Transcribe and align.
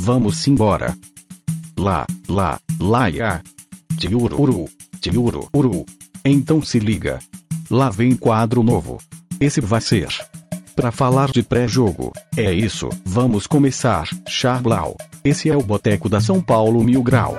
vamos 0.00 0.48
embora. 0.48 0.96
Lá, 1.78 2.06
lá, 2.26 2.58
lá, 2.80 3.08
ya. 3.08 3.42
Tiururu, 3.98 4.66
tiururu. 4.98 5.84
Então 6.24 6.62
se 6.62 6.78
liga. 6.78 7.18
Lá 7.70 7.90
vem 7.90 8.16
quadro 8.16 8.62
novo. 8.62 8.98
Esse 9.38 9.60
vai 9.60 9.80
ser. 9.80 10.08
Pra 10.74 10.90
falar 10.90 11.30
de 11.30 11.42
pré-jogo. 11.42 12.12
É 12.34 12.50
isso, 12.50 12.88
vamos 13.04 13.46
começar, 13.46 14.08
Charblau. 14.26 14.96
Esse 15.22 15.50
é 15.50 15.56
o 15.56 15.62
Boteco 15.62 16.08
da 16.08 16.20
São 16.20 16.40
Paulo 16.40 16.82
Mil 16.82 17.02
Grau. 17.02 17.36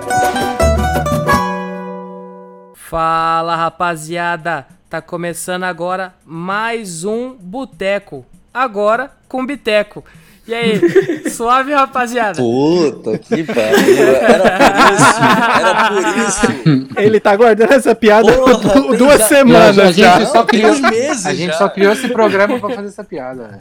Fala 2.74 3.56
rapaziada, 3.56 4.66
tá 4.88 5.02
começando 5.02 5.64
agora 5.64 6.14
mais 6.24 7.04
um 7.04 7.34
Boteco. 7.34 8.24
Agora 8.54 9.10
com 9.28 9.44
Biteco. 9.44 10.04
E 10.46 10.52
aí, 10.54 11.30
suave 11.30 11.72
rapaziada? 11.72 12.36
Puta 12.42 13.16
que 13.16 13.44
pariu, 13.44 14.16
era 14.16 14.70
por 14.72 14.92
isso, 14.92 15.20
era 15.60 15.88
por 15.88 16.18
isso. 16.18 16.88
Ele 16.96 17.20
tá 17.20 17.36
guardando 17.36 17.72
essa 17.72 17.94
piada 17.94 18.32
Porra, 18.32 18.72
tem 18.72 18.96
duas 18.96 19.18
já- 19.20 19.28
semanas 19.28 19.78
a 19.78 19.92
já. 19.92 20.18
gente 20.18 20.30
só 20.32 20.42
criou, 20.44 20.76
meses 20.80 21.26
a 21.26 21.32
gente 21.34 21.52
já. 21.52 21.58
só 21.58 21.68
criou 21.68 21.92
esse 21.92 22.08
programa 22.08 22.58
pra 22.58 22.70
fazer 22.70 22.88
essa 22.88 23.04
piada. 23.04 23.42
né? 23.48 23.58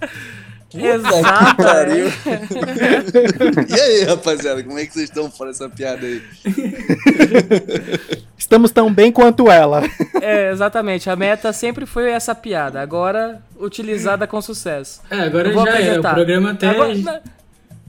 Puta 0.71 0.85
Exato. 0.85 1.55
que 1.55 1.63
pariu. 1.63 2.05
E 3.75 3.79
aí, 3.79 4.03
rapaziada, 4.05 4.63
como 4.63 4.79
é 4.79 4.85
que 4.85 4.93
vocês 4.93 5.09
estão 5.09 5.29
fora 5.29 5.51
dessa 5.51 5.67
piada 5.69 6.05
aí? 6.05 6.21
Estamos 8.37 8.71
tão 8.71 8.91
bem 8.93 9.11
quanto 9.11 9.51
ela. 9.51 9.81
É, 10.21 10.49
exatamente. 10.51 11.09
A 11.09 11.15
meta 11.15 11.53
sempre 11.53 11.85
foi 11.85 12.09
essa 12.11 12.33
piada, 12.33 12.81
agora 12.81 13.41
utilizada 13.59 14.25
com 14.27 14.41
sucesso. 14.41 15.01
É, 15.09 15.19
agora 15.21 15.49
Eu 15.49 15.53
vou 15.53 15.65
já 15.65 15.71
é. 15.71 15.73
O 15.73 15.77
apresentar. 15.81 16.13
programa 16.13 16.51
até. 16.51 16.69
Agora- 16.69 17.21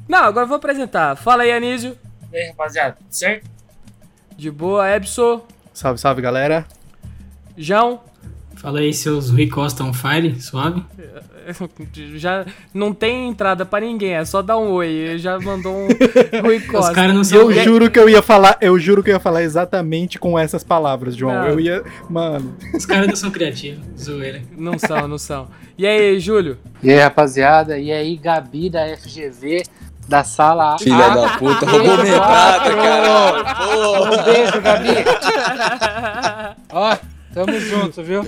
não, 0.08 0.18
agora 0.18 0.44
eu 0.44 0.48
vou 0.48 0.56
apresentar. 0.56 1.16
Fala 1.16 1.42
aí, 1.44 1.52
Anísio. 1.52 1.96
E 2.32 2.36
aí, 2.36 2.48
rapaziada, 2.48 2.96
tudo 2.98 3.06
certo? 3.10 3.50
De 4.36 4.50
boa, 4.50 4.88
Ebso, 4.88 5.42
Salve, 5.72 5.98
salve, 5.98 6.20
galera. 6.20 6.66
João. 7.56 8.00
Fala 8.62 8.78
aí, 8.78 8.94
seus 8.94 9.28
Rui 9.28 9.48
Costa 9.48 9.82
on 9.82 9.92
fire, 9.92 10.40
suave. 10.40 10.84
Já 12.14 12.46
não 12.72 12.94
tem 12.94 13.28
entrada 13.28 13.66
pra 13.66 13.80
ninguém, 13.80 14.14
é 14.14 14.24
só 14.24 14.40
dar 14.40 14.56
um 14.56 14.70
oi. 14.70 14.86
Ele 14.86 15.18
já 15.18 15.36
mandou 15.40 15.74
um 15.74 15.88
Rui 16.40 16.58
Os 16.58 16.66
Costa. 16.66 16.94
caras 16.94 17.12
não 17.12 17.24
são. 17.24 17.38
Eu 17.40 17.52
juro 17.64 17.90
que 17.90 17.98
eu 17.98 18.08
ia 18.08 18.22
falar, 18.22 18.56
eu 18.60 18.78
juro 18.78 19.02
que 19.02 19.10
eu 19.10 19.14
ia 19.14 19.20
falar 19.20 19.42
exatamente 19.42 20.16
com 20.16 20.38
essas 20.38 20.62
palavras, 20.62 21.16
João. 21.16 21.34
Não. 21.34 21.48
Eu 21.48 21.58
ia, 21.58 21.82
mano. 22.08 22.56
Os 22.72 22.86
caras 22.86 23.08
não 23.08 23.16
são 23.16 23.32
criativos, 23.32 23.84
zoeira. 24.00 24.42
Não 24.56 24.78
são, 24.78 25.08
não 25.08 25.18
são. 25.18 25.48
E 25.76 25.84
aí, 25.84 26.20
Júlio? 26.20 26.56
E 26.80 26.92
aí, 26.92 27.00
rapaziada, 27.00 27.76
e 27.80 27.90
aí, 27.90 28.16
Gabi 28.16 28.70
da 28.70 28.96
FGV, 28.96 29.64
da 30.08 30.22
sala 30.22 30.74
A. 30.74 30.78
Filha 30.78 31.08
da 31.08 31.30
puta, 31.36 31.66
roubou 31.66 31.98
minha 32.00 32.20
caralho. 32.20 33.44
Porra. 33.44 34.20
Um 34.20 34.24
beijo, 34.24 34.60
Gabi. 34.60 34.94
Ó, 36.70 36.96
tamo 37.32 37.58
junto, 37.58 38.02
viu? 38.02 38.24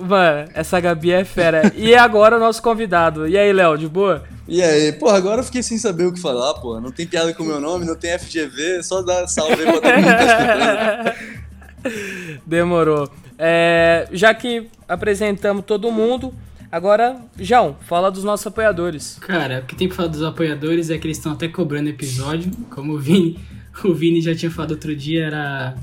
Mano, 0.00 0.48
essa 0.54 0.80
Gabi 0.80 1.12
é 1.12 1.24
fera. 1.24 1.72
E 1.76 1.94
agora 1.94 2.36
o 2.36 2.40
nosso 2.40 2.62
convidado. 2.62 3.26
E 3.26 3.36
aí, 3.36 3.52
Léo, 3.52 3.76
de 3.76 3.88
boa? 3.88 4.24
E 4.48 4.62
aí, 4.62 4.92
porra, 4.92 5.16
agora 5.16 5.40
eu 5.40 5.44
fiquei 5.44 5.62
sem 5.62 5.76
saber 5.76 6.06
o 6.06 6.12
que 6.12 6.20
falar, 6.20 6.54
porra. 6.54 6.80
Não 6.80 6.92
tem 6.92 7.06
piada 7.06 7.34
com 7.34 7.42
o 7.42 7.46
meu 7.46 7.60
nome, 7.60 7.84
não 7.84 7.96
tem 7.96 8.16
FGV, 8.18 8.82
só 8.82 9.02
dá 9.02 9.26
salve 9.26 9.54
aí 9.54 9.64
pra 9.64 9.72
todo 9.74 9.94
mundo 9.94 10.02
que 10.02 10.26
tá 10.26 11.14
escutando. 11.14 12.40
Demorou. 12.46 13.10
É, 13.38 14.08
já 14.12 14.32
que 14.32 14.68
apresentamos 14.88 15.64
todo 15.64 15.90
mundo, 15.90 16.32
agora, 16.70 17.16
João, 17.38 17.76
fala 17.82 18.10
dos 18.10 18.24
nossos 18.24 18.46
apoiadores. 18.46 19.18
Cara, 19.20 19.60
o 19.60 19.66
que 19.66 19.74
tem 19.74 19.88
pra 19.88 19.96
falar 19.96 20.08
dos 20.08 20.22
apoiadores 20.22 20.90
é 20.90 20.98
que 20.98 21.06
eles 21.06 21.18
estão 21.18 21.32
até 21.32 21.48
cobrando 21.48 21.88
episódio. 21.88 22.50
Como 22.70 22.94
o 22.94 22.98
Vini, 22.98 23.38
o 23.84 23.92
Vini 23.92 24.20
já 24.20 24.34
tinha 24.34 24.50
falado 24.50 24.72
outro 24.72 24.94
dia, 24.94 25.26
era, 25.26 25.76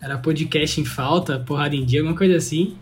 era 0.00 0.16
podcast 0.18 0.80
em 0.80 0.84
falta, 0.84 1.38
porrada 1.38 1.74
em 1.76 1.84
dia, 1.84 2.00
alguma 2.00 2.16
coisa 2.16 2.36
assim. 2.36 2.74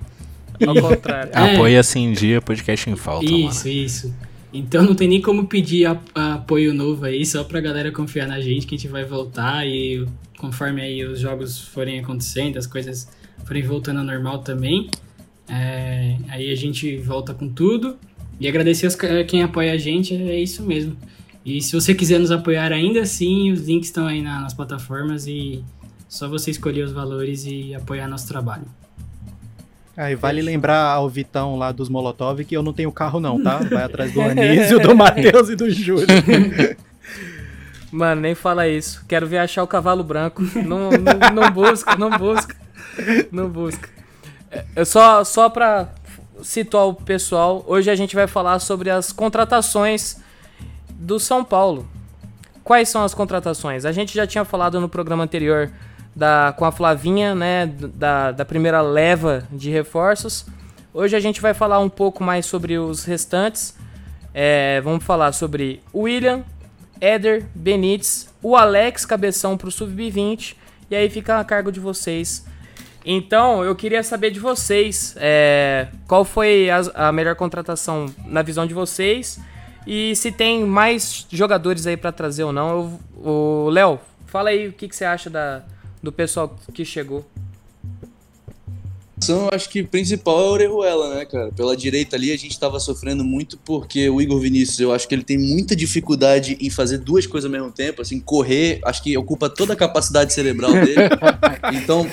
Ao 0.66 0.74
contrário. 0.74 1.30
É. 1.34 1.54
Apoia-se 1.54 1.98
em 1.98 2.12
dia, 2.12 2.40
podcast 2.40 2.88
em 2.90 2.96
falta. 2.96 3.24
Isso, 3.26 3.68
isso. 3.68 4.14
Então 4.52 4.82
não 4.82 4.94
tem 4.94 5.06
nem 5.08 5.20
como 5.20 5.46
pedir 5.46 5.84
a- 5.86 6.00
a 6.14 6.34
apoio 6.34 6.72
novo 6.72 7.04
aí, 7.04 7.24
só 7.26 7.44
pra 7.44 7.60
galera 7.60 7.92
confiar 7.92 8.26
na 8.26 8.40
gente 8.40 8.66
que 8.66 8.74
a 8.74 8.78
gente 8.78 8.88
vai 8.90 9.04
voltar 9.04 9.66
e 9.66 10.06
conforme 10.38 10.80
aí 10.80 11.04
os 11.04 11.20
jogos 11.20 11.58
forem 11.60 11.98
acontecendo, 12.00 12.56
as 12.56 12.66
coisas 12.66 13.08
forem 13.44 13.62
voltando 13.62 13.98
ao 13.98 14.04
normal 14.04 14.38
também, 14.38 14.88
é, 15.48 16.16
aí 16.28 16.50
a 16.50 16.54
gente 16.54 16.96
volta 16.98 17.34
com 17.34 17.48
tudo. 17.48 17.96
E 18.40 18.46
agradecer 18.48 18.86
os, 18.86 18.94
ca- 18.94 19.24
quem 19.24 19.42
apoia 19.42 19.72
a 19.72 19.76
gente, 19.76 20.14
é 20.14 20.40
isso 20.40 20.62
mesmo. 20.62 20.96
E 21.44 21.60
se 21.60 21.72
você 21.72 21.94
quiser 21.94 22.18
nos 22.20 22.30
apoiar 22.30 22.72
ainda 22.72 23.00
assim, 23.00 23.50
os 23.50 23.66
links 23.66 23.88
estão 23.88 24.06
aí 24.06 24.22
na- 24.22 24.40
nas 24.40 24.54
plataformas 24.54 25.26
e 25.26 25.62
só 26.08 26.26
você 26.26 26.50
escolher 26.50 26.82
os 26.82 26.92
valores 26.92 27.44
e 27.44 27.74
apoiar 27.74 28.08
nosso 28.08 28.26
trabalho. 28.26 28.64
Aí 29.96 30.14
vale 30.14 30.40
lembrar 30.40 30.84
ao 30.84 31.08
Vitão 31.08 31.56
lá 31.56 31.72
dos 31.72 31.88
Molotov 31.88 32.44
que 32.44 32.56
eu 32.56 32.62
não 32.62 32.72
tenho 32.72 32.90
carro 32.90 33.20
não, 33.20 33.42
tá? 33.42 33.58
Vai 33.58 33.82
atrás 33.82 34.12
do 34.12 34.20
Anísio, 34.22 34.80
do 34.80 34.96
Matheus 34.96 35.48
e 35.48 35.56
do 35.56 35.68
Júlio. 35.68 36.06
Mano, 37.90 38.20
nem 38.20 38.34
fala 38.34 38.68
isso. 38.68 39.04
Quero 39.08 39.26
ver 39.26 39.38
achar 39.38 39.62
o 39.62 39.66
cavalo 39.66 40.04
branco. 40.04 40.42
Não, 40.54 40.90
não, 40.90 41.34
não 41.34 41.50
busca, 41.50 41.96
não 41.96 42.10
busca. 42.10 42.56
Não 43.32 43.48
busca. 43.48 43.88
É, 44.76 44.84
só, 44.84 45.24
só 45.24 45.48
pra 45.48 45.88
situar 46.42 46.86
o 46.86 46.94
pessoal, 46.94 47.64
hoje 47.66 47.90
a 47.90 47.96
gente 47.96 48.14
vai 48.14 48.26
falar 48.26 48.58
sobre 48.60 48.90
as 48.90 49.12
contratações 49.12 50.18
do 50.90 51.18
São 51.18 51.44
Paulo. 51.44 51.88
Quais 52.62 52.88
são 52.88 53.02
as 53.02 53.14
contratações? 53.14 53.84
A 53.84 53.92
gente 53.92 54.14
já 54.14 54.26
tinha 54.26 54.44
falado 54.44 54.80
no 54.80 54.88
programa 54.88 55.24
anterior 55.24 55.70
da, 56.18 56.52
com 56.56 56.64
a 56.64 56.72
Flavinha, 56.72 57.32
né? 57.32 57.66
Da, 57.94 58.32
da 58.32 58.44
primeira 58.44 58.80
leva 58.82 59.44
de 59.52 59.70
reforços. 59.70 60.44
Hoje 60.92 61.14
a 61.14 61.20
gente 61.20 61.40
vai 61.40 61.54
falar 61.54 61.78
um 61.78 61.88
pouco 61.88 62.24
mais 62.24 62.44
sobre 62.44 62.76
os 62.76 63.04
restantes. 63.04 63.76
É, 64.34 64.80
vamos 64.80 65.04
falar 65.04 65.30
sobre 65.32 65.80
o 65.92 66.02
William, 66.02 66.42
Éder, 67.00 67.46
Benítez, 67.54 68.28
o 68.42 68.56
Alex 68.56 69.06
Cabeção 69.06 69.56
pro 69.56 69.70
Sub-20 69.70 70.56
e 70.90 70.96
aí 70.96 71.08
fica 71.08 71.38
a 71.38 71.44
cargo 71.44 71.70
de 71.70 71.78
vocês. 71.78 72.44
Então, 73.06 73.64
eu 73.64 73.74
queria 73.76 74.02
saber 74.02 74.30
de 74.32 74.40
vocês 74.40 75.14
é, 75.18 75.86
qual 76.08 76.24
foi 76.24 76.68
a, 76.68 77.08
a 77.08 77.12
melhor 77.12 77.36
contratação 77.36 78.06
na 78.26 78.42
visão 78.42 78.66
de 78.66 78.74
vocês 78.74 79.38
e 79.86 80.14
se 80.16 80.32
tem 80.32 80.64
mais 80.64 81.26
jogadores 81.30 81.86
aí 81.86 81.96
pra 81.96 82.10
trazer 82.10 82.42
ou 82.42 82.52
não. 82.52 82.68
Eu- 82.70 83.00
o 83.66 83.70
Léo, 83.70 84.00
fala 84.26 84.50
aí 84.50 84.66
o 84.68 84.72
que, 84.72 84.88
que 84.88 84.94
você 84.96 85.04
acha 85.04 85.30
da, 85.30 85.62
do 86.02 86.12
pessoal 86.12 86.56
que 86.72 86.84
chegou. 86.84 87.24
Eu 89.26 89.48
acho 89.52 89.68
que 89.68 89.80
o 89.80 89.86
principal 89.86 90.38
é 90.38 90.42
o 90.42 90.52
Orejuela, 90.52 91.14
né, 91.16 91.24
cara? 91.24 91.50
Pela 91.52 91.76
direita 91.76 92.14
ali 92.14 92.32
a 92.32 92.36
gente 92.36 92.58
tava 92.58 92.78
sofrendo 92.78 93.24
muito 93.24 93.58
porque 93.58 94.08
o 94.08 94.20
Igor 94.20 94.38
Vinícius, 94.38 94.78
eu 94.78 94.92
acho 94.92 95.08
que 95.08 95.14
ele 95.14 95.24
tem 95.24 95.36
muita 95.36 95.74
dificuldade 95.74 96.56
em 96.60 96.70
fazer 96.70 96.98
duas 96.98 97.26
coisas 97.26 97.46
ao 97.46 97.52
mesmo 97.52 97.72
tempo, 97.72 98.00
assim, 98.00 98.20
correr, 98.20 98.80
acho 98.84 99.02
que 99.02 99.16
ocupa 99.18 99.50
toda 99.50 99.72
a 99.72 99.76
capacidade 99.76 100.32
cerebral 100.32 100.72
dele. 100.72 101.08
Então, 101.72 102.06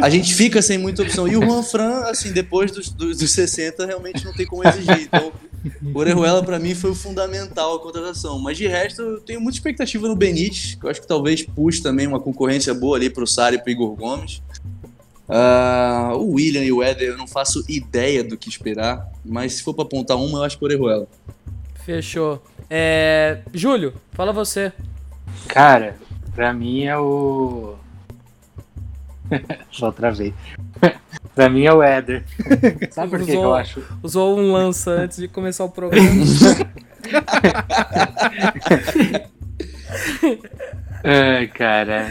a 0.00 0.08
gente 0.08 0.34
fica 0.34 0.62
sem 0.62 0.78
muita 0.78 1.02
opção. 1.02 1.26
E 1.26 1.36
o 1.36 1.42
Juan 1.42 1.62
Fran, 1.62 2.00
assim, 2.04 2.32
depois 2.32 2.70
dos, 2.70 2.88
dos, 2.90 3.18
dos 3.18 3.30
60, 3.30 3.84
realmente 3.86 4.24
não 4.24 4.32
tem 4.32 4.46
como 4.46 4.66
exigir. 4.66 5.02
Então, 5.02 5.32
o 5.82 5.98
Orejuela 5.98 6.42
pra 6.42 6.58
mim 6.58 6.74
foi 6.74 6.90
o 6.90 6.94
fundamental 6.94 7.76
a 7.76 7.80
contratação. 7.80 8.38
Mas 8.38 8.56
de 8.56 8.66
resto, 8.66 9.02
eu 9.02 9.20
tenho 9.20 9.40
muita 9.40 9.58
expectativa 9.58 10.06
no 10.06 10.16
Benítez, 10.16 10.74
que 10.74 10.84
eu 10.84 10.90
acho 10.90 11.00
que 11.00 11.06
talvez 11.06 11.42
puxe 11.42 11.82
também 11.82 12.06
uma 12.06 12.20
concorrência 12.20 12.74
boa 12.74 12.96
ali 12.96 13.08
pro 13.08 13.26
Sara 13.26 13.54
e 13.54 13.58
pro 13.58 13.70
Igor 13.70 13.94
Gomes. 13.94 14.42
Ah, 15.28 16.12
o 16.14 16.32
William 16.32 16.62
e 16.62 16.72
o 16.72 16.82
Éder, 16.82 17.08
eu 17.08 17.16
não 17.16 17.26
faço 17.26 17.64
ideia 17.68 18.22
do 18.22 18.36
que 18.36 18.48
esperar, 18.48 19.10
mas 19.24 19.54
se 19.54 19.62
for 19.62 19.72
pra 19.72 19.84
apontar 19.84 20.18
uma, 20.18 20.38
eu 20.38 20.42
acho 20.44 20.58
que 20.58 20.64
o 20.64 20.66
Orejuela. 20.66 21.08
Fechou. 21.84 22.42
É, 22.68 23.40
Júlio, 23.52 23.94
fala 24.12 24.32
você. 24.32 24.72
Cara, 25.48 25.96
pra 26.34 26.52
mim 26.52 26.84
é 26.84 26.96
o. 26.98 27.76
Só 29.70 29.90
travei. 29.90 30.34
Pra 31.34 31.48
mim 31.48 31.64
é 31.64 31.72
o 31.72 31.82
Éder. 31.82 32.24
Sabe 32.90 33.10
por 33.10 33.18
que, 33.20 33.26
que 33.26 33.32
eu 33.32 33.40
Usou- 33.40 33.54
acho? 33.54 33.82
Usou 34.02 34.38
um 34.38 34.52
lança 34.52 34.90
antes 34.90 35.18
de 35.18 35.28
começar 35.28 35.64
o 35.64 35.70
programa. 35.70 36.08
Ai, 41.02 41.46
cara. 41.48 42.10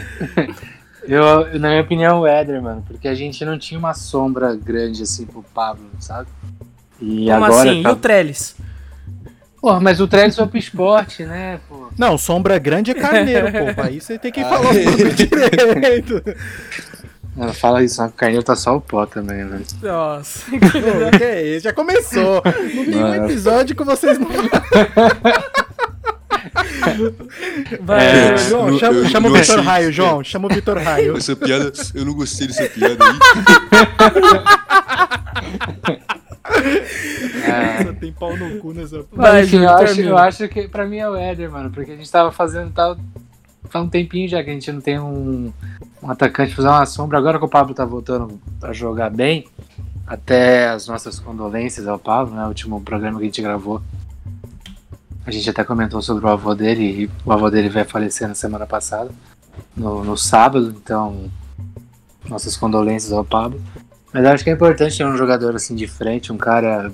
Eu, 1.02 1.58
na 1.58 1.68
minha 1.70 1.82
opinião, 1.82 2.20
o 2.20 2.26
Éder, 2.26 2.62
mano, 2.62 2.82
porque 2.86 3.08
a 3.08 3.14
gente 3.14 3.44
não 3.44 3.58
tinha 3.58 3.78
uma 3.78 3.94
sombra 3.94 4.54
grande 4.56 5.02
assim 5.02 5.26
pro 5.26 5.42
Pablo, 5.54 5.84
sabe? 6.00 6.28
E 7.00 7.26
Como 7.30 7.44
agora. 7.44 7.70
assim? 7.70 7.82
tá- 7.82 7.90
E 7.90 7.92
o 7.92 7.96
Trellis? 7.96 8.56
Porra, 9.60 9.80
mas 9.80 10.00
o 10.00 10.06
Trellis 10.06 10.36
foi 10.36 10.46
pro 10.46 10.58
esporte, 10.58 11.24
né, 11.24 11.58
pô? 11.68 11.88
Não, 11.98 12.16
sombra 12.18 12.58
grande 12.58 12.90
é 12.90 12.94
carneiro, 12.94 13.48
pô. 13.74 13.82
Aí 13.82 14.00
você 14.00 14.18
tem 14.18 14.30
que 14.30 14.42
falar 14.42 14.74
é. 14.76 14.84
tudo 14.84 15.10
direito. 15.14 16.22
Não, 17.36 17.52
fala 17.52 17.82
isso, 17.82 18.02
o 18.04 18.12
Carneiro 18.12 18.44
tá 18.44 18.54
só 18.54 18.76
o 18.76 18.80
pó 18.80 19.04
também, 19.06 19.44
velho. 19.44 19.64
Nossa. 19.82 20.44
Pô, 20.50 20.58
que 21.18 21.24
é 21.24 21.42
isso? 21.56 21.64
Já 21.64 21.72
começou. 21.72 22.42
Não 22.44 22.84
tem 22.84 23.04
um 23.04 23.24
episódio 23.24 23.74
que 23.74 23.82
vocês 23.84 24.18
não. 24.18 24.28
Vai, 27.80 28.06
É, 28.06 28.36
João, 28.36 28.68
eu- 28.68 28.78
chama, 28.78 28.98
eu- 28.98 29.08
chama 29.08 29.28
eu 29.28 29.32
o 29.32 29.36
Vitor 29.36 29.60
Raio, 29.60 29.92
João. 29.92 30.22
Chama 30.24 30.46
o 30.46 30.54
Vitor 30.54 30.78
Raio. 30.78 31.16
Essa 31.18 31.34
piada, 31.34 31.72
eu 31.94 32.04
não 32.04 32.14
gostei 32.14 32.46
dessa 32.46 32.68
piada 32.68 33.04
aí. 33.04 33.18
É, 37.46 37.92
tem 37.94 38.12
pau 38.12 38.36
no 38.36 38.58
cu 38.60 38.72
nessa. 38.72 39.04
Mas, 39.12 39.46
enfim, 39.48 39.62
eu, 39.64 39.70
acho, 39.70 40.00
eu 40.00 40.18
acho 40.18 40.48
que 40.48 40.68
pra 40.68 40.86
mim 40.86 40.98
é 40.98 41.08
o 41.08 41.16
Éder, 41.16 41.50
mano, 41.50 41.70
porque 41.70 41.92
a 41.92 41.96
gente 41.96 42.10
tava 42.10 42.30
fazendo 42.30 42.70
tal. 42.72 42.96
Faz 43.74 43.84
um 43.84 43.88
tempinho 43.88 44.28
já 44.28 44.40
que 44.40 44.50
a 44.50 44.52
gente 44.52 44.70
não 44.70 44.80
tem 44.80 45.00
um, 45.00 45.52
um 46.00 46.08
atacante 46.08 46.54
fazer 46.54 46.68
uma 46.68 46.86
sombra. 46.86 47.18
Agora 47.18 47.40
que 47.40 47.44
o 47.44 47.48
Pablo 47.48 47.74
tá 47.74 47.84
voltando 47.84 48.40
a 48.62 48.72
jogar 48.72 49.10
bem, 49.10 49.48
até 50.06 50.68
as 50.68 50.86
nossas 50.86 51.18
condolências 51.18 51.88
ao 51.88 51.98
Pablo, 51.98 52.36
né? 52.36 52.44
O 52.44 52.48
último 52.48 52.80
programa 52.80 53.18
que 53.18 53.24
a 53.24 53.26
gente 53.26 53.42
gravou. 53.42 53.82
A 55.26 55.30
gente 55.32 55.50
até 55.50 55.64
comentou 55.64 56.00
sobre 56.00 56.24
o 56.24 56.28
avô 56.28 56.54
dele 56.54 56.84
e 56.84 57.10
o 57.26 57.32
avô 57.32 57.50
dele 57.50 57.68
vai 57.68 57.82
falecer 57.82 58.28
na 58.28 58.36
semana 58.36 58.64
passada, 58.64 59.10
no, 59.76 60.04
no 60.04 60.16
sábado, 60.16 60.72
então 60.76 61.28
nossas 62.28 62.56
condolências 62.56 63.12
ao 63.12 63.24
Pablo. 63.24 63.60
Mas 64.12 64.24
acho 64.24 64.44
que 64.44 64.50
é 64.50 64.52
importante 64.52 64.96
ter 64.96 65.04
um 65.04 65.16
jogador 65.16 65.52
assim 65.56 65.74
de 65.74 65.88
frente, 65.88 66.32
um 66.32 66.36
cara 66.36 66.92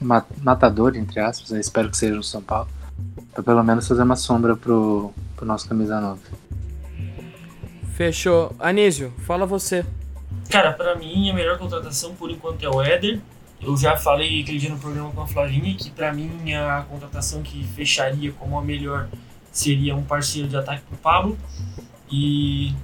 ma- 0.00 0.24
matador, 0.42 0.96
entre 0.96 1.20
aspas, 1.20 1.52
eu 1.52 1.60
espero 1.60 1.90
que 1.90 1.96
seja 1.96 2.16
no 2.16 2.24
São 2.24 2.42
Paulo, 2.42 2.66
pra 3.32 3.40
pelo 3.44 3.62
menos 3.62 3.86
fazer 3.86 4.02
uma 4.02 4.16
sombra 4.16 4.56
pro, 4.56 5.12
pro 5.36 5.46
nosso 5.46 5.68
camisa 5.68 6.00
9. 6.00 6.20
Fechou. 7.94 8.54
Anísio, 8.58 9.12
fala 9.26 9.46
você. 9.46 9.84
Cara, 10.50 10.72
pra 10.72 10.96
mim 10.96 11.30
a 11.30 11.34
melhor 11.34 11.58
contratação 11.58 12.14
por 12.14 12.30
enquanto 12.30 12.62
é 12.62 12.68
o 12.68 12.82
Éder. 12.82 13.20
Eu 13.60 13.76
já 13.76 13.96
falei 13.96 14.42
aquele 14.42 14.58
dia 14.58 14.70
no 14.70 14.78
programa 14.78 15.10
com 15.12 15.22
a 15.22 15.26
Flavinha 15.26 15.74
que 15.74 15.90
pra 15.90 16.12
mim 16.12 16.52
a 16.52 16.84
contratação 16.88 17.42
que 17.42 17.64
fecharia 17.64 18.32
como 18.32 18.58
a 18.58 18.62
melhor 18.62 19.08
seria 19.50 19.96
um 19.96 20.02
parceiro 20.02 20.48
de 20.48 20.56
ataque 20.56 20.82
pro 20.82 20.96
Pablo. 20.98 21.38
E 22.10 22.74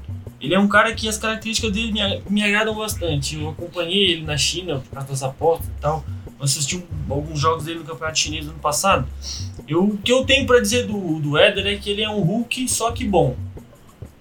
ele 0.40 0.54
é 0.54 0.58
um 0.58 0.66
cara 0.66 0.94
que 0.94 1.08
as 1.08 1.19
características 1.19 1.72
dele 1.72 1.93
me, 1.93 2.22
me 2.28 2.43
agradam 2.43 2.75
bastante. 2.75 3.38
Eu 3.38 3.50
acompanhei 3.50 4.12
ele 4.12 4.25
na 4.25 4.37
China 4.37 4.81
por 4.81 4.90
causa 4.90 5.08
das 5.08 5.22
apostas 5.22 5.69
e 5.69 5.81
tal. 5.81 6.04
Assisti 6.43 6.77
um- 6.77 6.83
alguns 7.12 7.39
jogos 7.39 7.65
dele 7.65 7.79
no 7.79 7.85
Campeonato 7.85 8.19
Chinês 8.19 8.47
ano 8.47 8.59
passado. 8.59 9.06
Eu, 9.69 9.85
o 9.85 9.97
que 9.97 10.11
eu 10.12 10.25
tenho 10.25 10.44
pra 10.47 10.59
dizer 10.61 10.87
do, 10.87 11.21
do 11.21 11.39
Éder 11.39 11.67
é 11.67 11.77
que 11.77 11.89
ele 11.89 12.03
é 12.03 12.11
um 12.11 12.21
Hulk, 12.21 12.69
só 12.69 12.91
que 12.91 13.05
bom. 13.05 13.37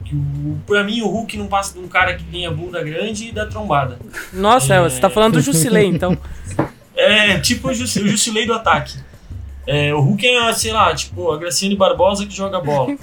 Que 0.06 0.16
o, 0.16 0.58
pra 0.68 0.84
mim, 0.84 1.02
o 1.02 1.08
Hulk 1.08 1.36
não 1.38 1.48
passa 1.48 1.74
de 1.74 1.80
um 1.80 1.88
cara 1.88 2.16
que 2.16 2.24
tem 2.26 2.46
a 2.46 2.52
bunda 2.52 2.84
grande 2.84 3.30
e 3.30 3.32
da 3.32 3.46
trombada. 3.48 3.98
Nossa, 4.32 4.76
É. 4.76 4.82
você 4.84 5.00
tá 5.00 5.10
falando 5.10 5.34
do 5.34 5.42
Jusilei, 5.42 5.86
então. 5.88 6.18
É 6.94 7.40
tipo 7.40 7.70
o 7.70 7.74
Jusilei 7.74 8.46
do 8.46 8.54
ataque. 8.54 9.00
É, 9.66 9.94
o 9.94 10.02
Hulk 10.02 10.28
é, 10.28 10.54
sei 10.54 10.72
lá, 10.72 10.94
tipo 10.94 11.32
a 11.32 11.38
Graciane 11.38 11.76
Barbosa 11.76 12.26
que 12.28 12.36
joga 12.36 12.60
bola. 12.60 12.96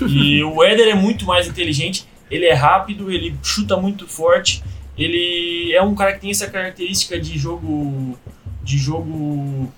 E 0.00 0.42
o 0.42 0.62
Éder 0.64 0.88
é 0.88 0.94
muito 0.94 1.24
mais 1.24 1.46
inteligente, 1.46 2.04
ele 2.30 2.46
é 2.46 2.54
rápido, 2.54 3.12
ele 3.12 3.36
chuta 3.42 3.76
muito 3.76 4.08
forte, 4.08 4.62
ele 4.98 5.72
é 5.72 5.82
um 5.82 5.94
cara 5.94 6.14
que 6.14 6.20
tem 6.22 6.30
essa 6.30 6.48
característica 6.48 7.20
de 7.20 7.38
jogo. 7.38 8.18
De 8.64 8.78
jogo. 8.78 9.72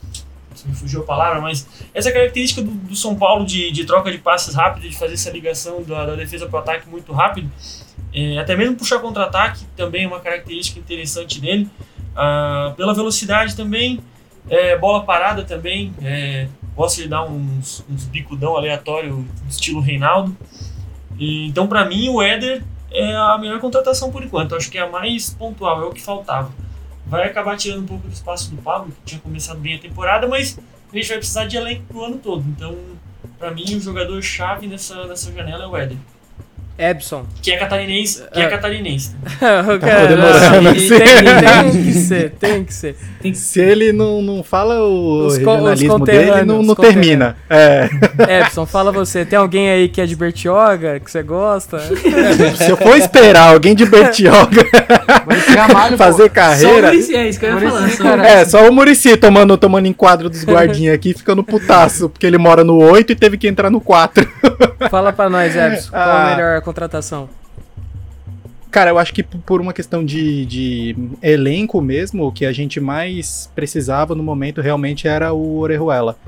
Me 0.65 0.75
fugiu 0.75 1.03
a 1.03 1.05
palavra, 1.05 1.39
mas 1.41 1.69
essa 1.93 2.11
característica 2.11 2.63
do, 2.63 2.71
do 2.71 2.97
São 2.97 3.15
Paulo 3.15 3.45
de, 3.45 3.71
de 3.71 3.85
troca 3.85 4.11
de 4.11 4.17
passes 4.17 4.55
rápido, 4.55 4.89
de 4.89 4.97
fazer 4.97 5.13
essa 5.13 5.31
ligação 5.31 5.83
da, 5.83 6.07
da 6.07 6.15
defesa 6.15 6.47
para 6.47 6.57
o 6.57 6.61
ataque 6.61 6.89
muito 6.89 7.13
rápido, 7.13 7.51
é, 8.13 8.39
até 8.39 8.57
mesmo 8.57 8.75
puxar 8.75 8.99
contra-ataque 8.99 9.67
também 9.77 10.05
é 10.05 10.07
uma 10.09 10.19
característica 10.19 10.81
interessante 10.81 11.39
dele. 11.41 11.69
Ah, 12.17 12.73
pela 12.75 12.95
velocidade 12.95 13.55
também, 13.55 14.01
é, 14.49 14.79
bola 14.79 15.05
parada 15.05 15.45
também, 15.45 15.93
é, 16.03 16.49
gosta 16.75 17.03
de 17.03 17.09
dar 17.09 17.25
uns, 17.25 17.85
uns 17.91 18.05
bicudão 18.05 18.57
aleatório, 18.57 19.27
estilo 19.49 19.81
Reinaldo. 19.81 20.35
E, 21.19 21.47
então, 21.47 21.67
para 21.67 21.85
mim, 21.85 22.09
o 22.09 22.23
Éder 22.23 22.65
é 22.91 23.15
a 23.15 23.37
melhor 23.39 23.61
contratação 23.61 24.11
por 24.11 24.25
enquanto. 24.25 24.55
Acho 24.55 24.71
que 24.71 24.79
é 24.79 24.83
a 24.83 24.89
mais 24.89 25.31
pontual, 25.31 25.83
é 25.83 25.85
o 25.85 25.91
que 25.91 26.03
faltava. 26.03 26.51
Vai 27.07 27.29
acabar 27.29 27.57
tirando 27.57 27.83
um 27.83 27.87
pouco 27.87 28.09
do 28.09 28.13
espaço 28.13 28.51
do 28.51 28.61
Pablo, 28.61 28.93
que 28.93 29.05
tinha 29.05 29.21
começado 29.21 29.61
bem 29.61 29.77
a 29.77 29.79
temporada, 29.79 30.27
mas 30.27 30.59
a 30.93 30.97
gente 30.97 31.09
vai 31.09 31.19
precisar 31.19 31.47
de 31.47 31.57
elenco 31.57 31.85
pro 31.85 32.05
ano 32.05 32.19
todo. 32.19 32.45
Então, 32.49 32.77
para 33.39 33.51
mim, 33.51 33.77
o 33.77 33.81
jogador 33.81 34.21
chave 34.23 34.67
nessa, 34.67 35.07
nessa 35.07 35.33
janela 35.33 35.65
é 35.65 35.67
o 35.67 35.77
Éder, 35.77 35.97
Ebson. 36.79 37.25
que 37.43 37.51
é 37.53 37.57
catarinense. 37.57 38.23
Que 38.33 38.41
é 38.41 38.45
É. 38.45 38.49
catarinense. 38.49 39.15
Cara, 39.41 39.63
demorando 40.09 40.63
não, 40.63 40.71
assim. 40.73 40.89
tem, 40.89 41.73
tem 41.73 41.83
que 41.85 41.93
ser, 41.93 42.31
tem 42.39 42.65
que 42.65 42.75
ser. 42.75 42.97
Se 43.35 43.61
ele 43.61 43.93
não, 43.93 44.23
não 44.23 44.43
fala 44.43 44.79
o 44.85 45.27
Os 45.27 45.37
regionalismo 45.37 45.99
dele, 46.01 46.45
não, 46.45 46.63
não 46.63 46.75
termina. 46.75 47.37
É. 47.51 47.89
Ebson, 48.41 48.65
fala 48.67 48.93
você. 48.93 49.25
Tem 49.25 49.39
alguém 49.39 49.69
aí 49.69 49.89
que 49.89 50.01
é 50.01 50.07
de 50.07 50.15
Bertioga, 50.15 51.01
que 51.01 51.11
você 51.11 51.23
gosta? 51.23 51.79
Se 52.57 52.71
eu 52.71 52.77
for 52.77 52.97
esperar 52.97 53.53
alguém 53.53 53.75
de 53.75 53.85
Bertioga 53.85 54.65
fazer 55.97 56.31
carreira. 56.31 56.71
Só 56.71 56.79
o 56.79 56.83
Muricy, 56.93 57.17
é 57.17 57.29
isso 57.29 57.39
que 57.41 57.47
eu 57.47 57.49
ia 57.51 57.55
Muricy, 57.55 57.73
falar. 57.77 57.91
Só, 57.91 58.03
cara. 58.05 58.29
É, 58.29 58.45
só 58.45 58.69
o 58.69 58.73
Murici 58.73 59.17
tomando, 59.17 59.57
tomando 59.57 59.87
enquadro 59.87 60.29
dos 60.31 60.45
guardinhas 60.45 60.95
aqui, 60.95 61.15
ficando 61.15 61.43
putaço, 61.43 62.09
porque 62.09 62.27
ele 62.27 62.39
mora 62.39 62.63
no 62.65 62.77
8 62.79 63.13
e 63.13 63.17
teve 63.17 63.37
que 63.37 63.49
entrar 63.49 63.71
no 63.71 63.81
4. 63.81 64.27
Fala 64.91 65.13
pra 65.13 65.29
nós, 65.29 65.55
Ebson. 65.57 65.91
Qual 65.91 66.03
Ah. 66.03 66.27
a 66.27 66.37
melhor 66.37 66.63
contratação? 66.67 67.29
Cara, 68.71 68.91
eu 68.91 68.99
acho 68.99 69.15
que 69.15 69.23
por 69.23 69.61
uma 69.61 69.73
questão 69.73 70.05
de, 70.05 70.45
de 70.45 70.97
elenco 71.23 71.81
mesmo, 71.81 72.27
o 72.27 72.33
que 72.33 72.45
a 72.45 72.53
gente 72.53 72.79
mais 72.79 73.51
precisava 73.55 74.15
no 74.15 74.23
momento 74.23 74.61
realmente 74.61 75.09
era 75.09 75.33
o 75.33 75.59
Orejuela. 75.59 76.19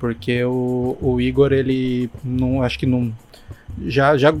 Porque 0.00 0.42
o, 0.44 0.96
o 1.00 1.20
Igor, 1.20 1.52
ele 1.52 2.10
não. 2.24 2.60
Acho 2.62 2.76
que 2.78 2.86
não. 2.86 3.12
Já, 3.86 4.16
já 4.16 4.34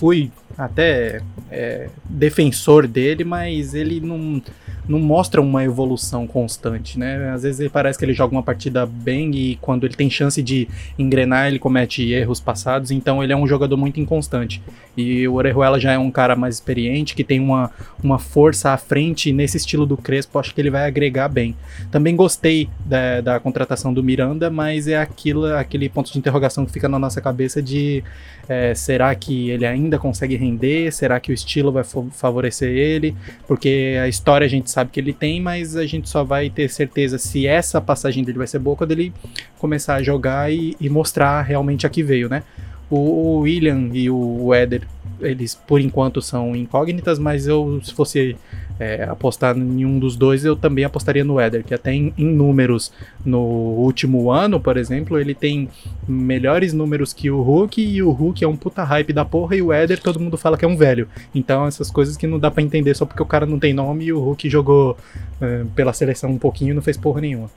fui 0.00 0.32
até 0.56 1.20
é, 1.50 1.88
defensor 2.08 2.86
dele, 2.86 3.24
mas 3.24 3.74
ele 3.74 4.00
não, 4.00 4.42
não 4.88 4.98
mostra 4.98 5.40
uma 5.40 5.64
evolução 5.64 6.26
constante, 6.26 6.98
né? 6.98 7.30
Às 7.30 7.42
vezes 7.42 7.70
parece 7.70 7.98
que 7.98 8.04
ele 8.04 8.14
joga 8.14 8.34
uma 8.34 8.42
partida 8.42 8.86
bem 8.86 9.34
e 9.34 9.56
quando 9.56 9.84
ele 9.84 9.94
tem 9.94 10.08
chance 10.08 10.42
de 10.42 10.68
engrenar, 10.98 11.48
ele 11.48 11.58
comete 11.58 12.10
erros 12.10 12.40
passados, 12.40 12.90
então 12.90 13.22
ele 13.22 13.32
é 13.32 13.36
um 13.36 13.46
jogador 13.46 13.76
muito 13.76 14.00
inconstante. 14.00 14.62
E 14.96 15.28
o 15.28 15.34
Orejuela 15.34 15.78
já 15.78 15.92
é 15.92 15.98
um 15.98 16.10
cara 16.10 16.34
mais 16.34 16.54
experiente, 16.54 17.14
que 17.14 17.24
tem 17.24 17.38
uma, 17.38 17.70
uma 18.02 18.18
força 18.18 18.70
à 18.70 18.76
frente, 18.76 19.32
nesse 19.32 19.56
estilo 19.56 19.84
do 19.84 19.96
Crespo, 19.96 20.38
acho 20.38 20.54
que 20.54 20.60
ele 20.60 20.70
vai 20.70 20.86
agregar 20.86 21.28
bem. 21.28 21.54
Também 21.90 22.16
gostei 22.16 22.68
da, 22.84 23.20
da 23.20 23.40
contratação 23.40 23.92
do 23.92 24.02
Miranda, 24.02 24.48
mas 24.48 24.88
é 24.88 24.96
aquilo, 24.96 25.44
aquele 25.54 25.88
ponto 25.88 26.10
de 26.10 26.18
interrogação 26.18 26.64
que 26.64 26.72
fica 26.72 26.88
na 26.88 26.98
nossa 26.98 27.20
cabeça 27.20 27.60
de 27.60 28.02
é, 28.48 28.74
será 28.74 29.14
que 29.14 29.50
ele 29.50 29.66
ainda 29.66 29.98
consegue 29.98 30.35
render? 30.36 30.92
Será 30.92 31.18
que 31.18 31.30
o 31.30 31.34
estilo 31.34 31.72
vai 31.72 31.84
favorecer 31.84 32.70
ele? 32.70 33.14
Porque 33.46 33.96
a 34.02 34.08
história 34.08 34.44
a 34.44 34.48
gente 34.48 34.70
sabe 34.70 34.90
que 34.90 35.00
ele 35.00 35.12
tem, 35.12 35.40
mas 35.40 35.76
a 35.76 35.86
gente 35.86 36.08
só 36.08 36.22
vai 36.24 36.50
ter 36.50 36.68
certeza 36.68 37.18
se 37.18 37.46
essa 37.46 37.80
passagem 37.80 38.24
dele 38.24 38.38
vai 38.38 38.46
ser 38.46 38.58
boa 38.58 38.76
quando 38.76 38.92
ele 38.92 39.12
começar 39.58 39.94
a 39.94 40.02
jogar 40.02 40.52
e, 40.52 40.76
e 40.80 40.88
mostrar 40.88 41.42
realmente 41.42 41.86
a 41.86 41.90
que 41.90 42.02
veio, 42.02 42.28
né? 42.28 42.42
O, 42.88 42.96
o 42.96 43.38
William 43.40 43.90
e 43.92 44.08
o 44.08 44.54
Éder, 44.54 44.82
eles 45.20 45.54
por 45.54 45.80
enquanto 45.80 46.20
são 46.20 46.54
incógnitas, 46.54 47.18
mas 47.18 47.46
eu, 47.46 47.80
se 47.82 47.92
fosse 47.94 48.36
é, 48.78 49.04
apostar 49.04 49.56
em 49.56 49.84
um 49.84 49.98
dos 49.98 50.16
dois, 50.16 50.44
eu 50.44 50.54
também 50.54 50.84
apostaria 50.84 51.24
no 51.24 51.40
Éder, 51.40 51.64
que 51.64 51.74
até 51.74 51.92
em, 51.92 52.12
em 52.16 52.26
números 52.26 52.92
no 53.24 53.40
último 53.40 54.30
ano, 54.30 54.60
por 54.60 54.76
exemplo, 54.76 55.18
ele 55.18 55.34
tem 55.34 55.68
melhores 56.06 56.72
números 56.72 57.12
que 57.12 57.30
o 57.30 57.40
Hulk, 57.40 57.80
e 57.80 58.02
o 58.02 58.10
Hulk 58.10 58.44
é 58.44 58.48
um 58.48 58.56
puta 58.56 58.84
hype 58.84 59.12
da 59.12 59.24
porra, 59.24 59.56
e 59.56 59.62
o 59.62 59.72
Éder 59.72 60.00
todo 60.00 60.20
mundo 60.20 60.36
fala 60.36 60.56
que 60.56 60.64
é 60.64 60.68
um 60.68 60.76
velho. 60.76 61.08
Então, 61.34 61.66
essas 61.66 61.90
coisas 61.90 62.16
que 62.16 62.26
não 62.26 62.38
dá 62.38 62.50
pra 62.50 62.62
entender 62.62 62.94
só 62.94 63.06
porque 63.06 63.22
o 63.22 63.26
cara 63.26 63.46
não 63.46 63.58
tem 63.58 63.72
nome 63.72 64.04
e 64.04 64.12
o 64.12 64.20
Hulk 64.20 64.48
jogou 64.48 64.96
é, 65.40 65.64
pela 65.74 65.92
seleção 65.92 66.30
um 66.30 66.38
pouquinho 66.38 66.72
e 66.72 66.74
não 66.74 66.82
fez 66.82 66.96
porra 66.96 67.20
nenhuma. 67.20 67.50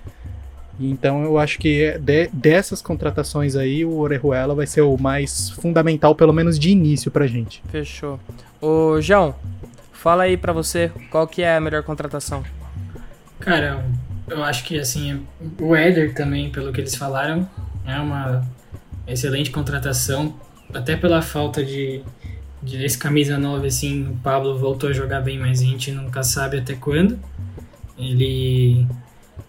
Então 0.80 1.24
eu 1.24 1.38
acho 1.38 1.60
que 1.60 1.84
é 1.84 1.98
de- 1.98 2.30
dessas 2.32 2.82
contratações 2.82 3.56
aí, 3.56 3.84
o 3.84 3.98
Orejuela 3.98 4.56
vai 4.56 4.66
ser 4.66 4.82
o 4.82 4.98
mais 4.98 5.50
fundamental, 5.50 6.16
pelo 6.16 6.32
menos 6.34 6.58
de 6.58 6.70
início 6.70 7.12
pra 7.12 7.28
gente. 7.28 7.62
Fechou. 7.70 8.20
Ô, 8.62 9.02
João, 9.02 9.36
fala 9.92 10.24
aí 10.24 10.38
pra 10.38 10.54
você 10.54 10.92
qual 11.10 11.28
que 11.28 11.42
é 11.42 11.56
a 11.58 11.62
melhor 11.62 11.84
contratação. 11.84 12.44
Cara, 13.40 13.86
eu 14.28 14.44
acho 14.44 14.64
que 14.64 14.80
assim, 14.80 15.22
o 15.60 15.76
Éder 15.76 16.14
também, 16.14 16.50
pelo 16.50 16.72
que 16.72 16.80
eles 16.82 16.96
falaram, 16.96 17.48
é 17.86 18.00
uma 18.00 18.46
excelente 19.08 19.50
contratação, 19.52 20.36
até 20.74 20.96
pela 20.96 21.22
falta 21.22 21.64
de, 21.64 22.02
de 22.62 22.78
desse 22.78 22.98
camisa 22.98 23.38
9 23.38 23.68
assim, 23.68 24.04
o 24.10 24.16
Pablo 24.18 24.58
voltou 24.58 24.90
a 24.90 24.94
jogar 24.94 25.22
bem, 25.22 25.40
mas 25.40 25.62
a 25.62 25.66
gente 25.66 25.92
nunca 25.92 26.22
sabe 26.24 26.58
até 26.60 26.76
quando. 26.76 27.20
Ele 27.98 28.86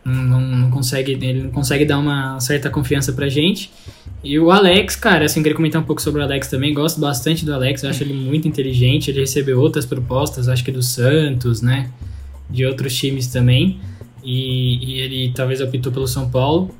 não, 0.05 0.41
não- 0.41 0.71
consegue, 0.71 1.13
ele 1.13 1.43
não 1.43 1.51
consegue 1.51 1.85
dar 1.85 1.99
uma 1.99 2.39
certa 2.41 2.71
confiança 2.71 3.13
pra 3.13 3.29
gente. 3.29 3.71
E 4.23 4.39
o 4.39 4.51
Alex, 4.51 4.97
cara, 4.97 5.25
assim, 5.25 5.43
queria 5.43 5.57
comentar 5.57 5.81
um 5.81 5.85
pouco 5.85 6.01
sobre 6.03 6.21
o 6.21 6.25
Alex 6.25 6.49
também. 6.49 6.73
Gosto 6.75 7.01
bastante 7.01 7.45
do 7.45 7.55
Alex, 7.55 7.85
acho 7.85 8.03
ele 8.03 8.13
muito 8.15 8.47
inteligente. 8.47 9.11
Ele 9.11 9.21
recebeu 9.21 9.59
outras 9.61 9.87
propostas, 9.87 10.49
acho 10.49 10.65
que 10.65 10.71
do 10.73 10.83
Santos, 10.83 11.63
né? 11.63 11.91
De 12.49 12.65
outros 12.67 12.95
times 12.97 13.29
também. 13.29 13.79
E, 14.23 14.97
e 14.97 15.01
ele 15.01 15.33
talvez 15.35 15.61
optou 15.61 15.91
pelo 15.93 16.07
São 16.07 16.29
Paulo. 16.29 16.71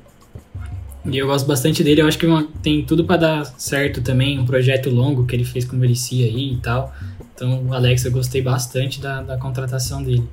E 1.03 1.17
eu 1.17 1.25
gosto 1.25 1.47
bastante 1.47 1.83
dele, 1.83 2.01
eu 2.01 2.07
acho 2.07 2.17
que 2.17 2.27
uma- 2.27 2.47
tem 2.61 2.83
tudo 2.83 3.03
pra 3.05 3.17
dar 3.17 3.43
certo 3.57 4.01
também, 4.01 4.37
um 4.39 4.45
projeto 4.45 4.89
longo 4.91 5.25
que 5.25 5.35
ele 5.35 5.43
fez 5.43 5.65
com 5.65 5.75
o 5.75 5.79
Muricy 5.79 6.23
aí 6.23 6.53
e 6.53 6.57
tal. 6.57 6.93
Então, 7.41 7.65
o 7.67 7.73
Alex, 7.73 8.05
eu 8.05 8.11
gostei 8.11 8.39
bastante 8.39 9.01
da, 9.01 9.23
da 9.23 9.35
contratação 9.35 10.03
dele. 10.03 10.23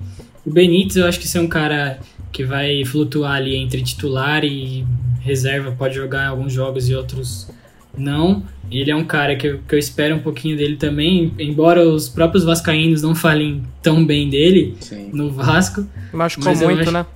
O 0.44 0.50
Benítez, 0.50 0.96
eu 0.96 1.06
acho 1.06 1.18
que 1.18 1.24
isso 1.24 1.38
é 1.38 1.40
um 1.40 1.48
cara 1.48 1.98
que 2.30 2.44
vai 2.44 2.84
flutuar 2.84 3.36
ali 3.36 3.56
entre 3.56 3.80
titular 3.80 4.44
e 4.44 4.84
reserva, 5.22 5.72
pode 5.72 5.94
jogar 5.94 6.26
alguns 6.26 6.52
jogos 6.52 6.86
e 6.90 6.94
outros 6.94 7.48
não. 7.96 8.42
Ele 8.70 8.90
é 8.90 8.94
um 8.94 9.04
cara 9.04 9.36
que 9.36 9.46
eu, 9.46 9.60
que 9.66 9.74
eu 9.74 9.78
espero 9.78 10.16
um 10.16 10.18
pouquinho 10.18 10.54
dele 10.54 10.76
também, 10.76 11.32
embora 11.38 11.88
os 11.88 12.10
próprios 12.10 12.44
vascaínos 12.44 13.00
não 13.00 13.14
falem 13.14 13.62
tão 13.82 14.04
bem 14.04 14.28
dele 14.28 14.76
Sim. 14.78 15.08
no 15.10 15.30
Vasco. 15.30 15.86
Machucou 16.12 16.54
muito, 16.56 16.82
acho- 16.82 16.90
né? 16.92 17.06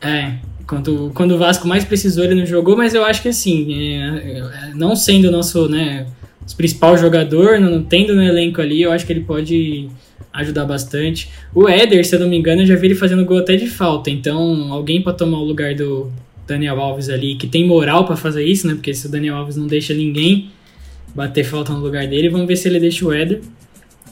É, 0.00 0.34
quando, 0.66 1.12
quando 1.14 1.36
o 1.36 1.38
Vasco 1.38 1.68
mais 1.68 1.84
precisou 1.84 2.24
ele 2.24 2.34
não 2.34 2.44
jogou, 2.44 2.76
mas 2.76 2.92
eu 2.92 3.04
acho 3.04 3.22
que 3.22 3.28
assim, 3.28 3.72
é, 3.72 4.38
é, 4.38 4.72
não 4.74 4.96
sendo 4.96 5.28
o 5.28 5.30
nosso, 5.30 5.68
né, 5.68 6.06
principal 6.56 6.96
jogador, 6.96 7.60
não 7.60 7.82
tendo 7.82 8.14
no 8.14 8.22
elenco 8.22 8.60
ali, 8.60 8.82
eu 8.82 8.92
acho 8.92 9.06
que 9.06 9.12
ele 9.12 9.20
pode 9.20 9.88
ajudar 10.32 10.64
bastante. 10.64 11.28
O 11.54 11.68
Éder, 11.68 12.04
se 12.06 12.14
eu 12.14 12.20
não 12.20 12.28
me 12.28 12.36
engano, 12.36 12.62
eu 12.62 12.66
já 12.66 12.76
vi 12.76 12.88
ele 12.88 12.94
fazendo 12.94 13.24
gol 13.24 13.38
até 13.38 13.56
de 13.56 13.66
falta, 13.66 14.10
então 14.10 14.72
alguém 14.72 15.02
pra 15.02 15.12
tomar 15.12 15.38
o 15.38 15.44
lugar 15.44 15.74
do 15.74 16.10
Daniel 16.46 16.80
Alves 16.80 17.08
ali, 17.08 17.34
que 17.36 17.46
tem 17.46 17.66
moral 17.66 18.04
pra 18.04 18.16
fazer 18.16 18.44
isso, 18.44 18.66
né, 18.66 18.74
porque 18.74 18.94
se 18.94 19.06
o 19.06 19.10
Daniel 19.10 19.36
Alves 19.36 19.56
não 19.56 19.66
deixa 19.66 19.92
ninguém 19.94 20.50
bater 21.14 21.44
falta 21.44 21.72
no 21.72 21.80
lugar 21.80 22.06
dele, 22.06 22.28
vamos 22.28 22.46
ver 22.46 22.56
se 22.56 22.68
ele 22.68 22.78
deixa 22.78 23.04
o 23.04 23.12
Éder. 23.12 23.40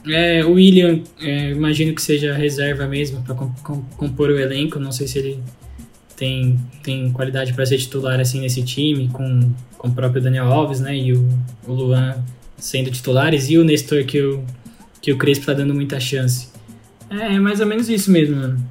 É, 0.09 0.45
o 0.45 0.53
William, 0.53 1.01
é, 1.21 1.51
imagino 1.51 1.93
que 1.95 2.01
seja 2.01 2.33
reserva 2.33 2.87
mesmo 2.87 3.25
com- 3.63 3.83
compor 3.97 4.31
o 4.31 4.39
elenco, 4.39 4.79
não 4.79 4.93
sei 4.93 5.09
se 5.09 5.19
ele 5.19 5.39
tem, 6.17 6.59
tem 6.83 7.13
qualidade 7.13 7.53
para 7.53 7.65
ser 7.67 7.79
titular 7.79 8.19
assim 8.21 8.41
nesse 8.41 8.63
time, 8.63 9.09
com, 9.09 9.53
com 9.77 9.89
o 9.89 9.93
próprio 9.93 10.23
Daniel 10.23 10.47
Alves, 10.53 10.81
né? 10.81 10.97
E 10.97 11.13
o, 11.13 11.29
o 11.67 11.73
Luan 11.73 12.17
sendo 12.59 12.91
titulares, 12.91 13.51
e 13.51 13.59
o 13.59 13.65
Nestor 13.65 14.05
que 14.05 14.21
o, 14.21 14.43
que 15.03 15.13
o 15.13 15.19
Crespo 15.19 15.45
tá 15.47 15.53
dando 15.53 15.75
muita 15.75 16.01
chance. 16.01 16.49
É, 17.11 17.35
é 17.35 17.39
mais 17.39 17.61
ou 17.61 17.67
menos 17.67 17.89
isso 17.89 18.11
mesmo, 18.11 18.37
mano. 18.37 18.65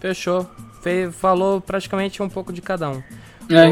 Fechou. 0.00 0.48
Fe- 0.82 1.10
falou 1.12 1.60
praticamente 1.60 2.20
um 2.22 2.28
pouco 2.28 2.52
de 2.52 2.60
cada 2.60 2.90
um. 2.90 3.02
É, 3.48 3.68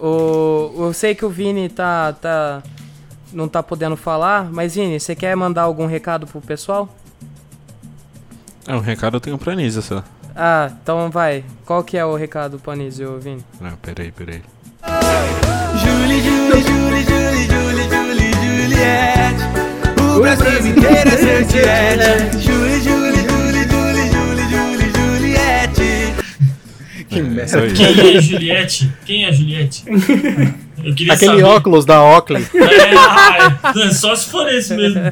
O, 0.00 0.06
o- 0.06 0.84
eu 0.86 0.92
sei 0.94 1.14
que 1.14 1.24
o 1.24 1.28
Vini 1.28 1.68
tá, 1.68 2.14
tá, 2.14 2.62
não 3.32 3.46
tá 3.46 3.62
podendo 3.62 3.94
falar, 3.96 4.50
mas 4.50 4.74
Vini, 4.74 4.98
você 4.98 5.14
quer 5.14 5.36
mandar 5.36 5.62
algum 5.62 5.84
recado 5.86 6.26
pro 6.26 6.40
pessoal? 6.40 6.88
É, 8.66 8.74
um 8.74 8.80
recado 8.80 9.16
eu 9.18 9.20
tenho 9.20 9.36
pra 9.38 9.54
Nisa 9.54 9.82
só. 9.82 10.02
Ah, 10.36 10.70
então 10.82 11.10
vai. 11.10 11.42
Qual 11.64 11.82
que 11.82 11.96
é 11.96 12.04
o 12.04 12.14
recado 12.14 12.58
pro 12.58 12.72
Anísio, 12.72 13.18
Vini? 13.18 13.42
Não, 13.58 13.72
peraí, 13.76 14.12
peraí. 14.12 14.42
Julie, 15.82 16.20
Julie, 16.22 16.62
Julie, 16.62 17.04
Julie, 17.04 17.46
Julie, 17.46 17.88
Julie, 17.88 18.32
Juliette. 18.60 19.42
O 20.14 20.20
Brasil 20.20 20.66
inteiro 20.66 21.08
é 21.08 21.16
seu 21.16 21.40
Juliette. 21.48 22.38
Julie, 22.42 22.80
Julie, 22.82 23.22
Julie, 23.22 23.64
Julie, 23.70 24.08
Julie, 24.10 24.48
Julie, 24.50 24.90
Juliette. 24.94 26.14
Que 27.08 27.18
É, 27.18 27.22
merda. 27.22 27.70
Quem 27.70 28.16
é 28.16 28.20
Juliette? 28.20 28.92
Quem 29.06 29.24
é 29.24 29.32
Juliette? 29.32 29.84
Aquele 30.78 31.16
saber. 31.16 31.42
óculos 31.44 31.86
da 31.86 32.02
Oakley. 32.02 32.46
É, 32.54 32.94
ah, 32.96 33.72
é. 33.74 33.90
só 33.90 34.14
se 34.14 34.30
for 34.30 34.46
esse 34.52 34.74
mesmo. 34.76 35.00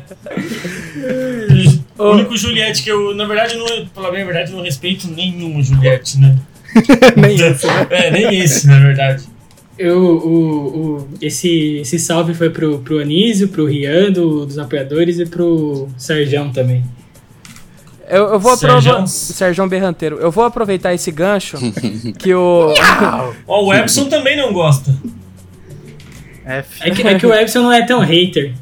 O 1.99 2.11
único 2.11 2.37
Juliette 2.37 2.83
que 2.83 2.91
eu, 2.91 3.15
na 3.15 3.25
verdade, 3.25 3.57
não, 3.57 3.87
pela 3.87 4.11
bem 4.11 4.25
verdade, 4.25 4.51
não 4.53 4.63
respeito 4.63 5.07
nenhum 5.09 5.63
Juliette, 5.63 6.19
né? 6.19 6.37
Nem 7.17 7.37
isso. 7.37 7.67
né? 7.69 7.87
É, 7.91 8.11
nem 8.11 8.37
esse, 8.41 8.67
na 8.67 8.81
verdade. 8.81 9.23
eu, 9.79 10.01
o, 10.01 10.37
o, 10.99 11.09
esse, 11.23 11.77
esse 11.83 11.99
salve 12.01 12.35
foi 12.35 12.51
pro, 12.51 12.81
pro 12.81 12.99
Anísio, 12.99 13.47
pro 13.49 13.65
Rian, 13.67 14.11
do- 14.11 14.45
dos 14.45 14.59
apoiadores, 14.59 15.21
e 15.21 15.27
pro 15.27 15.89
Serjão 15.97 16.51
também. 16.51 16.85
Eu, 18.09 18.25
eu 18.25 18.41
vou 18.41 18.53
aproveitar. 18.53 19.07
Serjão. 19.07 19.69
Berranteiro. 19.69 20.17
Eu 20.19 20.31
vou 20.33 20.45
aproveitar 20.45 20.93
esse 20.93 21.11
gancho 21.13 21.57
que 22.19 22.35
o. 22.35 22.75
Ó, 23.47 23.65
o 23.67 23.73
Epson 23.73 24.07
também 24.09 24.37
não 24.37 24.53
gosta. 24.53 24.95
F. 26.45 26.83
É 26.83 26.91
que, 26.91 27.03
é 27.07 27.19
que 27.19 27.27
o 27.27 27.33
Epson 27.33 27.63
não 27.63 27.73
é 27.73 27.87
tão 27.87 28.01
hater. 28.01 28.53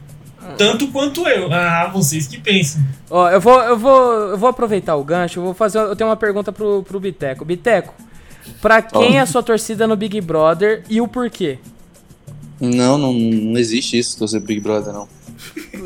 Tanto 0.56 0.88
quanto 0.88 1.26
eu. 1.26 1.52
Ah, 1.52 1.90
vocês 1.92 2.26
que 2.26 2.38
pensam. 2.38 2.82
Ó, 3.10 3.30
eu 3.30 3.40
vou, 3.40 3.60
eu 3.62 3.78
vou, 3.78 4.12
eu 4.30 4.38
vou 4.38 4.48
aproveitar 4.48 4.96
o 4.96 5.04
gancho. 5.04 5.40
Eu 5.40 5.44
vou 5.44 5.54
fazer. 5.54 5.78
Eu 5.78 5.96
tenho 5.96 6.08
uma 6.08 6.16
pergunta 6.16 6.52
pro, 6.52 6.82
pro 6.82 7.00
Biteco. 7.00 7.44
Biteco, 7.44 7.94
pra 8.60 8.80
quem 8.82 9.18
é 9.18 9.20
a 9.20 9.26
sua 9.26 9.42
torcida 9.42 9.86
no 9.86 9.96
Big 9.96 10.20
Brother 10.20 10.82
e 10.88 11.00
o 11.00 11.08
porquê? 11.08 11.58
Não, 12.60 12.96
não, 12.96 13.12
não 13.12 13.58
existe 13.58 13.98
isso, 13.98 14.16
torcer 14.16 14.40
pro 14.40 14.48
Big 14.48 14.60
Brother, 14.60 14.92
não. 14.92 15.08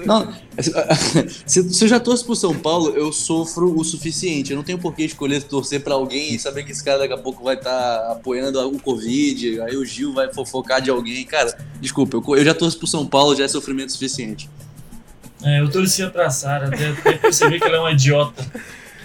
Não, 0.05 0.33
se, 1.47 1.63
se 1.73 1.85
eu 1.85 1.89
já 1.89 1.99
torço 2.01 2.25
pro 2.25 2.37
São 2.37 2.55
Paulo, 2.55 2.91
eu 2.97 3.13
sofro 3.13 3.77
o 3.79 3.85
suficiente. 3.85 4.51
Eu 4.53 4.57
não 4.57 4.65
tenho 4.65 4.79
por 4.79 4.95
que 4.95 5.03
escolher 5.05 5.43
torcer 5.43 5.81
pra 5.83 5.95
alguém 5.95 6.35
e 6.35 6.39
saber 6.39 6.65
que 6.65 6.73
esse 6.73 6.83
cara 6.85 6.99
daqui 6.99 7.15
a 7.15 7.19
pouco 7.19 7.43
vai 7.43 7.55
estar 7.57 8.13
apoiando 8.13 8.61
o 8.69 8.79
Covid, 8.81 9.61
aí 9.63 9.77
o 9.77 9.85
Gil 9.85 10.13
vai 10.13 10.33
fofocar 10.33 10.81
de 10.81 10.91
alguém. 10.91 11.25
Cara, 11.25 11.57
desculpa, 11.81 12.17
eu, 12.17 12.37
eu 12.37 12.45
já 12.45 12.55
torço 12.55 12.79
pro 12.79 12.87
São 12.87 13.07
Paulo, 13.07 13.35
já 13.35 13.45
é 13.45 13.49
sofrimento 13.49 13.93
suficiente. 13.93 14.49
É, 15.43 15.61
eu 15.61 15.71
torcia 15.71 16.09
pra 16.11 16.31
Sarah, 16.31 16.69
até, 16.69 16.89
até 16.91 17.13
perceber 17.19 17.59
que 17.61 17.67
ela 17.67 17.77
é 17.77 17.81
uma 17.81 17.93
idiota. 17.93 18.45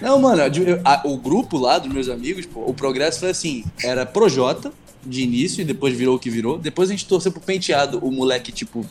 Não, 0.00 0.18
mano, 0.18 0.42
eu- 0.42 0.80
a- 0.84 1.02
o 1.04 1.16
grupo 1.16 1.58
lá 1.58 1.78
dos 1.78 1.92
meus 1.92 2.08
amigos, 2.08 2.46
pô, 2.46 2.64
o 2.66 2.74
progresso 2.74 3.20
foi 3.20 3.30
assim: 3.30 3.64
era 3.84 4.04
Projota 4.06 4.72
de 5.04 5.22
início 5.22 5.60
e 5.62 5.64
depois 5.64 5.94
virou 5.96 6.16
o 6.16 6.18
que 6.18 6.30
virou. 6.30 6.58
Depois 6.58 6.88
a 6.88 6.92
gente 6.92 7.06
torceu 7.06 7.32
pro 7.32 7.40
penteado. 7.40 7.98
O 7.98 8.10
moleque, 8.10 8.52
tipo, 8.52 8.84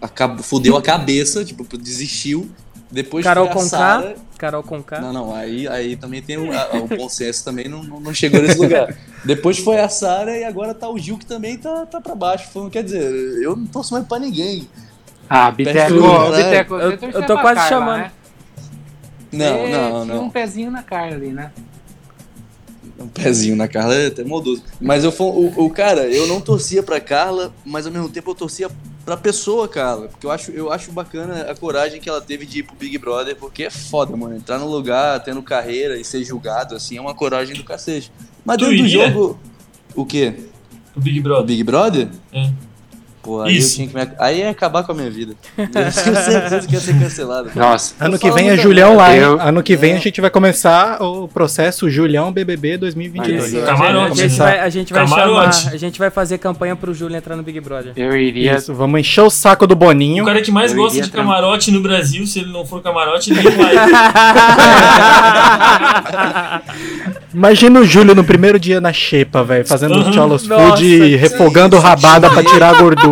acabou, 0.00 0.42
fudeu 0.42 0.76
a 0.76 0.82
cabeça, 0.82 1.44
tipo, 1.44 1.64
desistiu. 1.76 2.50
Depois 2.90 3.22
Carol 3.22 3.44
foi 3.46 3.52
a 3.52 3.54
com 3.54 3.60
Sara. 3.60 4.02
K. 4.14 4.14
Carol 4.36 4.62
com 4.64 4.82
K. 4.82 5.00
Não, 5.00 5.12
não, 5.12 5.34
aí, 5.34 5.68
aí 5.68 5.94
também 5.94 6.20
tem 6.20 6.36
o, 6.38 6.50
a- 6.52 6.70
o 6.76 6.88
bom 6.96 7.08
senso 7.08 7.44
também 7.44 7.68
não, 7.68 7.84
não 7.84 8.00
não 8.00 8.12
chegou 8.12 8.42
nesse 8.42 8.58
lugar. 8.58 8.92
Depois 9.24 9.58
foi 9.58 9.78
a 9.78 9.88
Sara 9.88 10.36
e 10.36 10.42
agora 10.44 10.74
tá 10.74 10.88
o 10.88 10.98
Gil 10.98 11.16
que 11.16 11.26
também 11.26 11.56
tá, 11.56 11.86
tá 11.86 12.00
pra 12.00 12.14
baixo. 12.16 12.68
Quer 12.70 12.82
dizer, 12.82 13.02
eu 13.42 13.54
não 13.54 13.66
torço 13.66 13.92
mais 13.94 14.04
pra 14.06 14.18
ninguém. 14.18 14.66
Ah, 15.28 15.50
Biteco, 15.52 15.94
Biteco, 16.34 16.74
Eu- 16.74 16.90
eu 16.90 17.26
tô 17.26 17.38
quase 17.38 17.60
Carla, 17.60 17.68
chamando. 17.68 18.00
Né? 18.00 18.10
Não, 19.32 19.46
Você 19.46 19.70
não, 19.70 20.02
tinha 20.04 20.14
não. 20.16 20.24
um 20.24 20.30
pezinho 20.30 20.70
na 20.72 20.82
Carla 20.82 21.14
ali, 21.14 21.28
né? 21.28 21.52
Um 23.00 23.08
pezinho 23.08 23.56
na 23.56 23.66
Carla 23.66 23.94
é 23.94 24.06
até 24.08 24.22
maldoso. 24.22 24.62
Mas 24.80 25.04
eu 25.04 25.10
o, 25.18 25.64
o 25.66 25.70
cara, 25.70 26.02
eu 26.06 26.26
não 26.26 26.40
torcia 26.40 26.82
pra 26.82 27.00
Carla, 27.00 27.52
mas 27.64 27.86
ao 27.86 27.92
mesmo 27.92 28.08
tempo 28.10 28.30
eu 28.30 28.34
torcia 28.34 28.70
pra 29.04 29.16
pessoa 29.16 29.66
Carla. 29.66 30.08
Porque 30.08 30.26
eu 30.26 30.30
acho, 30.30 30.50
eu 30.50 30.70
acho 30.70 30.92
bacana 30.92 31.50
a 31.50 31.54
coragem 31.54 32.00
que 32.00 32.08
ela 32.08 32.20
teve 32.20 32.44
de 32.44 32.58
ir 32.58 32.62
pro 32.64 32.76
Big 32.76 32.98
Brother, 32.98 33.34
porque 33.36 33.64
é 33.64 33.70
foda, 33.70 34.14
mano. 34.16 34.36
Entrar 34.36 34.58
no 34.58 34.68
lugar, 34.68 35.18
tendo 35.24 35.42
carreira 35.42 35.98
e 35.98 36.04
ser 36.04 36.22
julgado, 36.24 36.74
assim, 36.74 36.98
é 36.98 37.00
uma 37.00 37.14
coragem 37.14 37.56
do 37.56 37.64
cacete. 37.64 38.12
Mas 38.44 38.58
Tu 38.58 38.64
dentro 38.66 38.76
do 38.78 38.84
iria? 38.86 39.08
jogo. 39.10 39.38
O 39.94 40.04
quê? 40.04 40.34
O 40.94 41.00
Big 41.00 41.20
O 41.20 41.22
Brother. 41.22 41.46
Big 41.46 41.64
Brother? 41.64 42.08
É. 42.32 42.50
Pô, 43.22 43.42
aí 43.42 43.54
Isso. 43.58 43.82
eu 43.82 43.88
tinha 43.88 44.02
que 44.04 44.10
me... 44.10 44.16
Aí 44.18 44.38
ia 44.38 44.48
acabar 44.50 44.82
com 44.82 44.92
a 44.92 44.94
minha 44.94 45.10
vida. 45.10 45.34
Eu 45.58 45.68
tenho 45.68 45.92
certeza 45.92 46.66
que 46.66 46.72
ia 46.72 46.80
ser 46.80 46.98
cancelado. 46.98 47.50
Nossa. 47.54 47.94
Ano 48.00 48.18
que 48.18 48.30
vem 48.30 48.48
é 48.48 48.56
Julião 48.56 48.96
lá? 48.96 49.14
Eu- 49.14 49.38
Ano 49.38 49.62
que 49.62 49.76
vem 49.76 49.90
Não. 49.92 49.98
a 49.98 50.02
gente 50.02 50.22
vai 50.22 50.30
começar 50.30 51.02
o 51.02 51.28
processo 51.28 51.90
Julião 51.90 52.32
BBB 52.32 52.78
2022. 52.78 53.52
Isso. 53.52 53.62
A 53.62 53.66
Camarote. 53.66 54.16
gente 54.16 54.38
vai, 54.38 54.60
a 54.60 54.68
gente 54.70 54.92
vai 54.94 55.04
Camarote. 55.04 55.56
chamar, 55.56 55.74
a 55.74 55.76
gente 55.76 55.98
vai 55.98 56.10
fazer 56.10 56.38
campanha 56.38 56.74
pro 56.74 56.94
Júlio 56.94 57.14
entrar 57.14 57.36
no 57.36 57.42
Big 57.42 57.60
Brother. 57.60 57.92
Eu 57.94 58.16
iria. 58.16 58.56
Isso, 58.56 58.72
vamos 58.72 58.98
encher 59.00 59.20
o 59.20 59.28
saco 59.28 59.66
do 59.66 59.76
Boninho. 59.76 60.22
O 60.22 60.26
cara 60.26 60.40
que 60.40 60.50
mais 60.50 60.72
Eu 60.72 60.78
gosta 60.78 61.02
de 61.02 61.10
camarote 61.10 61.70
no 61.70 61.82
Brasil, 61.82 62.26
se 62.26 62.38
ele 62.38 62.50
não 62.50 62.64
for 62.64 62.80
camarote, 62.82 63.32
ele 63.32 63.42
nem 63.42 63.54
vai. 63.56 63.74
Imagina 67.34 67.80
o 67.80 67.84
Júlio 67.84 68.14
no 68.14 68.24
primeiro 68.24 68.58
dia 68.58 68.80
na 68.80 68.92
xepa, 68.92 69.42
velho, 69.44 69.66
fazendo 69.66 69.94
Uhum. 69.94 70.08
os 70.08 70.14
cholos 70.14 70.46
food 70.46 70.84
e 70.84 71.16
refogando 71.16 71.78
rabada 71.78 72.28
pra 72.30 72.42
tirar 72.42 72.74
a 72.74 72.78
gordura. 72.78 73.09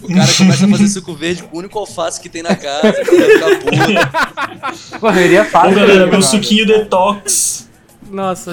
O 0.00 0.08
cara 0.08 0.32
começa 0.36 0.64
a 0.64 0.68
fazer 0.68 0.88
suco 0.88 1.12
verde 1.14 1.42
com 1.42 1.56
o 1.56 1.58
único 1.58 1.78
alface 1.78 2.20
que 2.20 2.28
tem 2.28 2.42
na 2.42 2.54
casa, 2.54 2.82
vai 2.82 3.04
ficar 3.04 3.58
puto. 3.58 4.98
Pô, 5.00 5.10
eu 5.10 5.24
iria 5.24 5.42
Ô 5.42 5.44
fácil. 5.46 5.74
galera, 5.74 6.06
meu 6.06 6.22
suquinho 6.22 6.66
detox. 6.66 7.68
Nossa, 8.10 8.52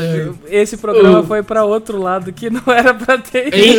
esse 0.50 0.76
programa 0.76 1.20
Ô. 1.20 1.24
foi 1.24 1.42
pra 1.42 1.64
outro 1.64 2.02
lado 2.02 2.34
que 2.34 2.50
não 2.50 2.62
era 2.68 2.94
pra 2.94 3.18
ter. 3.18 3.54
Ei, 3.54 3.78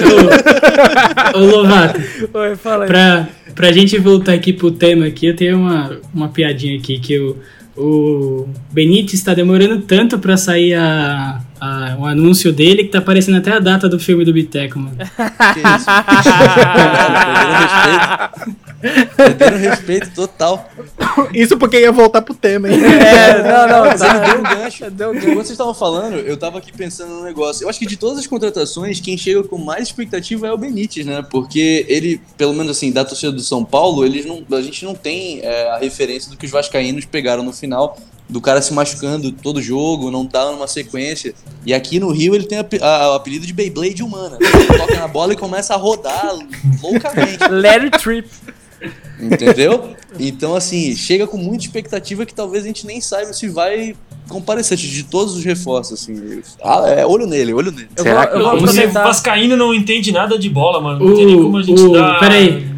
ô, 1.35 1.37
ô 1.39 1.41
Lovato, 1.45 2.01
Oi, 2.33 2.57
fala 2.57 2.85
aí. 2.85 2.89
pra, 2.89 3.29
pra 3.55 3.73
gente 3.73 3.99
voltar 3.99 4.33
aqui 4.33 4.53
pro 4.53 4.71
tema 4.71 5.07
aqui, 5.07 5.27
eu 5.27 5.37
tenho 5.37 5.59
uma, 5.59 6.01
uma 6.15 6.29
piadinha 6.29 6.79
aqui 6.79 6.99
que 6.99 7.19
o, 7.19 7.37
o 7.77 8.49
Benítez 8.71 9.15
está 9.15 9.35
demorando 9.35 9.83
tanto 9.83 10.19
pra 10.19 10.37
sair 10.37 10.73
a, 10.75 11.41
a, 11.61 11.97
o 11.99 12.07
anúncio 12.07 12.53
dele 12.53 12.85
que 12.85 12.91
tá 12.91 12.99
aparecendo 12.99 13.39
até 13.39 13.53
a 13.53 13.59
data 13.59 13.89
do 13.89 13.99
filme 13.99 14.25
do 14.25 14.33
Biteco, 14.33 14.79
mano. 14.79 14.97
Que 14.97 15.61
isso? 15.61 15.87
Perdendo 16.77 17.57
respeito. 17.63 19.17
Perdendo 19.17 19.57
respeito 19.57 20.15
total. 20.15 20.71
Isso 21.33 21.57
porque 21.57 21.81
ia 21.81 21.91
voltar 21.93 22.23
pro 22.23 22.35
tema, 22.35 22.71
hein? 22.71 22.79
É, 22.83 23.43
não, 23.43 23.69
não, 23.69 23.87
Mas 23.87 24.01
ele 24.01 24.13
tá. 24.13 24.19
deu 24.19 24.39
um 24.39 24.43
gancho. 24.43 24.91
Deu 24.91 25.11
um 25.11 25.15
Enquanto 25.15 25.35
vocês 25.35 25.51
estavam 25.51 25.75
falando, 25.75 26.17
eu 26.17 26.37
tava 26.37 26.59
aqui 26.59 26.73
pensando 26.73 27.15
num 27.15 27.23
negócio. 27.23 27.65
Eu 27.65 27.69
acho 27.69 27.79
que 27.79 27.87
de 27.87 27.97
todas 27.97 28.19
as 28.19 28.27
contratações, 28.27 29.01
quem 29.01 29.17
chega 29.17 29.43
com 29.43 29.59
mais 29.59 29.85
expectativa 29.85 30.47
é 30.47 30.53
o 30.53 30.59
Benítez, 30.59 31.07
né? 31.07 31.25
Porque 31.31 31.87
ele, 31.89 32.21
pelo 32.37 32.53
menos 32.53 32.77
assim, 32.77 32.93
da 32.93 33.05
torcida 33.05 33.33
do 33.33 33.41
São 33.41 33.65
Paulo, 33.65 34.05
eles 34.05 34.27
não, 34.27 34.45
a 34.53 34.63
gente 34.63 34.85
não 34.85 34.95
tem 34.95 35.41
é, 35.43 35.71
a 35.71 35.79
referência 35.79 36.31
do 36.31 36.37
que 36.37 36.47
os 36.47 36.53
vascaínos 36.53 37.05
pegaram 37.05 37.43
no 37.43 37.53
final, 37.53 37.97
do 38.28 38.40
cara 38.40 38.61
se 38.61 38.73
machucando 38.75 39.30
todo 39.30 39.62
jogo, 39.62 40.11
não 40.11 40.26
tá 40.26 40.50
numa 40.50 40.66
sequência. 40.66 41.35
E 41.64 41.73
aqui 41.73 42.00
no 42.00 42.11
Rio 42.11 42.35
ele 42.35 42.45
tem 42.45 42.59
a, 42.59 42.66
a- 42.83 43.12
o 43.12 43.14
apelido 43.14 43.47
de 43.47 43.52
Beyblade 43.52 44.02
humana. 44.02 44.37
Ele 44.40 44.78
toca 44.78 44.97
na 44.97 45.06
bola 45.09 45.33
e 45.33 45.37
começa 45.37 45.75
a 45.75 45.76
rodar 45.76 46.37
loucamente. 46.83 47.38
Larry 47.50 47.90
Trip. 47.90 48.28
Entendeu? 49.18 49.95
Então, 50.18 50.54
assim, 50.54 50.95
chega 50.95 51.26
com 51.26 51.37
muita 51.37 51.64
expectativa 51.64 52.26
que 52.26 52.35
talvez 52.35 52.64
a 52.64 52.66
gente 52.66 52.87
nem 52.87 53.00
saiba 53.00 53.33
se 53.33 53.49
vai 53.49 53.95
comparecer 54.28 54.76
de 54.76 55.04
todos 55.04 55.35
os 55.37 55.45
reforços, 55.45 56.00
assim. 56.02 56.42
Ah, 56.62 56.83
é, 56.88 57.06
olho 57.06 57.26
nele, 57.26 57.54
olho 57.54 57.71
nele. 57.71 57.88
Eu 57.97 58.02
Será 58.02 58.25
eu 58.25 58.38
vou 58.42 58.52
Não, 58.52 58.61
você 58.61 58.80
aproveitar. 58.80 59.04
vascaíno 59.04 59.56
não 59.56 59.73
entende 59.73 60.12
nada 60.12 60.38
de 60.38 60.50
bola, 60.50 60.80
mano. 60.80 61.04
Não 61.04 61.12
O- 61.12 61.16
tem 61.16 61.26
nem 61.26 61.37
como 61.42 61.56
a 61.59 61.62
gente 61.62 61.80
o- 61.80 61.92
dar, 61.92 62.21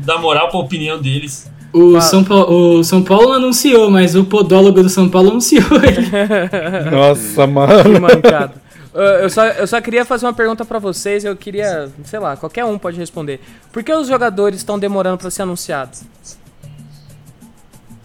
dar 0.05 0.19
moral 0.19 0.49
pra 0.51 0.59
opinião 0.61 1.01
deles. 1.01 1.51
O, 1.73 1.97
Ah. 1.97 2.01
São 2.01 2.25
Paulo, 2.25 2.79
o 2.79 2.85
São 2.85 3.03
Paulo 3.03 3.33
anunciou, 3.33 3.91
mas 3.91 4.15
o 4.15 4.25
podólogo 4.25 4.83
do 4.83 4.89
São 4.89 5.09
Paulo 5.09 5.31
anunciou 5.31 5.63
ele. 5.83 6.09
Nossa, 6.91 7.47
Que 7.47 7.53
mano. 7.53 8.01
mancada. 8.01 8.55
Eu- 8.95 9.03
Eu 9.03 9.31
só, 9.31 9.45
eu 9.47 9.67
só 9.67 9.81
queria 9.81 10.05
fazer 10.05 10.27
uma 10.27 10.33
pergunta 10.33 10.65
pra 10.65 10.79
vocês. 10.79 11.25
Eu 11.25 11.37
queria, 11.37 11.89
sei 12.05 12.19
lá, 12.19 12.37
qualquer 12.37 12.65
um 12.65 12.79
pode 12.79 12.99
responder. 12.99 13.39
Por 13.71 13.83
que 13.83 13.93
os 13.93 14.09
jogadores 14.09 14.59
estão 14.61 14.79
demorando 14.79 15.19
pra 15.19 15.31
ser 15.31 15.43
anunciados? 15.43 16.03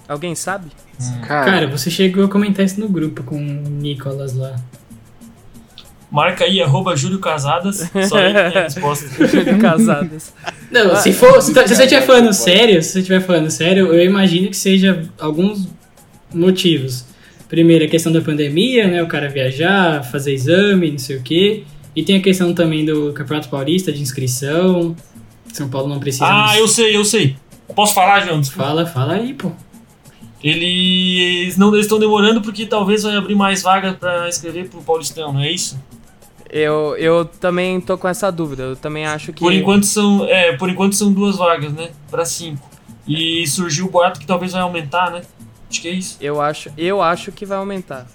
Alguém 0.07 0.35
sabe? 0.35 0.67
Cara, 1.25 1.45
Cara, 1.51 1.67
você 1.67 1.89
chegou 1.89 2.25
a 2.25 2.27
comentar 2.27 2.65
isso 2.65 2.79
no 2.79 2.87
grupo 2.87 3.23
com 3.23 3.35
o 3.37 3.39
Nicolas 3.69 4.35
lá. 4.35 4.55
Marca 6.13 6.45
aí, 6.45 6.61
arroba 6.61 6.95
Júlio 6.95 7.17
Casadas. 7.19 7.89
Só 8.07 8.19
ele 8.19 8.33
tem 8.35 8.43
a 8.61 8.63
resposta. 8.69 9.07
Casadas. 9.59 10.31
Não, 10.71 10.95
se 10.95 11.11
for. 11.11 11.41
Se, 11.41 11.53
tá- 11.53 11.67
se 11.67 11.75
você 11.75 11.83
estiver 11.83 12.03
falando 12.05 12.31
sério, 12.31 12.81
se 12.83 12.89
você 12.91 12.99
estiver 12.99 13.19
falando 13.19 13.49
sério, 13.49 13.87
eu 13.93 14.05
imagino 14.05 14.47
que 14.49 14.55
seja 14.55 15.03
alguns 15.19 15.67
motivos. 16.33 17.05
Primeiro, 17.49 17.85
a 17.85 17.87
questão 17.87 18.11
da 18.11 18.21
pandemia, 18.21 18.87
né? 18.87 19.01
O 19.01 19.07
cara 19.07 19.27
viajar, 19.27 20.03
fazer 20.03 20.33
exame, 20.33 20.91
não 20.91 20.97
sei 20.99 21.17
o 21.17 21.21
quê. 21.23 21.63
E 21.95 22.03
tem 22.03 22.17
a 22.17 22.21
questão 22.21 22.53
também 22.53 22.85
do 22.85 23.11
Campeonato 23.13 23.49
Paulista 23.49 23.91
de 23.91 24.01
inscrição. 24.01 24.95
São 25.51 25.67
Paulo 25.69 25.87
não 25.89 25.99
precisa. 25.99 26.25
Ah, 26.27 26.33
mais- 26.47 26.59
eu 26.59 26.67
sei, 26.67 26.95
eu 26.95 27.03
sei. 27.05 27.35
Posso 27.75 27.93
falar, 27.95 28.21
João? 28.21 28.39
Desculpa. 28.39 28.63
Fala, 28.67 28.85
fala 28.85 29.13
aí, 29.13 29.33
pô. 29.33 29.51
Eles 30.43 31.55
não 31.57 31.75
estão 31.77 31.97
demorando 31.97 32.41
porque 32.41 32.65
talvez 32.65 33.03
vai 33.03 33.15
abrir 33.15 33.35
mais 33.35 33.61
vaga 33.63 33.93
pra 33.93 34.27
escrever 34.27 34.67
pro 34.67 34.81
Paulistão, 34.81 35.31
não 35.33 35.39
é 35.41 35.51
isso? 35.51 35.79
Eu, 36.53 36.95
eu 36.97 37.25
também 37.25 37.81
tô 37.81 37.97
com 37.97 38.07
essa 38.07 38.31
dúvida. 38.31 38.61
Eu 38.61 38.75
também 38.75 39.07
acho 39.07 39.33
que. 39.33 39.39
Por 39.39 39.51
enquanto 39.51 39.87
são, 39.87 40.23
é, 40.25 40.55
por 40.55 40.69
enquanto 40.69 40.93
são 40.93 41.11
duas 41.11 41.37
vagas, 41.37 41.73
né? 41.73 41.89
Pra 42.11 42.23
cinco. 42.25 42.69
E 43.07 43.45
surgiu 43.47 43.87
o 43.87 43.89
boato 43.89 44.19
que 44.19 44.27
talvez 44.27 44.51
vai 44.51 44.61
aumentar, 44.61 45.09
né? 45.11 45.23
Acho 45.67 45.81
que 45.81 45.87
é 45.87 45.91
isso. 45.91 46.17
Eu 46.21 46.39
acho, 46.39 46.71
eu 46.77 47.01
acho 47.01 47.31
que 47.31 47.43
vai 47.43 47.57
aumentar. 47.57 48.05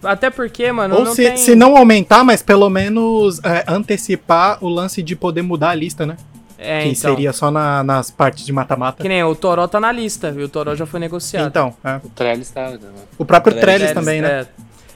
Até 0.00 0.30
porque, 0.30 0.70
mano, 0.70 0.94
Ou 0.94 1.04
não 1.06 1.14
se, 1.14 1.24
tem... 1.24 1.36
se 1.36 1.56
não 1.56 1.76
aumentar, 1.76 2.22
mas 2.22 2.40
pelo 2.40 2.70
menos 2.70 3.40
é, 3.42 3.64
antecipar 3.66 4.62
o 4.62 4.68
lance 4.68 5.02
de 5.02 5.16
poder 5.16 5.42
mudar 5.42 5.70
a 5.70 5.74
lista, 5.74 6.06
né? 6.06 6.16
É, 6.56 6.82
que 6.82 6.88
então. 6.88 7.10
seria 7.10 7.32
só 7.32 7.50
na- 7.50 7.82
nas 7.82 8.10
partes 8.10 8.44
de 8.44 8.52
mata-mata. 8.52 9.02
Que 9.02 9.08
nem 9.08 9.22
o 9.22 9.34
Toró 9.34 9.66
tá 9.66 9.80
na 9.80 9.92
lista, 9.92 10.34
e 10.36 10.42
o 10.42 10.48
Toró 10.48 10.74
já 10.74 10.86
foi 10.86 10.98
negociado. 11.00 11.46
Então, 11.48 11.74
é. 11.84 12.00
o 12.02 12.08
Trellis 12.10 12.50
tá. 12.50 12.72
o 13.16 13.24
próprio 13.24 13.54
Trellis, 13.54 13.90
Trellis 13.90 13.92
também, 13.92 14.20
né? 14.20 14.40
É. 14.40 14.46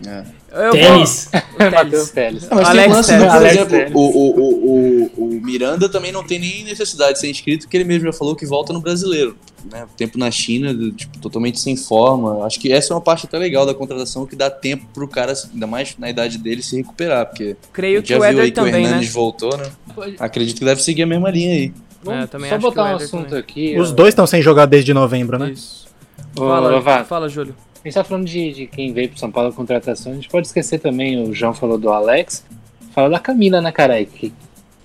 É. 0.06 0.24
Eu 0.66 0.72
Tênis. 0.72 1.30
Matheus. 1.58 2.12
Não, 2.50 2.56
mas 2.56 2.68
Alex 2.68 2.84
tem 2.84 2.90
o 2.90 2.94
lance 2.94 3.12
do, 3.12 3.18
Telles. 3.18 3.26
por 3.26 3.36
Alex 3.36 3.54
exemplo, 3.54 3.70
Telles. 3.70 3.92
o, 3.94 4.00
o, 4.00 5.10
o, 5.16 5.24
o, 5.24 5.40
Miranda 5.42 5.88
também 5.88 6.12
não 6.12 6.24
tem 6.24 6.38
nem 6.38 6.64
necessidade 6.64 7.14
de 7.14 7.20
ser 7.20 7.30
inscrito, 7.30 7.64
porque 7.64 7.76
ele 7.76 7.84
mesmo 7.84 8.04
já 8.06 8.12
falou 8.12 8.34
que 8.36 8.44
volta 8.44 8.72
no 8.72 8.80
brasileiro. 8.80 9.36
Né? 9.70 9.86
Tempo 9.96 10.18
na 10.18 10.30
China, 10.30 10.74
tipo, 10.96 11.18
totalmente 11.18 11.60
sem 11.60 11.76
forma. 11.76 12.44
Acho 12.44 12.58
que 12.58 12.72
essa 12.72 12.92
é 12.92 12.94
uma 12.96 13.00
parte 13.00 13.26
até 13.26 13.38
legal 13.38 13.64
da 13.64 13.72
contratação 13.74 14.26
que 14.26 14.34
dá 14.34 14.50
tempo 14.50 14.86
pro 14.92 15.06
cara, 15.06 15.32
ainda 15.52 15.66
mais 15.66 15.96
na 15.98 16.10
idade 16.10 16.36
dele, 16.38 16.62
se 16.62 16.76
recuperar. 16.76 17.26
Porque 17.26 17.56
Creio 17.72 18.02
que 18.02 18.08
já 18.10 18.18
o 18.18 18.20
viu 18.20 18.28
Éder 18.30 18.42
aí 18.44 18.50
que 18.50 18.60
o 18.60 18.64
também, 18.64 18.82
né? 18.82 18.88
Hernandes 18.90 19.12
voltou, 19.12 19.56
né? 19.56 19.64
Acredito 20.18 20.58
que 20.58 20.64
deve 20.64 20.82
seguir 20.82 21.02
a 21.02 21.06
mesma 21.06 21.30
linha 21.30 21.52
aí. 21.52 21.72
Vamos 22.02 22.24
É, 22.24 22.26
também 22.26 22.50
só 22.50 22.56
acho 22.56 22.64
que 22.64 22.74
botar 22.74 22.92
um 22.92 22.96
assunto 22.96 23.24
também. 23.26 23.38
aqui. 23.38 23.78
Os 23.78 23.92
dois 23.92 24.08
estão 24.08 24.26
sem 24.26 24.42
jogar 24.42 24.66
desde 24.66 24.92
novembro, 24.92 25.38
né? 25.38 25.52
Isso. 25.52 25.86
Ô, 26.36 26.40
Fala, 26.40 26.70
Lovato, 26.70 27.04
fala, 27.06 27.28
Júlio. 27.28 27.54
A 27.84 27.88
gente 27.88 27.94
tá 27.94 28.04
falando 28.04 28.26
de, 28.26 28.52
de 28.52 28.66
quem 28.68 28.92
veio 28.92 29.08
pro 29.08 29.18
São 29.18 29.30
Paulo 29.30 29.52
contratação. 29.52 30.12
A 30.12 30.14
gente 30.14 30.28
pode 30.28 30.46
esquecer 30.46 30.78
também, 30.78 31.20
o 31.20 31.34
João 31.34 31.52
falou 31.52 31.76
do 31.76 31.90
Alex. 31.90 32.44
Fala 32.92 33.10
da 33.10 33.18
Camila, 33.18 33.60
né, 33.60 33.72
cara? 33.72 34.02
Que 34.04 34.32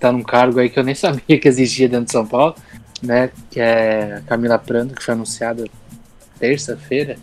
tá 0.00 0.10
num 0.10 0.22
cargo 0.22 0.58
aí 0.58 0.68
que 0.68 0.78
eu 0.78 0.84
nem 0.84 0.94
sabia 0.96 1.38
que 1.38 1.46
existia 1.46 1.88
dentro 1.88 2.06
de 2.06 2.12
São 2.12 2.26
Paulo, 2.26 2.56
né? 3.00 3.30
Que 3.50 3.60
é 3.60 4.14
a 4.16 4.20
Camila 4.22 4.58
Prando, 4.58 4.94
que 4.94 5.02
foi 5.02 5.14
anunciada 5.14 5.64
terça-feira. 6.40 7.16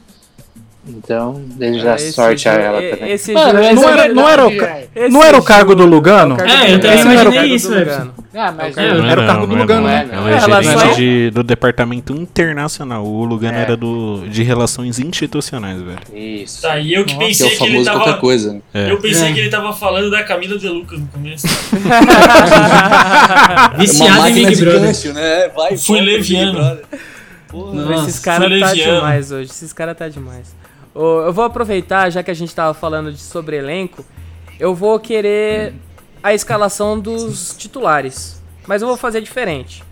Então, 0.88 1.42
desejar 1.56 1.94
É, 1.94 1.96
esse 1.96 2.14
sorte 2.14 2.48
a 2.48 2.54
ela 2.54 2.84
e- 2.84 2.90
também. 2.92 3.12
Esse 3.12 3.34
Mano, 3.34 3.60
essa 3.60 3.74
não 3.74 3.90
é 3.90 3.92
era- 3.92 4.14
não 4.14 4.30
era 4.30 4.48
o 4.48 4.52
esse 4.52 5.10
Não 5.10 5.24
era 5.24 5.36
o 5.38 5.44
cargo 5.44 5.74
do 5.74 5.84
Lugano? 5.84 6.38
é 6.40 6.44
É, 6.70 6.74
eu 6.76 6.80
também 6.80 7.02
imaginei 7.02 7.26
É 7.26 7.30
o 7.30 7.34
cargo 7.34 7.56
isso. 7.56 7.74
Lugano. 7.74 8.14
Ah, 8.38 8.52
mas 8.52 8.78
É, 8.78 8.86
é, 8.88 8.94
não, 8.94 9.06
Era 9.10 9.24
o 9.24 9.26
cargo 9.26 9.48
do 9.48 9.54
não 9.54 9.58
é 9.58 9.62
Lugano, 9.62 9.88
né? 9.88 10.10
Ela 10.12 10.32
É, 10.32 10.36
é 10.36 10.40
gerente 10.64 10.96
de- 10.96 11.32
do 11.32 11.42
departamento 11.42 12.14
internacional. 12.14 13.04
O 13.04 13.26
Lugano 13.26 13.58
É. 13.58 13.62
era 13.62 13.76
do, 13.76 14.28
de 14.30 14.44
relações 14.44 15.00
institucionais, 15.00 15.82
velho. 15.82 15.98
Isso. 16.14 16.62
Tá, 16.62 16.78
e 16.78 16.94
eu 16.94 17.04
que 17.04 17.18
Que 17.18 17.24
é 17.24 17.28
pensei 17.30 17.50
que, 17.50 17.64
ele 17.66 17.84
tava. 17.84 18.14
coisa. 18.18 18.54
né? 18.54 18.62
É. 18.74 18.92
Eu 18.92 19.00
pensei 19.00 19.30
É. 19.30 19.34
que 19.34 19.40
ele 19.40 19.50
tava 19.50 19.74
falando 19.74 20.12
da 20.12 20.22
Camila 20.24 20.56
De 20.58 20.68
Lucas 20.70 21.00
no 21.00 21.08
começo. 21.08 21.48
Viciado 23.78 24.28
em 24.28 24.34
Big 24.34 24.56
Brother. 24.64 25.14
né? 25.14 25.50
Vai, 25.56 25.78
Fui 25.78 26.00
leviano. 26.00 26.78
Porra, 27.48 27.74
Nossa, 27.74 28.10
Esses 28.10 28.20
caras 28.20 28.50
tá 28.50 28.56
leviano. 28.68 28.96
demais 28.98 29.32
hoje. 29.32 29.50
Esses 29.50 29.74
caras 29.74 29.98
tá 29.98 30.10
demais. 30.10 30.54
Eu 30.96 31.34
vou 31.34 31.44
aproveitar, 31.44 32.10
já 32.10 32.24
que 32.24 32.32
a 32.32 32.34
gente 32.34 32.56
tava 32.56 32.74
falando 32.74 33.12
de 33.12 33.20
sobre 33.20 33.58
elenco, 33.58 34.06
eu 34.58 34.74
vou 34.74 34.98
querer 34.98 35.74
a 36.24 36.34
escalação 36.34 36.98
dos 36.98 37.54
titulares. 37.58 38.42
Mas 38.66 38.82
eu 38.82 38.88
vou 38.88 38.96
fazer 38.96 39.22
diferente. 39.22 39.84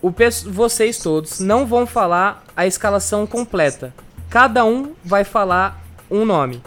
O 0.00 0.12
vocês 0.46 0.98
todos 0.98 1.40
não 1.40 1.66
vão 1.66 1.86
falar 1.86 2.44
a 2.56 2.66
escalação 2.66 3.26
completa. 3.26 3.92
Cada 4.30 4.64
um 4.64 4.92
vai 5.04 5.24
falar 5.24 5.84
um 6.10 6.24
nome. 6.24 6.62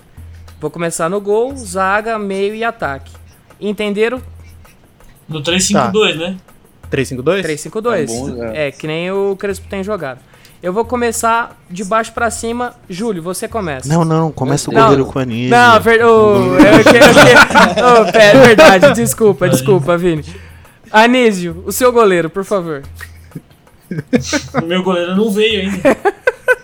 Vou 0.60 0.70
começar 0.70 1.10
no 1.10 1.20
gol, 1.20 1.56
zaga, 1.56 2.20
meio 2.20 2.54
e 2.54 2.64
ataque. 2.64 3.12
Entenderam? 3.60 4.22
No 5.28 5.42
352, 5.42 6.18
né? 6.18 6.38
352? 6.90 7.42
352. 7.42 8.12
É 8.12 8.14
bom, 8.14 8.44
é. 8.44 8.68
é, 8.68 8.72
que 8.72 8.86
nem 8.86 9.12
o 9.12 9.36
Crespo 9.36 9.68
tem 9.68 9.84
jogado. 9.84 10.20
Eu 10.66 10.74
vou 10.74 10.84
começar 10.84 11.56
de 11.70 11.84
baixo 11.84 12.12
pra 12.12 12.32
cima. 12.32 12.74
Júlio, 12.90 13.22
você 13.22 13.48
começa. 13.48 13.88
Não, 13.88 14.04
não, 14.04 14.32
começa 14.32 14.72
o 14.72 14.74
Não. 14.74 14.82
goleiro 14.82 15.06
com 15.06 15.20
a 15.20 15.22
Anísio. 15.22 15.52
Não, 15.52 15.80
ver... 15.80 16.04
oh, 16.04 16.38
eu 16.58 16.84
que- 16.84 16.90
eu 16.90 17.14
que- 17.14 17.82
oh, 18.10 18.12
pera, 18.12 18.40
é 18.40 18.48
verdade. 18.48 18.94
Desculpa, 18.96 19.48
desculpa, 19.48 19.96
Vini. 19.96 20.26
Anísio, 20.92 21.64
o 21.68 21.72
seu 21.72 21.92
goleiro, 21.92 22.32
por 22.32 22.44
favor. 22.44 22.82
O 24.60 24.66
meu 24.66 24.82
goleiro 24.82 25.16
não 25.16 25.30
veio 25.30 25.62
ainda. 25.70 25.96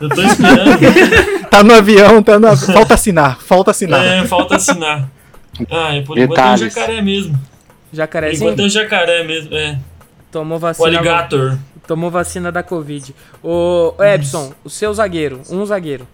Eu 0.02 0.10
tô 0.10 0.22
esperando. 0.26 1.48
Tá 1.52 1.64
no 1.64 1.76
avião, 1.76 2.24
tá 2.24 2.40
no... 2.40 2.58
Falta 2.58 2.96
assinar, 2.96 3.40
falta 3.40 3.70
assinar. 3.70 4.04
É, 4.04 4.26
falta 4.26 4.56
assinar. 4.56 5.08
Ah, 5.70 5.94
é 5.96 6.02
por 6.02 6.18
enquanto 6.18 6.18
é 6.18 6.24
o 6.24 6.28
Detalhes. 6.58 6.74
jacaré 6.74 7.02
mesmo. 7.04 7.34
Por 7.34 7.96
Jacarezinho? 7.98 8.48
enquanto 8.50 8.60
é 8.62 8.66
o 8.66 8.70
jacaré 8.70 9.24
mesmo. 9.24 9.56
É. 9.56 9.78
Tomou 10.32 10.58
O 10.58 10.60
vacina. 10.60 10.88
alligator. 10.88 11.60
Tomou 11.88 12.10
vacina 12.12 12.52
da 12.52 12.64
Covid. 12.64 13.14
Ô, 13.44 13.94
Epson, 14.00 14.54
o 14.64 14.70
seu 14.70 14.94
zagueiro. 14.94 15.42
Um 15.50 15.66
zagueiro. 15.66 16.08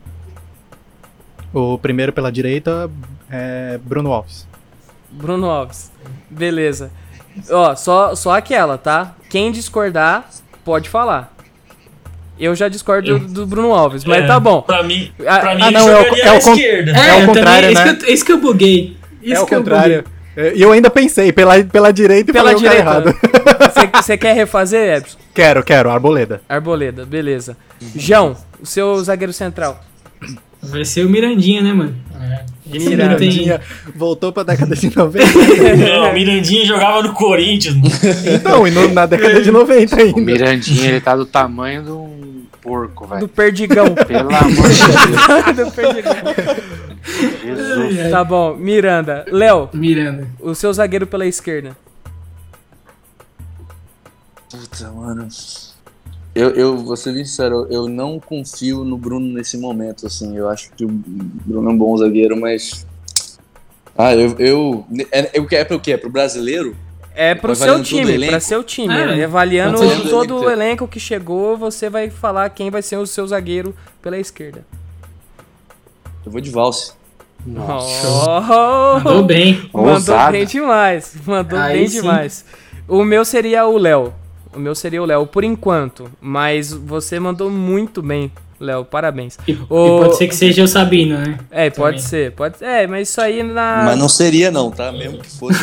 O 1.54 1.78
primeiro 1.78 2.12
pela 2.12 2.32
direita 2.32 2.90
é 3.30 3.80
Bruno 3.84 4.12
Alves. 4.12 4.48
Bruno 5.10 5.50
Alves. 5.50 5.92
Beleza. 6.30 6.92
Ó, 7.50 7.76
só, 7.76 8.16
só 8.16 8.32
aquela, 8.36 8.78
tá? 8.78 9.16
Quem 9.30 9.52
discordar, 9.52 10.28
pode 10.66 10.90
falar. 10.90 11.34
Eu 12.40 12.56
já 12.56 12.68
discordo 12.68 13.08
Eu- 13.10 13.20
do, 13.20 13.48
Bruno 13.48 13.74
Alves, 13.74 14.04
mas 14.06 14.24
É, 14.24 14.28
tá 14.28 14.40
bom. 14.40 14.62
Pra 14.62 14.84
mim, 14.84 15.12
Ah, 15.26 15.40
pra 15.40 15.56
mim 15.56 15.62
ah, 15.64 15.68
ele 15.68 15.78
não, 15.78 15.90
é 15.90 15.94
o- 16.00 16.04
jogaria 16.04 16.24
é 16.24 16.32
o 16.32 16.38
à 16.38 16.42
con- 16.42 16.52
esquerda. 16.54 16.92
É 16.92 17.16
o 17.16 17.20
eu 17.22 17.26
contrário, 17.28 17.74
também, 17.74 17.76
né? 17.76 17.92
Isso 17.92 17.96
que 17.98 18.06
eu, 18.10 18.14
isso 18.14 18.26
que 18.26 18.32
eu 18.34 18.38
buguei. 18.42 18.98
Isso 19.22 19.36
é 19.36 19.40
o 19.42 19.46
que 19.48 19.56
eu 19.56 19.60
contrário. 19.60 19.94
É, 20.08 20.17
E 20.56 20.62
eu 20.62 20.72
ainda 20.72 20.90
pensei, 20.90 21.32
pela, 21.32 21.64
pela 21.64 21.92
direita 21.92 22.30
e 22.30 22.34
Pela 22.34 22.52
falei 22.52 22.56
o 22.56 22.60
direita. 22.60 22.82
errado. 22.82 23.16
Você- 24.04 24.18
quer 24.18 24.36
refazer, 24.36 24.98
Epson? 24.98 25.18
quero, 25.34 25.64
quero, 25.64 25.90
Arboleda. 25.90 26.42
Arboleda, 26.48 27.06
beleza. 27.06 27.58
João, 27.96 28.36
o 28.62 28.66
seu 28.66 29.04
zagueiro 29.04 29.34
central. 29.34 29.84
Vai 30.62 30.84
ser 30.86 31.06
o 31.06 31.10
Mirandinha, 31.10 31.62
né, 31.62 31.74
mano? 31.74 31.96
Esse 32.72 32.90
Mirandinha. 32.90 33.60
tem- 33.60 33.94
voltou 33.96 34.32
pra 34.34 34.44
década 34.44 34.76
de 34.76 34.96
90. 34.96 35.26
Não, 35.78 36.12
Mirandinha 36.14 36.66
jogava 36.66 37.02
no 37.04 37.14
Corinthians, 37.14 37.76
mano. 37.76 37.90
então, 38.36 38.68
e 38.68 38.72
no- 38.72 38.94
na 38.94 39.06
década 39.06 39.42
de 39.42 39.52
90 39.52 39.96
O 39.96 40.00
ainda. 40.00 40.20
Mirandinha, 40.22 40.90
ele 40.90 41.00
tá 41.02 41.16
do 41.16 41.26
tamanho 41.26 41.84
de 41.84 41.92
um 41.92 42.44
porco, 42.62 43.06
Do 43.08 43.14
velho. 43.16 43.28
Perdigão. 43.30 43.94
Pelo 43.96 44.36
amor 44.36 44.70
de 44.70 45.54
do 45.64 45.72
Perdigão. 45.72 46.16
Jesus. 47.08 48.12
Tá 48.12 48.24
bom, 48.24 48.56
Miranda. 48.56 49.26
Léo, 49.32 49.70
Miranda. 49.74 50.28
o 50.40 50.54
seu 50.54 50.72
zagueiro 50.74 51.08
pela 51.08 51.26
esquerda. 51.26 51.76
Puta, 54.50 54.92
mano. 54.92 55.28
Eu, 56.36 56.52
eu 56.52 56.78
vou 56.78 56.96
ser 56.96 57.14
bem 57.14 57.26
sincero, 57.26 57.66
eu 57.70 57.88
não 57.88 58.20
confio 58.20 58.84
no 58.84 58.96
Bruno 58.96 59.34
nesse 59.34 59.58
momento, 59.58 60.06
assim. 60.06 60.38
Eu 60.38 60.48
acho 60.48 60.72
que 60.74 60.86
o 60.86 60.88
Bruno 60.88 61.70
é 61.70 61.74
um 61.74 61.78
bom 61.78 61.98
zagueiro, 61.98 62.40
mas. 62.40 62.86
Ah, 63.98 64.14
eu. 64.14 64.36
eu 64.38 64.86
é, 65.12 65.38
é, 65.38 65.42
o 65.42 65.48
que 65.48 65.56
é 65.56 65.66
pro 65.66 65.80
quê? 65.80 65.94
É 65.94 65.98
pro 65.98 66.10
brasileiro? 66.10 66.76
É 67.16 67.34
pro 67.34 67.56
seu 67.56 67.82
time, 67.82 68.28
pra 68.28 68.40
seu 68.40 68.64
time. 68.64 68.94
Ah, 68.94 69.08
né? 69.08 69.26
Avaliando 69.26 69.80
ser. 69.80 70.08
todo 70.08 70.36
o 70.36 70.50
elenco 70.50 70.88
que 70.88 71.00
chegou, 71.00 71.58
você 71.58 71.90
vai 71.90 72.12
falar 72.12 72.48
quem 72.52 72.70
vai 72.70 72.84
ser 72.84 72.98
o 72.98 73.08
seu 73.08 73.26
zagueiro 73.26 73.76
pela 74.00 74.20
esquerda. 74.20 74.64
Eu 76.28 76.32
vou 76.32 76.42
de 76.42 76.50
valse. 76.50 76.92
Oh, 77.48 79.00
Mandou 79.00 79.24
bem. 79.24 79.70
Mandou 79.74 79.94
Ousado. 79.94 80.34
bem 80.34 80.46
demais. 80.46 81.16
Mandou 81.26 81.58
Aí 81.58 81.78
bem 81.80 81.88
sim. 81.88 82.02
demais. 82.02 82.44
O 82.86 83.02
meu 83.06 83.24
seria 83.24 83.66
o 83.66 83.78
Léo. 83.78 84.14
O 84.54 84.60
meu 84.60 84.76
seria 84.76 85.02
o 85.02 85.06
Léo, 85.06 85.26
por 85.26 85.46
enquanto. 85.46 86.12
Mas 86.20 86.74
você 86.74 87.18
mandou 87.18 87.50
muito 87.50 88.02
bem, 88.02 88.30
Léo. 88.60 88.84
Parabéns. 88.84 89.38
E, 89.48 89.52
e 89.54 89.58
O- 89.70 90.00
pode 90.02 90.18
ser 90.18 90.28
que 90.28 90.36
seja 90.36 90.62
o 90.64 90.68
Sabino, 90.68 91.18
né? 91.18 91.38
É, 91.50 91.70
pode 91.70 91.98
Também. 91.98 92.10
ser. 92.10 92.32
Pode... 92.34 92.62
É, 92.62 92.86
mas 92.88 93.08
isso 93.08 93.22
aí 93.22 93.42
na. 93.42 93.84
Mas 93.86 93.98
não 93.98 94.10
seria, 94.10 94.52
não, 94.52 94.70
tá? 94.70 94.92
Mesmo 94.92 95.20
que 95.20 95.30
fosse. 95.30 95.62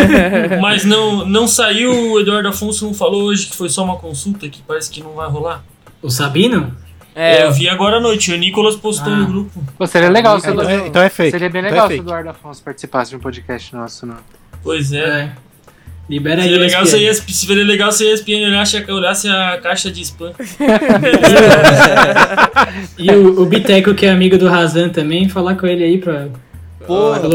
Mas 0.62 0.84
não, 0.86 1.26
não 1.26 1.46
saiu, 1.46 2.12
o 2.12 2.20
Eduardo 2.20 2.48
Afonso 2.48 2.86
não 2.86 2.94
falou 2.94 3.24
hoje 3.24 3.48
que 3.48 3.56
foi 3.56 3.68
só 3.68 3.84
uma 3.84 3.96
consulta, 3.96 4.48
que 4.48 4.62
parece 4.62 4.90
que 4.90 5.02
não 5.02 5.12
vai 5.12 5.28
rolar. 5.28 5.62
O 6.00 6.08
Sabino? 6.08 6.74
É, 7.20 7.38
É, 7.40 7.44
eu 7.46 7.52
vi 7.52 7.68
agora 7.68 7.96
à 7.96 8.00
noite, 8.00 8.32
o 8.32 8.36
Nicolas 8.38 8.76
postou 8.76 9.12
Ah. 9.12 9.16
no 9.16 9.26
grupo. 9.26 9.60
Pô, 9.76 9.86
seria 9.86 10.08
legal 10.08 10.38
se 10.40 10.46
o 10.48 10.50
Então 10.52 10.62
é, 10.62 10.64
Eduardo- 10.72 10.86
então 10.88 11.02
é 11.02 11.08
fake. 11.08 11.30
Seria 11.32 11.50
bem 11.50 11.60
Então 11.62 11.70
legal 11.72 11.86
é 11.86 11.94
se 11.94 11.98
o. 11.98 12.02
Eduardo 12.02 12.30
Afonso 12.30 12.62
participasse 12.62 13.10
de 13.10 13.16
um 13.16 13.18
podcast 13.18 13.74
nosso, 13.74 14.06
não. 14.06 14.16
Pois 14.62 14.92
é. 14.92 14.98
É. 14.98 15.32
Libera 16.08 16.40
aí. 16.40 16.48
Seria 16.48 16.58
legal, 16.64 16.86
se 16.86 16.96
ESPN. 16.96 17.32
Seria 17.34 17.64
legal 17.64 17.92
se 17.92 18.04
a 18.08 18.14
ESPN 18.14 18.46
olhasse, 18.46 18.90
olhasse 18.90 19.28
a 19.28 19.58
caixa 19.62 19.90
de 19.90 20.00
spam. 20.02 20.32
E 22.98 23.10
o, 23.10 23.42
o 23.42 23.46
Biteco, 23.46 23.94
que 23.94 24.06
é 24.06 24.10
amigo 24.10 24.36
do 24.38 24.48
Razan 24.48 24.88
também, 24.88 25.28
falar 25.28 25.54
com 25.56 25.66
ele 25.66 25.84
aí 25.84 25.98
pra. 25.98 26.28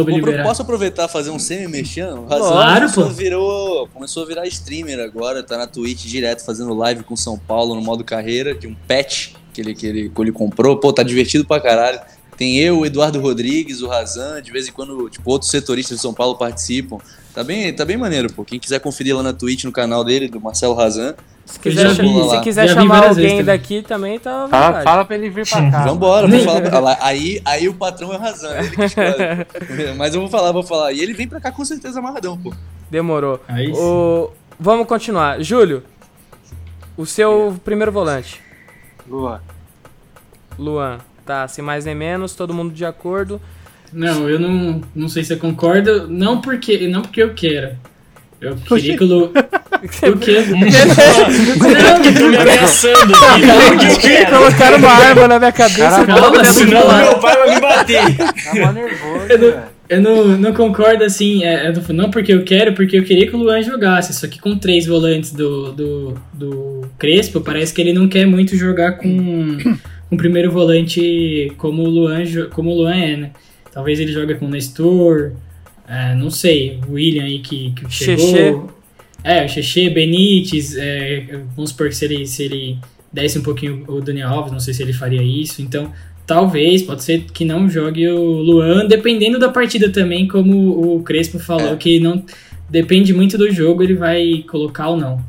Liberar. 0.08 0.44
posso 0.44 0.62
aproveitar 0.64 1.06
e 1.06 1.10
fazer 1.12 1.30
um 1.30 1.38
semi-mexendo? 1.38 2.22
O 2.22 2.24
Claro, 2.24 2.44
Razan 2.44 2.76
começou, 2.80 3.04
pô. 3.06 3.10
virou, 3.12 3.88
começou 3.94 4.24
a 4.24 4.26
virar 4.26 4.48
streamer 4.48 5.00
agora, 5.00 5.44
tá 5.44 5.58
na 5.58 5.68
Twitch 5.68 6.06
direto 6.06 6.44
fazendo 6.44 6.74
live 6.74 7.04
com 7.04 7.16
São 7.16 7.38
Paulo 7.38 7.76
no 7.76 7.82
modo 7.82 8.04
carreira, 8.04 8.56
de 8.56 8.66
um 8.66 8.74
pet 8.88 9.36
que 9.54 9.62
ele, 9.62 9.74
que 9.76 9.86
ele, 9.88 10.10
que 10.10 10.22
ele 10.22 10.32
comprou. 10.32 10.78
Pô, 10.78 10.92
tá 10.92 11.04
divertido 11.04 11.46
pra 11.46 11.60
caralho. 11.62 12.00
Tem 12.36 12.58
eu, 12.58 12.80
o 12.80 12.86
Eduardo 12.86 13.22
Rodrigues, 13.22 13.82
o 13.84 13.88
Razan, 13.88 14.42
de 14.42 14.52
vez 14.52 14.68
em 14.68 14.72
quando, 14.72 15.08
tipo, 15.10 15.30
outros 15.30 15.52
setoristas 15.52 15.98
de 15.98 16.02
São 16.02 16.14
Paulo 16.14 16.36
participam. 16.36 16.98
Tá 17.34 17.44
bem, 17.44 17.72
tá 17.74 17.86
bem 17.86 17.96
maneiro, 17.96 18.32
pô. 18.34 18.44
Quem 18.44 18.60
quiser 18.60 18.80
conferir 18.80 19.16
lá 19.16 19.22
na 19.22 19.34
Twitch, 19.34 19.64
no 19.66 19.72
canal 19.72 20.04
dele, 20.04 20.28
do 20.28 20.42
Marcelo 20.42 20.74
Razan, 20.74 21.14
se 21.46 21.60
quiser, 21.60 21.90
vi- 21.94 22.30
se 22.30 22.40
quiser 22.42 22.70
chamar 22.70 23.08
alguém 23.10 23.28
também. 23.30 23.44
daqui 23.46 23.82
também, 23.84 24.18
tá 24.20 24.48
Fala, 24.50 24.82
fala 24.82 25.06
pra 25.06 25.16
ele 25.16 25.30
vir 25.30 25.48
pra 25.48 25.70
cá. 25.72 25.84
Vambora, 25.86 26.28
vou 26.28 26.40
falar. 26.42 26.62
pra- 26.62 26.80
lá, 26.80 26.98
Aí, 27.02 27.40
aí 27.46 27.68
o 27.70 27.74
patrão 27.74 28.12
é 28.14 28.18
o 28.18 28.20
Razan, 28.20 28.58
ele 28.58 28.70
que 28.72 28.84
escolhe. 28.84 29.94
Mas 29.98 30.16
eu 30.16 30.22
vou 30.22 30.30
falar, 30.30 30.52
vou 30.52 30.64
falar. 30.64 30.92
E 30.92 31.02
ele 31.02 31.14
vem 31.14 31.28
pra 31.28 31.40
cá 31.40 31.52
com 31.52 31.64
certeza 31.64 32.00
amarradão, 32.00 32.36
pô. 32.38 32.52
Demorou. 32.90 33.40
Aí. 33.48 33.72
O... 33.72 34.32
Vamos 34.60 34.88
continuar. 34.88 35.42
Júlio, 35.42 35.84
o 36.98 37.06
seu 37.06 37.56
primeiro 37.64 37.92
volante. 37.92 38.42
Lua. 39.08 39.42
Luan. 40.58 41.00
Tá, 41.26 41.48
sem 41.48 41.64
mais 41.64 41.86
nem 41.86 41.96
menos, 41.96 42.36
todo 42.36 42.54
mundo 42.54 42.74
de 42.74 42.86
acordo. 42.86 43.42
Não, 43.92 44.28
eu 44.30 44.40
não, 44.40 44.82
não 44.94 45.08
sei 45.08 45.24
se 45.24 45.34
eu 45.34 45.38
concordo. 45.38 46.08
Não 46.10 46.42
porque, 46.42 46.88
não 46.88 47.02
porque 47.02 47.22
eu 47.24 47.34
quero. 47.34 47.78
Eu 48.42 48.58
queria 48.58 48.98
que 48.98 49.04
o 49.04 49.08
Lu. 49.08 49.26
O 49.84 50.18
quê? 50.18 50.44
que 52.04 52.20
tô 52.20 52.28
me 52.28 52.38
ameaçando 52.38 53.16
aqui, 53.16 53.46
não 53.46 53.78
que 53.78 53.86
eu 53.86 54.00
quero. 54.00 54.38
Colocaram 54.38 54.78
uma 54.78 54.90
arma 54.92 55.28
na 55.28 55.40
minha 55.40 55.52
cabeça. 55.52 56.06
Cara, 56.06 56.22
Calma, 56.22 56.44
Senão 56.46 56.98
meu 56.98 57.20
pai 57.20 57.38
vai 57.38 57.56
me 57.56 57.62
bater. 57.62 58.18
Tá 58.18 58.56
mó 58.56 58.72
nervoso, 58.72 59.26
Eu 59.30 59.38
não- 59.40 59.48
velho. 59.48 59.73
Eu 59.94 60.02
não, 60.02 60.38
não 60.38 60.54
concordo 60.54 61.04
assim, 61.04 61.44
é, 61.44 61.68
é 61.68 61.72
do- 61.72 61.94
não 61.94 62.10
porque 62.10 62.34
eu 62.34 62.44
quero, 62.44 62.74
porque 62.74 62.98
eu 62.98 63.04
queria 63.04 63.28
que 63.28 63.36
o 63.36 63.40
Luan 63.40 63.62
jogasse. 63.62 64.14
Só 64.14 64.28
que 64.28 64.40
com 64.40 64.58
três 64.58 64.86
volantes 64.86 65.32
do, 65.34 65.72
do, 65.72 66.14
do 66.34 66.82
Crespo, 66.98 67.42
parece 67.42 67.74
que 67.74 67.82
ele 67.82 67.94
não 67.94 68.08
quer 68.08 68.26
muito 68.26 68.56
jogar 68.56 68.94
com 68.94 69.08
um 70.12 70.18
primeiro 70.18 70.52
volante 70.52 71.52
como 71.58 71.84
o 71.84 71.90
Luan, 71.90 72.24
como 72.52 72.72
o 72.72 72.76
Luan 72.76 72.96
é, 72.96 73.18
né? 73.18 73.32
Talvez 73.72 74.00
ele 74.00 74.12
jogue 74.12 74.36
com 74.36 74.46
o 74.46 74.50
Nestor, 74.50 75.32
é, 75.88 76.14
não 76.16 76.30
sei, 76.30 76.80
o 76.88 76.94
William 76.94 77.24
aí 77.24 77.40
que, 77.40 77.72
que 77.72 77.92
chegou. 77.92 78.26
Xexê. 78.28 78.56
É, 79.24 79.46
o 79.46 79.50
Xexê, 79.50 79.90
Benítez, 79.90 80.76
é, 80.78 81.40
vamos 81.56 81.72
supor 81.72 81.90
que 81.90 81.96
se 81.96 82.06
ele, 82.06 82.28
se 82.28 82.44
ele 82.44 82.78
desse 83.12 83.38
um 83.40 83.44
pouquinho 83.44 83.84
o 83.88 84.02
Daniel 84.02 84.30
Alves, 84.30 84.52
não 84.52 84.60
sei 84.60 84.74
se 84.74 84.82
ele 84.84 84.94
faria 84.94 85.22
isso, 85.22 85.62
então 85.62 85.92
talvez, 86.26 86.82
pode 86.82 87.04
ser 87.04 87.26
que 87.34 87.44
não 87.46 87.70
jogue 87.70 88.08
o 88.08 88.22
Luan, 88.42 88.86
dependendo 88.88 89.38
da 89.40 89.50
partida 89.50 89.90
também, 89.92 90.28
como 90.28 90.96
o 90.98 91.04
Crespo 91.04 91.40
falou, 91.40 91.74
É. 91.74 91.76
que 91.76 92.00
não 92.00 92.24
depende 92.70 93.14
muito 93.14 93.38
do 93.38 93.52
jogo, 93.52 93.84
ele 93.84 93.96
vai 93.96 94.44
colocar 94.50 94.90
ou 94.90 94.98
não. 94.98 95.22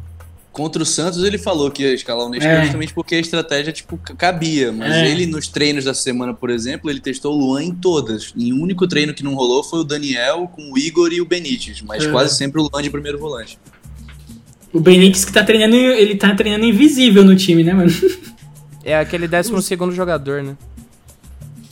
Contra 0.52 0.80
o 0.80 0.86
Santos 0.86 1.24
ele 1.24 1.36
falou 1.36 1.68
que 1.68 1.82
ia 1.82 1.92
escalar 1.92 2.26
o 2.26 2.28
Nestor 2.28 2.48
É. 2.48 2.62
justamente 2.62 2.94
porque 2.94 3.16
a 3.16 3.18
estratégia, 3.18 3.72
tipo, 3.72 3.98
cabia. 4.16 4.70
Mas 4.70 4.92
É. 4.94 5.10
ele, 5.10 5.26
nos 5.26 5.48
treinos 5.48 5.84
da 5.84 5.92
semana, 5.92 6.32
por 6.32 6.48
exemplo, 6.48 6.88
ele 6.88 7.00
testou 7.00 7.34
o 7.34 7.36
Luan 7.44 7.64
em 7.64 7.74
todas. 7.74 8.32
E 8.36 8.52
o 8.52 8.62
único 8.62 8.86
treino 8.86 9.12
que 9.12 9.24
não 9.24 9.34
rolou 9.34 9.64
foi 9.64 9.80
o 9.80 9.84
Daniel 9.84 10.48
com 10.54 10.70
o 10.72 10.78
Igor 10.78 11.12
e 11.12 11.20
o 11.20 11.24
Benítez. 11.26 11.82
Mas 11.82 12.04
É. 12.04 12.08
quase 12.10 12.36
sempre 12.36 12.60
o 12.60 12.68
Luan 12.72 12.80
de 12.82 12.88
primeiro 12.88 13.18
volante. 13.18 13.58
O 14.72 14.78
Benítez 14.78 15.24
que 15.24 15.32
tá 15.32 15.42
treinando, 15.42 15.74
ele 15.74 16.14
tá 16.14 16.32
treinando 16.36 16.64
invisível 16.64 17.24
no 17.24 17.34
time, 17.34 17.64
né, 17.64 17.72
mano? 17.74 17.90
É 18.84 18.96
aquele 18.96 19.26
12 19.26 19.60
segundo 19.62 19.92
jogador, 19.92 20.40
né? 20.42 20.56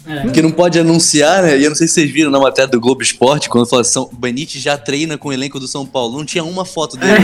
É. 0.07 0.29
Que 0.31 0.43
não 0.43 0.51
pode 0.51 0.79
anunciar, 0.79 1.43
né? 1.43 1.57
E 1.59 1.63
eu 1.65 1.71
não 1.71 1.77
sei 1.77 1.87
se 1.87 1.95
vocês 1.95 2.11
viram 2.11 2.31
na 2.31 2.41
matéria 2.41 2.69
do 2.71 2.81
Globo 2.81 3.03
Esporte, 3.03 3.49
quando 3.49 3.67
fala 3.67 3.85
São 3.85 4.05
o 4.13 4.17
Benítez 4.17 4.61
já 4.63 4.77
treina 4.77 5.17
com 5.17 5.29
o 5.29 5.33
elenco 5.33 5.61
do 5.61 5.69
São 5.69 5.87
Paulo. 5.87 6.19
Não 6.19 6.25
tinha 6.25 6.43
uma 6.43 6.65
foto 6.65 6.97
dele. 6.97 7.13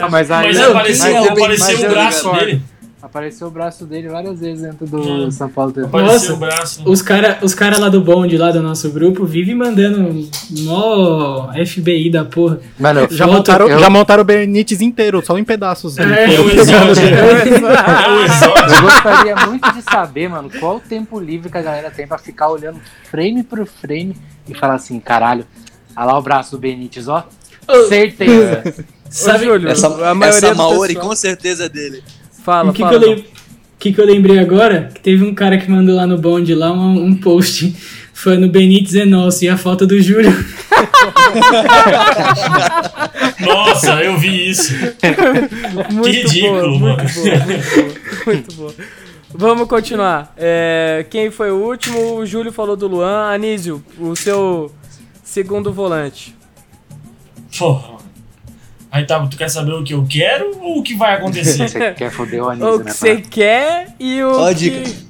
Ah, 0.00 0.08
mas 0.10 0.30
aí, 0.30 0.48
Mas 0.48 0.56
Não, 0.58 0.70
apareceu, 0.70 1.12
mas 1.14 1.24
eu- 1.26 1.32
apareceu 1.32 1.66
mas 1.74 1.84
o 1.84 1.88
braço 1.88 2.32
dele. 2.32 2.62
Apareceu 3.00 3.46
o 3.46 3.50
braço 3.50 3.86
dele 3.86 4.08
várias 4.08 4.40
vezes 4.40 4.62
dentro 4.62 4.84
do 4.84 4.98
Hum. 5.00 5.30
São 5.30 5.48
Paulo 5.48 5.70
TV. 5.70 5.86
Apareceu 5.86 6.12
Nossa. 6.14 6.32
o 6.32 6.36
braço. 6.36 6.82
Os 6.84 7.00
caras 7.00 7.36
os 7.42 7.54
cara 7.54 7.78
lá 7.78 7.88
do 7.88 8.00
bonde, 8.00 8.36
lá 8.36 8.50
do 8.50 8.60
nosso 8.60 8.90
grupo, 8.90 9.24
vivem 9.24 9.54
mandando 9.54 10.28
mó 10.64 11.48
FBI 11.64 12.10
da 12.10 12.24
porra. 12.24 12.58
Mano, 12.78 13.06
Já 13.08 13.24
Foto, 13.26 13.36
montaram, 13.36 13.68
eu- 13.68 13.78
já 13.78 13.88
montaram 13.88 14.22
o 14.22 14.24
Benítez 14.24 14.80
inteiro, 14.80 15.22
só 15.24 15.38
em 15.38 15.44
pedaços. 15.44 15.96
É, 15.98 16.34
É 16.34 16.40
o 16.40 16.50
exódio. 16.50 17.04
É 17.08 18.08
o 18.10 18.24
exódio. 18.24 18.74
Eu 18.74 18.82
gostaria 18.82 19.36
muito 19.46 19.72
de 19.74 19.82
saber, 19.82 20.28
mano, 20.28 20.50
qual 20.58 20.76
o 20.76 20.80
tempo 20.80 21.20
livre 21.20 21.48
que 21.50 21.56
a 21.58 21.62
galera 21.62 21.90
tem 21.92 22.04
pra 22.06 22.18
ficar 22.18 22.48
olhando 22.48 22.80
frame 23.10 23.44
por 23.44 23.64
frame 23.64 24.16
e 24.48 24.54
falar 24.56 24.74
assim, 24.74 24.98
caralho, 24.98 25.46
olha 25.96 26.04
lá 26.06 26.18
o 26.18 26.22
braço 26.22 26.50
do 26.52 26.58
Benítez, 26.58 27.06
ó. 27.06 27.24
Certeza. 27.88 28.74
Sabe, 29.10 29.46
Ô, 29.48 29.54
Júlio, 29.54 29.68
Essa, 29.70 29.86
a 29.86 30.14
maioria 30.14 30.48
essa 30.48 30.54
Maori 30.54 30.94
pessoal- 30.94 31.08
com 31.08 31.16
certeza 31.16 31.64
é 31.64 31.68
dele. 31.68 32.02
Fala, 32.48 32.70
o 32.70 32.72
que, 32.72 32.82
que, 32.82 32.88
fala. 32.88 32.94
eu 32.94 33.00
lem- 33.10 33.24
que, 33.78 33.92
que 33.92 34.00
eu 34.00 34.06
lembrei 34.06 34.38
agora? 34.38 34.90
Que 34.94 35.00
teve 35.02 35.22
um 35.22 35.34
cara 35.34 35.58
que 35.58 35.70
mandou 35.70 35.94
lá 35.94 36.06
no 36.06 36.16
bonde 36.16 36.54
lá 36.54 36.72
um, 36.72 37.04
um 37.04 37.14
post 37.14 37.76
falando 38.14 38.48
Benítez 38.48 38.94
é 38.94 39.04
nosso 39.04 39.44
e 39.44 39.50
a 39.50 39.58
foto 39.58 39.86
do 39.86 40.00
Júlio. 40.00 40.32
Nossa, 43.38 44.02
eu 44.02 44.16
vi 44.16 44.48
isso. 44.48 44.72
Muito 45.92 46.08
ridículo, 46.08 46.78
boa, 46.78 46.96
mano. 46.96 47.02
Muito 47.02 47.20
boa, 47.20 47.44
muito 47.44 47.74
boa, 47.74 47.92
muito 48.26 48.54
boa. 48.54 48.74
Vamos 49.34 49.68
continuar. 49.68 50.32
É, 50.38 51.04
quem 51.10 51.30
foi 51.30 51.50
o 51.50 51.56
último? 51.56 52.14
O 52.16 52.24
Júlio 52.24 52.50
falou 52.50 52.76
do 52.76 52.88
Luan. 52.88 53.30
Anísio, 53.30 53.84
o 53.98 54.16
seu 54.16 54.72
segundo 55.22 55.70
volante. 55.70 56.34
Porra. 57.58 57.97
Aí 58.90 59.04
tá, 59.06 59.24
tu 59.26 59.36
quer 59.36 59.48
saber 59.50 59.72
o 59.72 59.84
que 59.84 59.92
eu 59.94 60.06
quero 60.08 60.58
ou 60.60 60.78
o 60.78 60.82
que 60.82 60.94
vai 60.94 61.14
acontecer? 61.14 61.68
Você 61.68 61.92
quer 61.94 62.10
foder 62.10 62.42
o 62.42 62.48
Anísio, 62.48 62.68
O 62.74 62.78
né? 62.78 62.84
que 62.84 62.90
você 62.92 63.16
quer 63.16 63.88
e 64.00 64.22
o 64.22 64.32
Ó 64.32 64.46
a 64.48 64.54
que... 64.54 64.70
dica. 64.70 65.08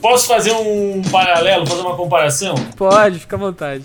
Posso 0.00 0.26
fazer 0.28 0.52
um 0.52 1.02
paralelo, 1.10 1.66
fazer 1.66 1.80
uma 1.82 1.96
comparação? 1.96 2.54
Pode, 2.76 3.18
fica 3.18 3.36
à 3.36 3.38
vontade. 3.38 3.84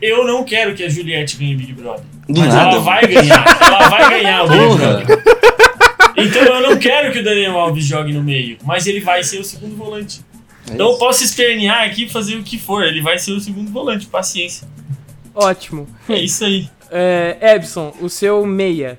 Eu 0.00 0.26
não 0.26 0.44
quero 0.44 0.74
que 0.74 0.84
a 0.84 0.88
Juliette 0.88 1.36
ganhe 1.36 1.54
Big 1.56 1.72
Brother. 1.72 2.04
Do 2.28 2.40
mas 2.40 2.52
nada. 2.52 2.70
ela 2.72 2.80
vai 2.80 3.06
ganhar. 3.06 3.58
Ela 3.62 3.88
vai 3.88 4.10
ganhar 4.10 4.44
o 4.44 4.48
Big 4.48 4.60
Porra. 4.66 4.76
Brother. 5.04 5.22
Então 6.18 6.42
eu 6.42 6.60
não 6.70 6.78
quero 6.78 7.12
que 7.12 7.18
o 7.18 7.24
Daniel 7.24 7.58
Alves 7.58 7.84
jogue 7.84 8.12
no 8.12 8.22
meio, 8.22 8.56
mas 8.64 8.86
ele 8.86 9.00
vai 9.00 9.22
ser 9.22 9.38
o 9.38 9.44
segundo 9.44 9.76
volante. 9.76 10.20
Então 10.70 10.90
eu 10.92 10.98
posso 10.98 11.22
espernear 11.22 11.84
aqui 11.84 12.04
e 12.04 12.08
fazer 12.08 12.36
o 12.36 12.42
que 12.42 12.58
for. 12.58 12.82
Ele 12.84 13.00
vai 13.02 13.18
ser 13.18 13.32
o 13.32 13.40
segundo 13.40 13.70
volante, 13.70 14.06
paciência. 14.06 14.66
Ótimo. 15.34 15.86
É 16.08 16.18
isso 16.18 16.44
aí. 16.44 16.68
É, 16.90 17.36
Ebson, 17.54 17.94
o 18.00 18.08
seu 18.08 18.44
meia. 18.46 18.98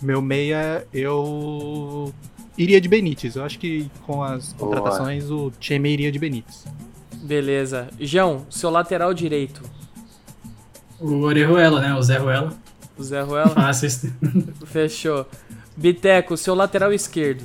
Meu 0.00 0.20
meia, 0.20 0.86
eu 0.92 2.12
iria 2.58 2.80
de 2.80 2.88
Benítez. 2.88 3.36
Eu 3.36 3.44
acho 3.44 3.58
que 3.58 3.90
com 4.06 4.22
as 4.22 4.52
Boa. 4.52 4.74
contratações 4.76 5.30
o 5.30 5.50
time 5.58 5.90
iria 5.90 6.12
de 6.12 6.18
Benítez. 6.18 6.64
Beleza. 7.22 7.88
João, 7.98 8.46
seu 8.50 8.68
lateral 8.70 9.14
direito. 9.14 9.62
O 11.00 11.20
Orejuela, 11.22 11.80
né? 11.80 11.94
O 11.94 12.02
Zé 12.02 12.18
Ruela. 12.18 12.52
O 12.96 13.02
Zé 13.02 13.20
Ruela. 13.22 13.48
Fácil. 13.54 13.88
Fechou. 14.66 15.26
Biteco, 15.76 16.36
seu 16.36 16.54
lateral 16.54 16.92
esquerdo. 16.92 17.42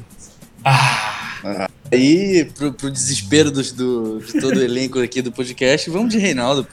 Aí, 1.91 2.45
pro, 2.55 2.73
pro 2.73 2.91
desespero 2.91 3.49
dos- 3.49 3.71
do, 3.71 4.19
de 4.19 4.39
todo 4.39 4.57
o 4.57 4.61
elenco 4.61 4.99
aqui 4.99 5.21
do 5.21 5.31
podcast, 5.31 5.89
vamos 5.89 6.11
de 6.13 6.19
Reinaldo. 6.19 6.67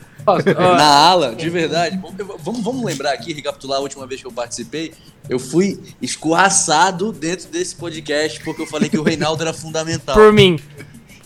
Na 0.54 0.84
ala, 0.84 1.34
de 1.34 1.48
verdade. 1.48 1.98
Vamos, 2.42 2.62
vamos, 2.62 2.84
lembrar 2.84 3.12
aqui, 3.12 3.32
recapitular 3.32 3.78
a 3.78 3.82
última 3.82 4.06
vez 4.06 4.20
que 4.20 4.26
eu 4.26 4.32
participei. 4.32 4.92
Eu 5.28 5.38
fui 5.38 5.80
escorraçado 6.02 7.12
dentro 7.12 7.48
desse 7.48 7.74
podcast 7.76 8.40
porque 8.42 8.62
eu 8.62 8.66
falei 8.66 8.88
que 8.88 8.98
o 8.98 9.02
Reinaldo 9.02 9.42
era 9.42 9.52
fundamental. 9.52 10.14
por 10.14 10.32
mim. 10.32 10.58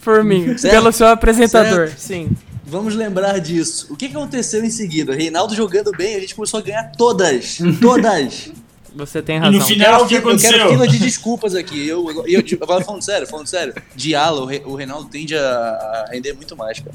Por 0.02 0.24
mim. 0.24 0.56
Certo? 0.58 0.72
Pelo 0.74 0.92
seu 0.92 1.06
apresentador. 1.08 1.90
Sim. 1.96 2.30
Vamos 2.64 2.94
lembrar 2.94 3.38
disso. 3.40 3.88
O 3.90 3.96
que 3.96 4.06
aconteceu 4.06 4.64
em 4.64 4.70
seguida? 4.70 5.14
Reinaldo 5.14 5.54
jogando 5.54 5.90
bem, 5.92 6.14
a 6.16 6.20
gente 6.20 6.34
começou 6.34 6.60
a 6.60 6.62
ganhar 6.62 6.92
todas. 6.96 7.58
Todas. 7.80 8.50
Você 8.94 9.22
tem 9.22 9.36
E 9.36 9.38
razão. 9.38 9.58
no 9.60 9.64
final, 9.66 10.02
o 10.04 10.08
que 10.08 10.14
eu 10.14 10.20
quero 10.20 10.28
aconteceu? 10.30 10.68
fila 10.68 10.88
de 10.88 10.98
desculpas 10.98 11.54
aqui. 11.54 11.86
Eu, 11.86 12.10
eu, 12.10 12.24
eu- 12.26 12.58
agora 12.60 12.84
falando 12.84 13.02
sério, 13.02 13.26
falando 13.26 13.46
sério. 13.46 13.72
De 13.94 14.14
ala, 14.16 14.40
o, 14.40 14.46
Re- 14.46 14.62
o 14.64 14.74
Reinaldo 14.74 15.08
tende 15.08 15.36
a 15.36 16.06
render 16.10 16.32
muito 16.32 16.56
mais, 16.56 16.80
cara. 16.80 16.94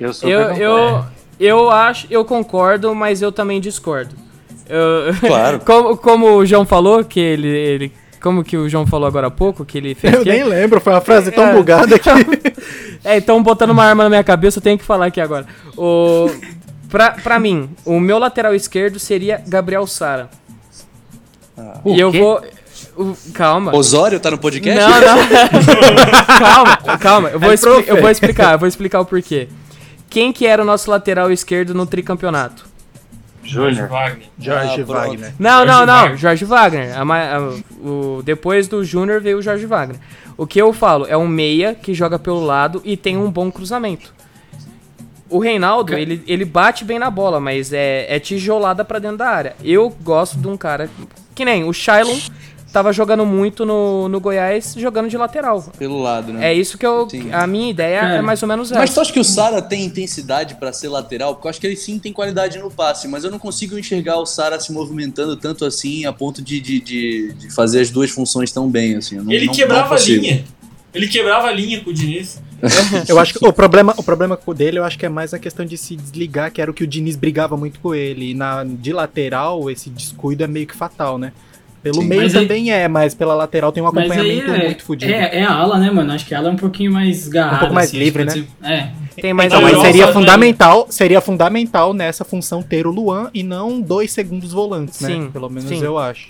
Eu 0.00 0.12
sou 0.14 0.28
Eu, 0.28 0.40
eu, 0.54 1.04
eu 1.38 1.70
acho, 1.70 2.06
eu 2.10 2.24
concordo, 2.24 2.94
mas 2.94 3.20
eu 3.22 3.30
também 3.30 3.60
discordo. 3.60 4.14
Eu- 4.68 5.14
Claro. 5.26 5.60
como, 5.60 5.96
como 5.96 6.26
o 6.36 6.46
João 6.46 6.64
falou, 6.64 7.04
que 7.04 7.20
ele, 7.20 7.48
ele. 7.48 7.92
Como 8.20 8.44
que 8.44 8.56
o 8.56 8.68
João 8.68 8.86
falou 8.86 9.06
agora 9.06 9.28
há 9.28 9.30
pouco, 9.30 9.64
que 9.64 9.78
ele 9.78 9.94
fez. 9.94 10.12
Eu 10.14 10.22
que- 10.22 10.28
nem 10.30 10.44
lembro, 10.44 10.80
foi 10.80 10.92
uma 10.92 11.00
frase 11.00 11.30
tão 11.30 11.48
É. 11.48 11.52
bugada 11.54 11.98
que. 11.98 12.08
É, 13.02 13.16
então 13.16 13.42
botando 13.42 13.70
uma 13.70 13.82
arma 13.84 14.02
na 14.04 14.10
minha 14.10 14.22
cabeça, 14.22 14.58
eu 14.58 14.62
tenho 14.62 14.76
que 14.76 14.84
falar 14.84 15.06
aqui 15.06 15.22
agora. 15.22 15.46
O, 15.74 16.28
pra, 16.90 17.12
pra 17.12 17.38
mim, 17.40 17.70
o 17.86 17.98
meu 17.98 18.18
lateral 18.18 18.54
esquerdo 18.54 18.98
seria 18.98 19.42
Gabriel 19.48 19.86
Sara. 19.86 20.28
O 21.82 21.94
e 21.94 21.98
eu 22.00 22.10
quê? 22.12 22.18
vou. 22.18 22.42
o- 22.98 23.16
calma. 23.32 23.74
Osório 23.74 24.20
tá 24.20 24.30
no 24.30 24.36
podcast? 24.36 24.78
Não, 24.78 25.00
não. 25.00 25.26
calma, 26.38 26.98
calma. 26.98 27.28
Eu 27.30 27.40
vou, 27.40 27.50
É 27.50 27.54
expli- 27.54 27.84
eu 27.86 28.00
vou 28.02 28.10
explicar, 28.10 28.52
eu 28.52 28.58
vou 28.58 28.68
explicar 28.68 29.00
o 29.00 29.06
porquê. 29.06 29.48
Quem 30.10 30.32
que 30.32 30.44
era 30.46 30.60
o 30.60 30.64
nosso 30.66 30.90
lateral 30.90 31.30
esquerdo 31.30 31.72
no 31.72 31.86
tricampeonato? 31.86 32.66
Jorge 33.42 33.76
Júnior. 33.76 33.88
Wagner. 33.88 34.26
Jorge 34.38 34.82
Ah. 34.82 34.84
Wagner. 34.84 35.34
Não, 35.38 35.50
Jorge 35.58 35.66
não, 35.72 35.86
não. 35.86 35.94
Wagner. 36.02 36.16
Jorge 36.18 36.44
Wagner. 36.44 36.98
A 36.98 37.02
a- 37.36 37.40
o, 37.82 38.20
depois 38.24 38.68
do 38.68 38.84
Júnior 38.84 39.20
veio 39.20 39.38
o 39.38 39.42
Jorge 39.42 39.64
Wagner. 39.66 39.98
O 40.36 40.46
que 40.46 40.60
eu 40.60 40.72
falo 40.72 41.06
é 41.06 41.16
um 41.16 41.26
meia 41.28 41.74
que 41.74 41.94
joga 41.94 42.18
pelo 42.18 42.44
lado 42.44 42.82
e 42.84 42.96
tem 42.96 43.16
um 43.16 43.30
bom 43.30 43.50
cruzamento. 43.50 44.12
O 45.28 45.38
Reinaldo, 45.38 45.94
ele, 45.94 46.22
ele 46.26 46.44
bate 46.44 46.84
bem 46.84 46.98
na 46.98 47.08
bola, 47.08 47.38
mas 47.38 47.72
é, 47.72 48.04
é 48.14 48.18
tijolada 48.18 48.84
pra 48.84 48.98
dentro 48.98 49.18
da 49.18 49.28
área. 49.28 49.54
Eu 49.62 49.88
gosto 50.02 50.36
de 50.36 50.48
um 50.48 50.56
cara 50.56 50.90
que 51.34 51.44
nem 51.44 51.62
o 51.62 51.72
Shailon 51.72 52.18
tava 52.72 52.92
jogando 52.92 53.26
muito 53.26 53.64
no, 53.66 54.08
no 54.08 54.20
Goiás, 54.20 54.74
jogando 54.76 55.08
de 55.08 55.16
lateral. 55.16 55.60
Pelo 55.78 56.00
lado, 56.00 56.32
né? 56.32 56.50
É 56.50 56.54
isso 56.54 56.78
que 56.78 56.86
eu. 56.86 57.08
Sim. 57.10 57.32
A 57.32 57.46
minha 57.46 57.70
ideia 57.70 58.00
é, 58.14 58.16
É. 58.16 58.22
mais 58.22 58.42
ou 58.42 58.48
menos 58.48 58.70
Mas 58.70 58.84
essa. 58.84 58.94
tu 58.94 59.00
acha 59.00 59.12
que 59.12 59.20
o 59.20 59.24
Sara 59.24 59.60
tem 59.60 59.84
intensidade 59.84 60.54
pra 60.54 60.72
ser 60.72 60.88
lateral? 60.88 61.34
Porque 61.34 61.46
eu 61.46 61.50
acho 61.50 61.60
que 61.60 61.66
ele 61.66 61.76
sim 61.76 61.98
tem 61.98 62.12
qualidade 62.12 62.58
no 62.58 62.70
passe, 62.70 63.08
mas 63.08 63.24
eu 63.24 63.30
não 63.30 63.38
consigo 63.38 63.78
enxergar 63.78 64.16
o 64.18 64.26
Sara 64.26 64.58
se 64.60 64.72
movimentando 64.72 65.36
tanto 65.36 65.64
assim 65.64 66.04
a 66.06 66.12
ponto 66.12 66.40
de, 66.42 66.60
de, 66.60 66.80
de, 66.80 67.32
de 67.34 67.50
fazer 67.50 67.80
as 67.80 67.90
duas 67.90 68.10
funções 68.10 68.50
tão 68.52 68.70
bem, 68.70 68.96
assim. 68.96 69.16
Não- 69.16 69.30
Ele 69.32 69.46
não- 69.46 69.52
quebrava 69.54 69.94
não 69.94 70.02
a 70.02 70.06
linha. 70.06 70.44
Ele 70.92 71.06
quebrava 71.06 71.46
a 71.46 71.52
linha 71.52 71.80
com 71.84 71.90
o 71.90 71.94
Diniz. 71.94 72.40
Eu 73.08 73.18
acho 73.20 73.34
que 73.38 73.46
o 73.46 73.52
problema, 73.52 73.94
o 73.96 74.02
problema 74.02 74.36
com 74.36 74.50
o 74.50 74.54
dele, 74.54 74.78
eu 74.78 74.84
acho 74.84 74.98
que 74.98 75.06
é 75.06 75.08
mais 75.08 75.32
a 75.32 75.38
questão 75.38 75.64
de 75.64 75.78
se 75.78 75.94
desligar, 75.96 76.50
que 76.52 76.60
era 76.60 76.68
o 76.70 76.74
que 76.74 76.82
o 76.82 76.86
Diniz 76.86 77.14
brigava 77.16 77.56
muito 77.56 77.78
com 77.80 77.94
ele. 77.94 78.32
E 78.32 78.34
na, 78.34 78.64
de 78.64 78.92
lateral, 78.92 79.70
esse 79.70 79.88
descuido 79.88 80.42
é 80.42 80.46
meio 80.48 80.66
que 80.66 80.74
fatal, 80.76 81.16
né? 81.16 81.32
Pelo 81.82 82.02
Sim. 82.02 82.08
meio 82.08 82.22
Mas 82.22 82.34
aí- 82.36 82.42
também 82.46 82.70
é, 82.70 82.86
mas 82.88 83.14
pela 83.14 83.34
lateral 83.34 83.72
tem 83.72 83.82
um 83.82 83.86
acompanhamento 83.86 84.50
é, 84.50 84.64
muito 84.66 84.82
fodido. 84.84 85.10
é, 85.10 85.38
é 85.38 85.44
a 85.44 85.52
ala, 85.54 85.78
né, 85.78 85.90
mano? 85.90 86.12
Acho 86.12 86.26
que 86.26 86.34
a 86.34 86.38
ala 86.38 86.48
é 86.48 86.52
um 86.52 86.56
pouquinho 86.56 86.92
mais 86.92 87.26
garrada. 87.26 87.56
Um 87.56 87.58
pouco 87.60 87.74
mais 87.74 87.88
assim, 87.88 87.98
livre, 87.98 88.22
acho 88.24 88.32
que 88.34 88.40
né? 88.40 88.46
pode 88.60 88.68
ser- 88.68 88.72
É. 89.18 89.20
Tem 89.22 89.32
mais 89.34 89.52
Então, 89.52 89.62
mas 89.62 89.78
seria 89.80 90.06
né? 90.06 90.12
fundamental, 90.12 90.86
seria 90.90 91.20
fundamental 91.20 91.92
nessa 91.94 92.24
função 92.24 92.62
ter 92.62 92.86
o 92.86 92.90
Luan 92.90 93.30
e 93.34 93.42
não 93.42 93.80
dois 93.80 94.12
segundos 94.12 94.52
volantes, 94.52 95.00
né? 95.00 95.08
Sim, 95.08 95.30
Pelo 95.30 95.48
menos 95.48 95.68
sim. 95.68 95.82
eu 95.82 95.96
acho. 95.98 96.28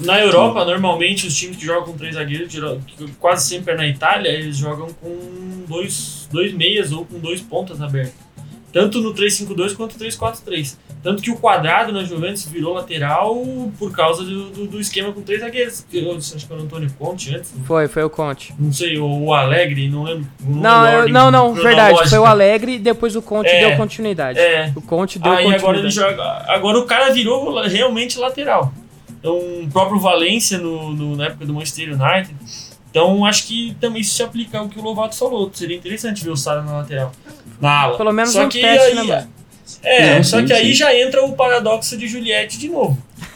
Na 0.00 0.18
Europa, 0.20 0.64
normalmente, 0.64 1.26
os 1.26 1.34
times 1.36 1.56
que 1.56 1.64
jogam 1.64 1.84
com 1.92 1.92
três 1.98 2.14
zagueiros, 2.14 2.52
quase 3.20 3.48
sempre 3.48 3.74
é 3.74 3.76
na 3.76 3.86
Itália, 3.86 4.28
eles 4.28 4.56
jogam 4.56 4.88
com 5.00 5.16
dois, 5.68 6.28
dois 6.32 6.52
meias 6.52 6.92
ou 6.92 7.04
com 7.04 7.18
dois 7.18 7.40
pontas 7.40 7.80
abertos. 7.80 8.23
Tanto 8.74 9.00
no 9.00 9.14
3-5-2 9.14 9.74
quanto 9.76 9.96
no 9.96 10.04
3-4-3. 10.04 10.76
Tanto 11.00 11.22
que 11.22 11.30
o 11.30 11.36
quadrado 11.36 11.92
na 11.92 12.02
Juventus 12.02 12.44
virou 12.46 12.74
lateral 12.74 13.36
por 13.78 13.92
causa 13.92 14.24
do, 14.24 14.50
do, 14.50 14.66
do 14.66 14.80
esquema 14.80 15.12
com 15.12 15.22
três 15.22 15.40
zagueiros. 15.40 15.86
Eu 15.92 16.16
acho 16.16 16.34
que 16.44 16.52
era 16.52 16.60
o 16.60 16.64
Antônio 16.64 16.90
Conte 16.98 17.36
antes. 17.36 17.54
Foi, 17.66 17.86
foi 17.86 18.02
o 18.02 18.10
Conte. 18.10 18.52
Não 18.58 18.72
sei, 18.72 18.98
ou 18.98 19.26
o 19.26 19.32
Alegre, 19.32 19.88
não 19.88 20.02
lembro. 20.02 20.26
Não, 20.40 20.86
eu- 20.88 21.08
não, 21.08 21.30
não, 21.30 21.54
verdade. 21.54 22.08
Foi 22.10 22.18
o 22.18 22.24
Alegre 22.24 22.72
e 22.74 22.78
depois 22.80 23.14
o 23.14 23.22
Conte 23.22 23.48
É. 23.48 23.68
deu 23.68 23.76
continuidade. 23.76 24.40
É. 24.40 24.72
O 24.74 24.82
Conte 24.82 25.20
deu 25.20 25.30
Aí 25.30 25.44
continuidade. 25.44 25.62
agora 25.64 25.78
ele 25.78 25.90
joga. 25.90 26.44
Agora 26.52 26.78
o 26.80 26.84
cara 26.84 27.12
virou 27.12 27.62
realmente 27.62 28.18
lateral. 28.18 28.72
Então, 29.20 29.36
o 29.38 29.68
próprio 29.72 30.00
Valência 30.00 30.58
no, 30.58 30.92
no- 30.92 31.16
na 31.16 31.26
época 31.26 31.46
do 31.46 31.54
Manchester 31.54 31.90
United. 31.92 32.34
Então, 32.90 33.24
acho 33.24 33.46
que 33.46 33.76
também 33.80 34.00
isso 34.02 34.14
se 34.14 34.22
aplica 34.22 34.58
ao 34.58 34.68
que 34.68 34.78
o 34.78 34.82
Lovato 34.82 35.16
falou. 35.16 35.50
Seria 35.52 35.76
interessante 35.76 36.22
ver 36.24 36.30
o 36.30 36.36
Sara 36.36 36.62
na 36.62 36.72
lateral. 36.78 37.12
Na 37.64 37.80
ala. 37.80 37.96
Pelo 37.96 38.12
menos 38.12 38.32
só 38.32 38.44
um 38.44 38.48
que 38.48 38.60
teste, 38.60 38.86
aí, 38.86 38.94
né, 38.94 39.02
mano? 39.02 39.34
É, 39.82 40.16
Sim, 40.16 40.22
só 40.22 40.38
sim, 40.38 40.46
que 40.46 40.52
aí 40.52 40.68
sim. 40.68 40.74
já 40.74 40.94
entra 40.94 41.24
o 41.24 41.32
paradoxo 41.32 41.96
de 41.96 42.06
Juliette 42.06 42.58
de 42.58 42.68
novo. 42.68 42.98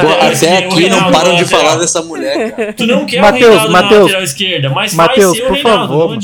Pô, 0.00 0.26
até 0.26 0.58
aqui 0.58 0.88
não 0.88 1.10
param 1.10 1.36
de 1.36 1.44
falar 1.44 1.76
dessa 1.76 2.02
mulher, 2.02 2.54
cara. 2.54 2.72
Tu 2.72 2.86
não 2.86 3.06
quer 3.06 3.20
Mateus, 3.20 3.46
o 3.46 3.50
Reinaldo 3.50 3.72
na 3.72 3.82
Mateus, 3.82 4.02
lateral 4.02 4.22
esquerda, 4.22 4.70
mas 4.70 4.94
Mateus, 4.94 5.26
vai 5.26 5.36
ser 5.36 5.42
o 5.42 5.46
por 5.48 5.54
Reinaldo, 5.54 5.88
favor. 5.88 6.18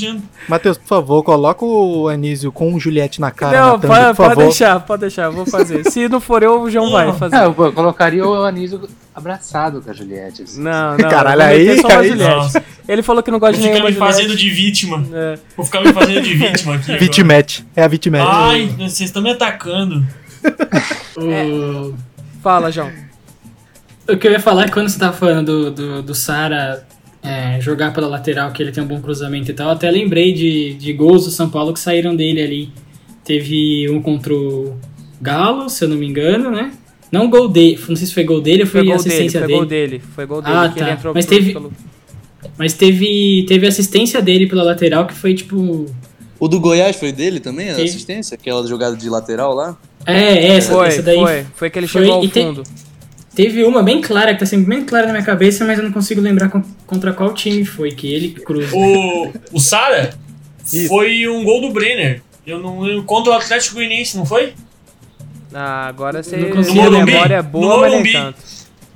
Matheus, 0.47 0.77
por 0.77 0.87
favor, 0.87 1.23
coloca 1.23 1.65
o 1.65 2.09
Anísio 2.09 2.53
com 2.53 2.75
o 2.75 2.79
Juliette 2.79 3.19
na 3.21 3.31
cara, 3.31 3.61
Não, 3.61 3.81
pode, 3.81 4.15
por 4.15 4.27
pode 4.27 4.37
deixar, 4.37 4.81
pode 4.81 5.01
deixar, 5.01 5.31
vou 5.31 5.47
fazer. 5.47 5.91
Se 5.91 6.07
não 6.09 6.21
for 6.21 6.43
eu, 6.43 6.61
o 6.61 6.71
João 6.71 6.91
vai 6.91 7.11
fazer. 7.15 7.37
É, 7.37 7.45
eu 7.47 7.55
colocaria 7.55 8.27
o 8.27 8.45
Anísio 8.45 8.87
abraçado 9.15 9.81
com 9.81 9.91
a 9.91 9.95
Juliette. 9.95 10.43
assim. 10.43 10.61
Não, 10.61 10.99
não. 10.99 11.09
Caralho, 11.09 11.41
vou 11.81 11.91
aí-. 11.99 12.15
Nossa. 12.15 12.63
Ele 12.87 13.03
falou 13.03 13.23
que 13.23 13.31
não 13.31 13.39
gosta 13.39 13.57
Vou 13.57 13.63
de 13.63 13.69
ficar 13.69 13.85
nenhuma 13.85 13.91
me 13.91 14.13
fazendo 14.13 14.37
de 14.37 14.51
vítima. 14.51 15.03
É. 15.15 15.39
Vou 15.57 15.65
ficar 15.65 15.81
me 15.81 15.93
fazendo 15.93 16.21
de 16.21 16.35
vítima 16.35 16.75
aqui. 16.75 16.93
Vitimete. 16.99 17.65
É 17.75 17.83
a 17.83 17.89
Vitimete. 17.89 18.27
Ai, 18.29 18.67
vocês 18.77 19.01
estão 19.01 19.23
me 19.23 19.31
atacando. 19.31 20.05
O, 21.17 21.95
Fala, 22.43 22.71
João. 22.71 22.91
o 24.09 24.17
que 24.17 24.27
eu 24.29 24.33
ia 24.33 24.41
falar 24.41 24.65
é 24.65 24.67
que 24.67 24.73
quando 24.73 24.89
você 24.89 24.99
tava 24.99 25.17
falando 25.17 25.71
do, 25.71 25.71
do, 25.71 26.03
do 26.03 26.15
Sara 26.15 26.87
é, 27.23 27.59
jogar 27.61 27.93
pela 27.93 28.07
lateral, 28.07 28.53
que 28.53 28.63
ele 28.63 28.71
tem 28.73 28.83
um 28.83 28.87
bom 28.87 29.01
cruzamento 29.01 29.51
e 29.51 29.55
tal, 29.55 29.71
até 29.71 29.91
lembrei 29.91 30.33
de, 30.33 30.75
de 30.75 30.93
gols 30.93 31.25
do 31.25 31.31
São 31.31 31.49
Paulo 31.49 31.73
que 31.73 31.81
saíram 31.81 32.15
dele 32.15 32.43
ali. 32.43 32.73
Teve 33.25 33.89
um 33.91 34.03
contra 34.03 34.35
o 34.35 34.77
Galo, 35.23 35.71
se 35.71 35.83
eu 35.85 35.89
não 35.89 35.97
me 35.97 36.07
engano, 36.07 36.51
né? 36.51 36.73
Não 37.11 37.31
gol 37.31 37.49
dele, 37.49 37.79
não 37.89 37.97
sei 37.97 38.07
se 38.07 38.13
foi 38.13 38.25
gol 38.25 38.41
dele 38.43 38.63
ou 38.65 38.69
foi, 38.69 38.81
Foi 38.81 38.89
gol 38.89 38.99
dele, 38.99 39.09
assistência 39.09 39.41
foi 39.41 39.47
dele. 39.47 39.59
gol 39.59 39.67
dele. 39.67 40.03
Foi 40.15 40.27
gol 40.27 40.43
dele 40.43 40.55
Ah, 40.57 40.69
que 40.69 40.79
tá. 40.81 40.85
ele 40.87 40.95
entrou 40.95 41.15
Mas 41.15 41.25
teve- 41.27 41.53
pelo- 41.55 41.73
Mas 42.59 42.73
teve, 42.75 43.47
teve 43.49 43.67
assistência 43.67 44.21
dele 44.21 44.47
pela 44.47 44.63
lateral 44.63 45.07
que 45.07 45.15
foi 45.15 45.33
tipo. 45.33 45.87
O 46.39 46.49
do 46.49 46.61
Goiás 46.61 46.97
foi 46.97 47.11
dele 47.13 47.41
também, 47.41 47.71
a 47.71 47.77
assistência? 47.77 48.35
Aquela 48.35 48.67
jogada 48.67 48.95
de 48.97 49.09
lateral 49.09 49.55
lá? 49.55 49.79
É, 50.07 50.57
essa, 50.57 50.73
Foi, 50.73 50.87
essa 50.89 51.03
daí. 51.03 51.17
foi. 51.19 51.47
Foi 51.55 51.71
que 51.71 51.79
ele 51.79 51.87
foi, 51.89 52.03
chegou 52.03 52.17
ao 52.19 52.25
e 52.25 52.29
te- 52.29 52.43
fundo. 52.43 52.63
Teve 53.35 53.65
uma 53.65 53.83
bem 53.83 54.01
clara, 54.01 54.33
que 54.33 54.41
tá 54.41 54.47
sempre 54.47 54.67
bem 54.67 54.85
clara 54.85 55.07
na 55.07 55.13
minha 55.13 55.25
cabeça, 55.25 55.65
mas 55.65 55.77
eu 55.79 55.85
não 55.85 55.91
consigo 55.93 56.21
lembrar 56.21 56.49
con- 56.51 56.63
contra 56.87 57.13
qual 57.13 57.35
time 57.35 57.65
foi, 57.65 57.91
que 57.91 58.13
ele 58.13 58.29
cruza. 58.31 58.75
O, 58.77 59.33
o 59.53 59.59
Sara 59.61 60.15
foi 60.89 61.27
um 61.29 61.43
gol 61.43 61.61
do 61.61 61.71
Brenner. 61.73 62.23
Eu 62.47 62.61
não 62.61 62.81
lembro. 62.81 63.03
Contra 63.05 63.33
o 63.33 63.35
Atlético 63.37 63.75
Goianiense, 63.77 64.17
não 64.17 64.25
foi? 64.25 64.53
Ah, 65.53 65.87
agora 65.89 66.23
você 66.23 66.37
No 66.37 66.51
tem 66.65 66.75
Morumbi? 66.75 67.13
memória 67.13 67.43
No 67.43 67.49
boa, 67.49 67.81
mas 67.81 67.91
nem 67.91 67.91
Morumbi. 67.93 68.13
tanto. 68.13 68.39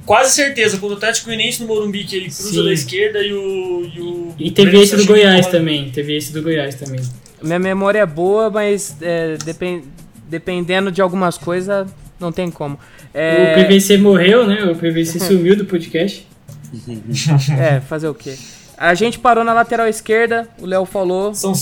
Quase 0.05 0.35
certeza. 0.35 0.77
Contra 0.79 0.95
o 0.95 0.99
Atlético 0.99 1.27
Goianiense 1.27 1.61
no 1.63 1.67
Morumbi, 1.69 2.05
que 2.05 2.17
ele 2.17 2.27
cruza 2.27 2.51
Sim. 2.51 2.65
da 2.65 2.73
esquerda 2.73 3.19
e 3.25 3.33
o. 3.33 3.91
E, 3.95 4.01
o 4.01 4.35
E 4.39 4.51
teve 4.51 4.71
Brenner 4.71 4.87
esse 4.87 4.97
do 4.97 5.05
Goiás 5.05 5.47
também. 5.49 5.91
Teve 5.91 6.17
esse 6.17 6.33
do 6.33 6.43
Goiás 6.43 6.75
também. 6.77 7.01
Minha 7.43 7.59
memória 7.59 8.01
é 8.01 8.07
boa, 8.07 8.51
mas 8.51 8.97
é, 9.01 9.37
depen- 9.45 9.85
dependendo 10.29 10.93
de 10.93 11.01
algumas 11.03 11.37
coisas, 11.39 11.89
não 12.21 12.31
tem 12.31 12.51
como. 12.51 12.75
O 12.77 12.79
É, 13.15 13.65
PVC 13.65 13.97
morreu, 13.99 14.47
né? 14.47 14.65
O 14.65 14.75
PVC 14.77 15.19
sumiu 15.21 15.57
do 15.57 15.65
podcast. 15.65 16.27
é, 17.59 17.81
fazer 17.81 18.09
o 18.09 18.15
quê? 18.15 18.37
A 18.77 18.95
gente 18.95 19.19
parou 19.19 19.43
na 19.43 19.53
lateral 19.53 19.89
esquerda, 19.89 20.49
o 20.61 20.67
Léo 20.67 20.85
falou. 20.85 21.35
São, 21.35 21.53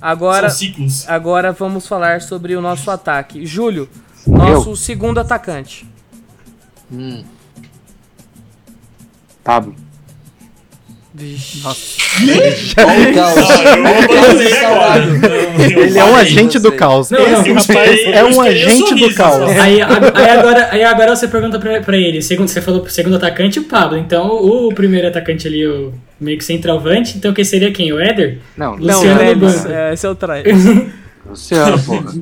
Agora, 0.00 0.50
são 0.50 0.58
ciclos. 0.58 1.08
agora 1.08 1.52
vamos 1.52 1.86
falar 1.86 2.20
sobre 2.20 2.56
o 2.56 2.60
nosso 2.60 2.90
ataque. 2.90 3.46
Júlio, 3.46 3.88
nosso 4.26 4.74
segundo 4.76 5.18
atacante. 5.18 5.86
Hum. 6.92 7.24
Pablo. 9.42 9.74
Vixe. 11.16 11.62
Olha 12.76 13.10
o 13.10 13.14
caos. 13.14 13.36
Não, 13.78 13.94
eu 15.70 15.80
Ele 15.84 15.98
é 15.98 16.04
um 16.04 16.16
agente 16.16 16.58
do 16.58 16.72
caos. 16.72 17.08
Não, 17.10 17.20
não, 17.20 17.44
é 18.12 18.24
um 18.24 18.36
o 18.36 18.40
agente 18.40 18.94
do 18.96 19.14
caos. 19.14 19.50
Aí, 19.52 19.80
aí 19.80 20.30
agora, 20.30 20.68
aí 20.72 20.82
agora 20.82 21.14
você 21.14 21.28
pergunta 21.28 21.58
pra, 21.60 21.80
pra 21.80 21.96
ele, 21.96 22.20
segundo, 22.20 22.48
você 22.48 22.60
falou 22.60 22.80
pro 22.80 22.90
segundo 22.90 23.14
atacante, 23.14 23.60
o 23.60 23.64
Pablo. 23.64 23.96
Então 23.96 24.26
o 24.28 24.74
primeiro 24.74 25.06
atacante 25.06 25.46
ali, 25.46 25.64
o 25.64 25.94
meio 26.20 26.36
que 26.36 26.44
centroavante, 26.44 27.16
então 27.16 27.32
quem 27.32 27.44
seria 27.44 27.70
quem? 27.70 27.92
O 27.92 28.00
Éder? 28.00 28.38
Não, 28.56 28.76
Não, 28.76 28.96
Luciano 28.96 29.20
Lelis, 29.20 29.66
é, 29.66 29.92
esse 29.92 30.04
é 30.04 30.10
o 30.10 30.14
trai. 30.16 30.42
Luciano, 31.24 31.80
porra. 31.80 32.12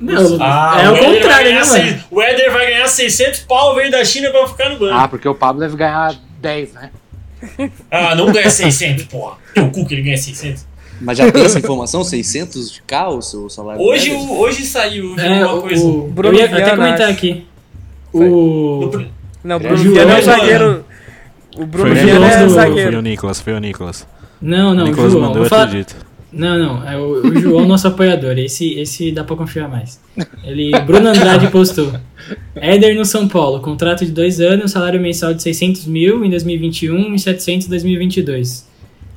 Não, 0.00 0.38
Ah, 0.40 0.80
é 0.84 0.88
o 0.90 0.92
vai 0.92 1.04
contrário, 1.14 1.44
ganhar 1.48 1.60
né, 1.64 1.66
mano? 1.66 1.82
seis- 1.82 1.96
O 2.08 2.22
Éder 2.22 2.52
vai 2.52 2.66
ganhar 2.70 2.86
600 2.86 3.40
pau, 3.40 3.74
veio 3.74 3.90
da 3.90 4.04
China 4.04 4.30
pra 4.30 4.46
ficar 4.46 4.68
no 4.70 4.78
banco. 4.78 4.94
Ah, 4.94 5.08
porque 5.08 5.28
o 5.28 5.34
Pablo 5.34 5.60
deve 5.60 5.76
ganhar 5.76 6.14
10, 6.40 6.72
né? 6.74 6.90
Ah, 7.90 8.14
não 8.14 8.30
ganha 8.32 8.50
600, 8.50 9.04
porra. 9.04 9.36
Teu 9.54 9.70
cu 9.70 9.86
que 9.86 9.94
ele 9.94 10.02
ganha 10.02 10.16
600. 10.16 10.66
Mas 11.00 11.16
já 11.18 11.30
tem 11.30 11.44
essa 11.44 11.58
informação? 11.60 12.02
600 12.02 12.72
de 12.72 12.82
K 12.82 13.08
o 13.08 13.22
seu 13.22 13.48
salário? 13.48 13.80
Hoje, 13.80 14.10
o- 14.10 14.38
hoje 14.40 14.64
saiu 14.64 15.14
viu 15.14 15.24
É, 15.24 15.46
uma 15.46 15.60
coisa. 15.60 15.84
o, 15.84 16.08
Bruno 16.08 16.34
eu 16.36 16.40
ia 16.40 16.46
até 16.46 16.56
Viana, 16.56 16.76
comentar 16.76 17.00
acho. 17.02 17.10
aqui. 17.12 17.46
O... 18.12 18.90
Não, 19.44 19.56
o 19.56 19.60
Bruno 19.60 19.76
Viana 19.76 20.00
é 20.00 20.14
mano. 20.14 20.22
zagueiro. 20.22 20.84
O 21.56 21.66
Bruno 21.66 21.90
Foi 21.90 22.02
o 22.02 22.06
Viana 22.06 22.10
é 22.10 22.12
do- 22.12 22.18
Nicolas, 22.18 22.34
foi 22.36 22.46
o 22.46 22.50
zagueiro. 22.50 23.02
Nicolas, 23.02 23.40
foi 23.40 23.52
o 23.52 23.58
Nicolas. 23.60 24.06
Não, 24.40 24.74
não, 24.74 24.82
o 24.82 24.86
o 24.86 24.88
Nicolas 24.90 25.12
João. 25.12 25.24
mandou, 25.26 25.42
eu 25.44 25.48
falar- 25.48 25.64
acredito. 25.64 25.96
Não, 26.32 26.58
não, 26.58 26.88
é 26.88 26.96
o, 26.96 27.26
o 27.26 27.40
João, 27.40 27.66
nosso 27.66 27.88
apoiador. 27.88 28.36
Esse, 28.38 28.78
esse 28.78 29.10
dá 29.12 29.24
pra 29.24 29.34
confiar 29.36 29.68
mais. 29.68 29.98
Ele, 30.44 30.72
Bruno 30.80 31.08
Andrade 31.08 31.46
postou. 31.48 31.92
Éder 32.54 32.94
no 32.96 33.04
São 33.04 33.28
Paulo, 33.28 33.60
contrato 33.60 34.04
de 34.04 34.12
dois 34.12 34.40
anos, 34.40 34.72
salário 34.72 35.00
mensal 35.00 35.32
de 35.32 35.42
600 35.42 35.86
mil 35.86 36.24
em 36.24 36.30
2021 36.30 37.14
e 37.14 37.18
700 37.18 37.66
em 37.66 37.70
2022. 37.70 38.68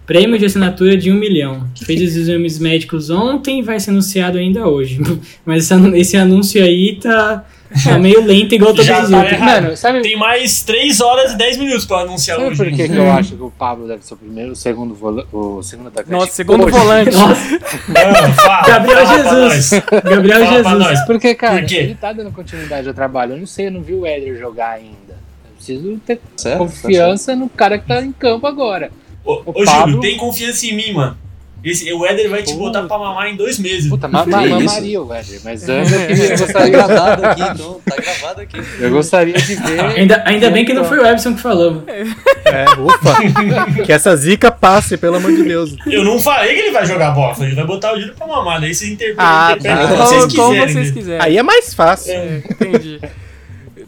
Prêmio 0.05 0.37
de 0.37 0.45
assinatura 0.45 0.97
de 0.97 1.11
1 1.11 1.15
milhão. 1.15 1.67
Fez 1.83 2.01
os 2.01 2.15
exames 2.15 2.59
médicos 2.59 3.09
ontem 3.09 3.59
e 3.59 3.61
vai 3.61 3.79
ser 3.79 3.91
anunciado 3.91 4.37
ainda 4.37 4.67
hoje. 4.67 4.99
Mas 5.45 5.69
esse 5.95 6.17
anúncio 6.17 6.63
aí 6.63 6.97
tá, 7.01 7.45
tá 7.83 7.97
meio 7.99 8.23
lento, 8.25 8.53
igual 8.55 8.71
todos 8.71 8.85
Já 8.85 9.03
os 9.03 9.09
tá 9.09 9.17
outros. 9.17 9.33
errado. 9.33 9.63
Mano, 9.63 9.77
sabe, 9.77 10.01
Tem 10.01 10.17
mais 10.17 10.61
3 10.63 10.99
horas 11.01 11.31
e 11.33 11.37
10 11.37 11.57
minutos 11.57 11.85
pra 11.85 11.99
anunciar 11.99 12.37
sabe 12.37 12.49
hoje. 12.49 12.57
por 12.57 12.71
que, 12.71 12.89
que 12.89 12.95
eu 12.95 13.11
acho 13.13 13.35
que 13.35 13.43
o 13.43 13.51
Pablo 13.51 13.87
deve 13.87 14.05
ser 14.05 14.13
o 14.13 14.17
primeiro, 14.17 14.51
o 14.51 14.55
segundo, 14.55 14.93
vola- 14.93 15.25
o 15.31 15.61
segundo 15.63 15.87
atacante? 15.87 16.11
Nossa, 16.11 16.31
segundo 16.31 16.65
Hoje. 16.65 16.77
volante. 16.77 17.15
Nossa, 17.15 17.49
Não, 17.51 18.33
fala, 18.33 18.61
Gabriel 18.67 19.05
fala 19.05 19.23
pra 19.23 19.49
Jesus. 19.49 19.71
nós. 19.71 19.83
Gabriel 20.03 20.45
Fala 20.63 20.63
pra 20.63 20.87
Jesus. 20.89 21.05
Porque, 21.05 21.35
cara, 21.35 21.59
Por 21.59 21.65
quê? 21.67 21.75
ele 21.77 21.95
tá 21.95 22.11
dando 22.13 22.31
continuidade 22.31 22.87
ao 22.87 22.93
trabalho. 22.93 23.33
Eu 23.33 23.37
não 23.37 23.47
sei, 23.47 23.67
eu 23.67 23.71
não 23.71 23.81
vi 23.81 23.93
o 23.93 24.05
Éder 24.05 24.37
jogar 24.37 24.71
ainda. 24.71 25.11
Eu 25.11 25.55
preciso 25.55 25.99
ter 26.05 26.19
Certo? 26.35 26.57
confiança 26.57 27.35
no 27.35 27.47
cara 27.47 27.77
que 27.77 27.87
tá 27.87 28.01
em 28.01 28.11
campo 28.11 28.47
agora. 28.47 28.91
Ô, 29.23 29.33
O 29.45 29.49
ô 29.61 29.63
Pablo- 29.65 29.93
Júlio, 29.93 29.99
tem 30.01 30.17
confiança 30.17 30.65
em 30.65 30.73
mim, 30.75 30.93
mano. 30.93 31.15
Esse, 31.63 31.93
o 31.93 32.03
Éder 32.05 32.27
vai 32.29 32.41
te 32.41 32.53
Puta. 32.53 32.59
botar 32.81 32.83
pra 32.87 32.97
mamar 32.97 33.27
em 33.27 33.35
dois 33.35 33.59
meses. 33.59 33.87
Puta, 33.87 34.07
ma 34.07 34.25
ma 34.25 34.45
isso? 34.47 34.55
mamaria 34.65 35.01
o 35.01 35.13
Éder, 35.13 35.41
mas 35.43 35.69
antes 35.69 35.91
eu, 35.91 36.07
queria, 36.07 36.29
Tá 36.29 36.37
gostaria, 36.45 36.69
gravado 36.71 37.25
aqui, 37.25 37.41
então. 37.43 37.81
Tá 37.87 37.95
gravado 37.97 38.41
aqui. 38.41 38.57
eu 38.79 38.89
gostaria 38.89 39.33
de 39.35 39.55
ver. 39.55 39.79
Ainda, 39.79 40.23
ainda 40.25 40.49
bem 40.49 40.65
que 40.65 40.73
não 40.73 40.83
foi 40.83 40.97
o 40.97 41.05
Ebson 41.05 41.35
que 41.35 41.41
falou. 41.41 41.83
É, 41.87 42.65
ufa. 42.79 43.83
que 43.85 43.91
essa 43.93 44.15
zica 44.15 44.49
passe, 44.51 44.97
pelo 44.97 45.17
amor 45.17 45.31
de 45.31 45.43
Deus. 45.43 45.75
Eu 45.85 46.03
não 46.03 46.19
falei 46.19 46.53
que 46.55 46.59
ele 46.61 46.71
vai 46.71 46.85
jogar 46.85 47.11
bola, 47.11 47.35
ele 47.41 47.53
vai 47.55 47.65
botar 47.65 47.93
o 47.93 47.99
Júlio 47.99 48.15
pra 48.15 48.25
mamar. 48.25 48.59
Daí 48.59 48.73
vocês 48.73 48.91
interpretam, 48.91 49.23
Ah, 49.25 49.55
tá. 49.61 49.87
como 49.87 49.97
vocês 49.97 50.21
Como, 50.25 50.35
como 50.35 50.49
quiserem. 50.53 50.73
vocês 50.73 50.91
quiserem. 50.91 51.21
Aí 51.23 51.37
é 51.37 51.43
mais 51.43 51.73
fácil. 51.75 52.11
É, 52.13 52.37
entendi. 52.49 52.99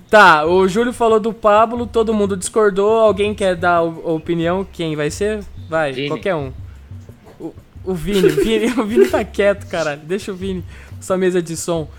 Tá, 0.10 0.46
o 0.46 0.68
Júlio 0.68 0.94
falou 0.94 1.20
do 1.20 1.34
Pablo, 1.34 1.88
todo 1.88 2.14
mundo 2.14 2.38
discordou. 2.38 3.00
Alguém 3.00 3.34
quer 3.34 3.56
dar 3.56 3.82
opinião? 3.82 4.66
Quem 4.72 4.96
vai 4.96 5.10
ser? 5.10 5.40
Vai, 5.68 5.92
Vini. 5.92 6.08
qualquer 6.10 6.36
um. 6.36 6.52
O, 7.40 7.54
o 7.84 7.94
Vini, 7.94 8.28
o 8.28 8.44
Vini, 8.44 8.66
o 8.80 8.86
Vini 8.86 9.08
tá 9.08 9.24
quieto, 9.24 9.68
caralho. 9.68 10.02
Deixa 10.02 10.32
o 10.32 10.36
Vini, 10.36 10.64
sua 11.02 11.18
mesa 11.18 11.42
de 11.42 11.56
som. 11.58 11.90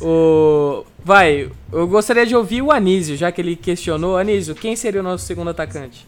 O, 0.00 0.84
vai, 1.04 1.50
eu 1.72 1.86
gostaria 1.86 2.24
de 2.24 2.34
ouvir 2.36 2.62
o 2.62 2.70
Anísio, 2.70 3.16
já 3.16 3.30
que 3.32 3.40
ele 3.40 3.56
questionou. 3.56 4.16
Anísio, 4.16 4.54
quem 4.54 4.76
seria 4.76 5.00
o 5.00 5.04
nosso 5.04 5.26
segundo 5.26 5.50
atacante? 5.50 6.06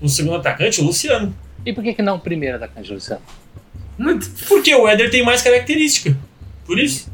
O 0.00 0.08
segundo 0.08 0.36
atacante, 0.36 0.80
o 0.80 0.84
Luciano. 0.84 1.34
E 1.64 1.72
por 1.72 1.82
que, 1.82 1.94
que 1.94 2.02
não 2.02 2.16
o 2.16 2.20
primeiro 2.20 2.56
atacante, 2.56 2.92
Luciano? 2.92 3.22
Porque 4.48 4.74
o 4.74 4.86
Éder 4.86 5.10
tem 5.10 5.24
mais 5.24 5.42
característica. 5.42 6.16
Por 6.64 6.78
isso. 6.78 7.10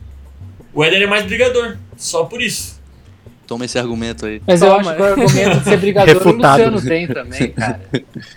O 0.72 0.84
Éder 0.84 1.02
é 1.02 1.06
mais 1.06 1.24
brigador. 1.24 1.78
Só 1.96 2.24
por 2.24 2.42
isso. 2.42 2.73
Toma 3.46 3.64
esse 3.66 3.78
argumento 3.78 4.24
aí. 4.26 4.40
Mas 4.46 4.62
eu 4.62 4.68
Toma. 4.68 4.80
acho 4.80 4.94
que 4.96 5.02
o 5.02 5.04
argumento 5.04 5.59
de 5.59 5.64
ser 5.64 5.76
brigador 5.76 6.14
Refutado. 6.14 6.62
o 6.62 6.70
Luciano 6.70 6.83
tem 6.88 7.07
também, 7.07 7.48
cara. 7.52 7.80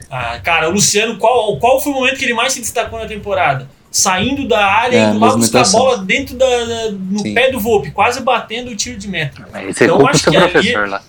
Ah, 0.09 0.39
cara, 0.43 0.69
o 0.69 0.71
Luciano, 0.73 1.17
qual, 1.17 1.57
qual 1.59 1.79
foi 1.81 1.91
o 1.93 1.95
momento 1.95 2.17
que 2.17 2.25
ele 2.25 2.33
mais 2.33 2.53
se 2.53 2.59
destacou 2.59 2.99
na 2.99 3.05
temporada? 3.05 3.69
Saindo 3.89 4.47
da 4.47 4.65
área, 4.65 4.97
É, 4.97 5.09
indo 5.09 5.19
lá 5.19 5.35
buscar 5.35 5.65
a 5.65 5.69
bola 5.69 5.97
dentro 5.99 6.35
da, 6.35 6.45
da- 6.45 6.91
no 6.91 7.19
Sim. 7.19 7.33
pé 7.33 7.49
do 7.51 7.59
Volpe, 7.59 7.89
quase 7.91 8.21
batendo 8.21 8.69
o 8.71 8.75
tiro 8.75 8.97
de 8.97 9.07
meta. 9.07 9.47
Mas 9.51 9.75
você 9.77 9.85
Então, 9.85 10.05
acho 10.07 10.29
que 10.29 10.35
ali- 10.37 10.73
lá. 10.75 11.01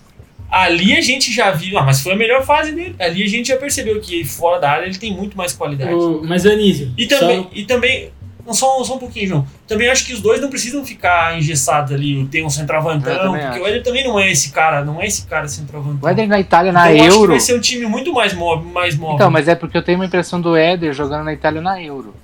Ali 0.50 0.96
a 0.96 1.00
gente 1.02 1.30
já 1.30 1.50
viu, 1.50 1.76
ah, 1.78 1.82
mas 1.82 2.00
foi 2.00 2.12
a 2.12 2.16
melhor 2.16 2.42
fase 2.46 2.72
dele. 2.72 2.94
Ali 2.98 3.22
a 3.22 3.28
gente 3.28 3.48
já 3.48 3.56
percebeu 3.58 4.00
que 4.00 4.24
fora 4.24 4.58
da 4.58 4.70
área 4.70 4.86
ele 4.86 4.96
tem 4.96 5.12
muito 5.12 5.36
mais 5.36 5.52
qualidade. 5.52 5.92
O, 5.92 6.22
mas, 6.24 6.46
Anísio, 6.46 6.90
E 6.96 7.06
também, 7.06 7.42
só- 7.42 7.50
e 7.52 7.64
também 7.64 8.10
não, 8.48 8.54
só, 8.54 8.82
só 8.82 8.96
um 8.96 8.98
pouquinho, 8.98 9.28
João. 9.28 9.46
Também 9.66 9.90
acho 9.90 10.06
que 10.06 10.14
os 10.14 10.22
dois 10.22 10.40
não 10.40 10.48
precisam 10.48 10.82
ficar 10.82 11.36
engessados 11.36 11.92
ali. 11.92 12.26
Tem 12.28 12.46
um 12.46 12.48
centroavantão, 12.48 13.32
porque 13.32 13.44
acho. 13.44 13.60
o 13.60 13.66
Éder 13.66 13.82
também 13.82 14.08
não 14.08 14.18
é 14.18 14.32
esse 14.32 14.48
cara, 14.48 14.82
não 14.82 15.02
é 15.02 15.06
esse 15.06 15.26
cara 15.26 15.46
centroavantão. 15.46 15.98
O 16.00 16.08
Éder 16.08 16.26
na 16.26 16.40
Itália, 16.40 16.72
na 16.72 16.90
então, 16.90 17.04
acho 17.04 17.10
que 17.10 17.18
Euro. 17.18 17.32
vai 17.32 17.40
ser 17.40 17.54
um 17.54 17.60
time 17.60 17.84
muito 17.84 18.10
mais 18.10 18.32
móvel. 18.32 18.64
Mais 18.72 18.96
móvel. 18.96 19.16
Então, 19.16 19.30
mas 19.30 19.48
é 19.48 19.54
porque 19.54 19.76
eu 19.76 19.82
tenho 19.82 19.98
uma 19.98 20.06
impressão 20.06 20.40
do 20.40 20.56
Éder 20.56 20.94
jogando 20.94 21.24
na 21.24 21.34
Itália 21.34 21.60
na 21.60 21.82
Euro. 21.82 22.14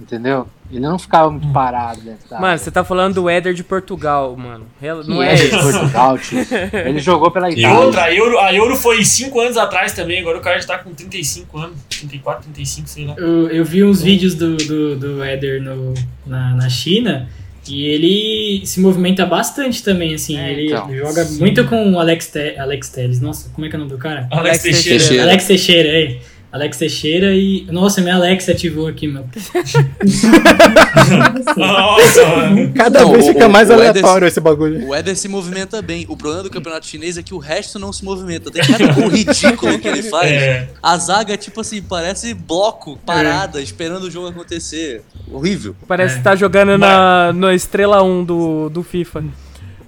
Entendeu? 0.00 0.48
Ele 0.74 0.84
não 0.84 0.98
ficava 0.98 1.30
muito 1.30 1.46
parado 1.48 2.00
dentro 2.00 2.28
da 2.28 2.40
Mano, 2.40 2.58
você 2.58 2.70
tá 2.70 2.82
falando 2.82 3.14
do 3.14 3.28
Éder 3.30 3.54
de 3.54 3.62
Portugal, 3.62 4.36
mano. 4.36 4.66
Não 5.06 5.22
é 5.22 5.34
Éder 5.34 5.50
de 5.50 5.56
isso. 5.56 5.70
Portugal, 5.72 6.18
tio. 6.18 6.38
Ele 6.84 6.98
jogou 6.98 7.30
pela 7.30 7.48
E 7.50 7.60
Itália. 7.60 7.78
outra, 7.78 8.02
a 8.04 8.14
Euro, 8.14 8.38
a 8.38 8.52
Euro 8.52 8.76
foi 8.76 9.04
5 9.04 9.40
anos 9.40 9.56
atrás 9.56 9.92
também, 9.92 10.20
agora 10.20 10.38
o 10.38 10.40
cara 10.40 10.58
já 10.60 10.66
tá 10.66 10.78
com 10.78 10.92
35 10.92 11.58
anos, 11.58 11.76
34, 11.88 12.42
35, 12.44 12.88
sei 12.88 13.06
lá. 13.06 13.14
Eu, 13.16 13.48
eu 13.48 13.64
vi 13.64 13.84
uns 13.84 14.02
vídeos 14.02 14.34
do, 14.34 14.56
do, 14.56 14.96
do 14.96 15.24
Éder 15.24 15.62
no, 15.62 15.94
na, 16.26 16.54
na 16.54 16.68
China 16.68 17.28
e 17.68 17.86
ele 17.86 18.66
se 18.66 18.80
movimenta 18.80 19.24
bastante 19.24 19.82
também, 19.82 20.14
assim. 20.14 20.36
É, 20.38 20.52
ele 20.52 20.66
então. 20.66 20.94
joga 20.94 21.24
muito 21.38 21.64
com 21.66 21.92
o 21.92 21.98
Alex, 21.98 22.26
Te 22.30 22.58
Alex 22.58 22.88
Telles. 22.90 23.20
Nossa, 23.20 23.48
como 23.50 23.66
é 23.66 23.70
que 23.70 23.76
é 23.76 23.78
o 23.78 23.80
nome 23.80 23.92
do 23.92 23.98
cara? 23.98 24.28
Alex 24.30 24.60
Alex 24.60 24.62
Teixeira. 24.62 24.98
Teixeira. 24.98 25.22
Alex 25.22 25.46
Teixeira, 25.46 25.88
é. 25.88 26.18
Alex 26.54 26.76
Teixeira 26.78 27.34
e. 27.34 27.66
Nossa, 27.68 28.00
minha 28.00 28.14
Alexa 28.14 28.52
ativou 28.52 28.86
aqui, 28.86 29.08
meu. 29.08 29.24
Nossa, 31.56 32.26
mano. 32.26 32.72
Cada 32.74 33.00
Não, 33.00 33.10
vez 33.12 33.24
o- 33.24 33.28
fica 33.28 33.46
o- 33.46 33.50
mais 33.50 33.68
o 33.70 33.72
aleatório 33.72 34.26
esse 34.28 34.40
bagulho. 34.40 34.86
O 34.86 34.94
Éder 34.94 35.16
se 35.16 35.26
movimenta 35.26 35.82
bem. 35.82 36.06
O 36.08 36.16
problema 36.16 36.44
do 36.44 36.50
campeonato 36.50 36.86
chinês 36.86 37.18
é 37.18 37.22
que 37.24 37.34
o 37.34 37.38
resto 37.38 37.78
não 37.78 37.92
se 37.92 38.04
movimenta. 38.04 38.52
Tem 38.52 38.62
cada 38.64 38.86
gol 38.92 39.08
ridículo 39.08 39.78
que 39.80 39.88
ele 39.88 40.02
faz. 40.08 40.30
É. 40.30 40.68
A 40.82 40.96
zaga, 40.96 41.36
tipo 41.36 41.60
assim, 41.60 41.82
parece 41.82 42.32
bloco, 42.34 42.98
parada, 43.04 43.60
esperando 43.60 44.04
o 44.04 44.10
jogo 44.10 44.28
acontecer. 44.28 45.02
Horrível. 45.30 45.74
Parece 45.88 46.14
É. 46.14 46.18
que 46.18 46.22
tá 46.24 46.36
jogando 46.36 46.78
na, 46.78 47.32
no 47.32 47.50
Estrela 47.50 48.00
1 48.02 48.24
do, 48.24 48.68
do 48.68 48.82
FIFA. 48.84 49.24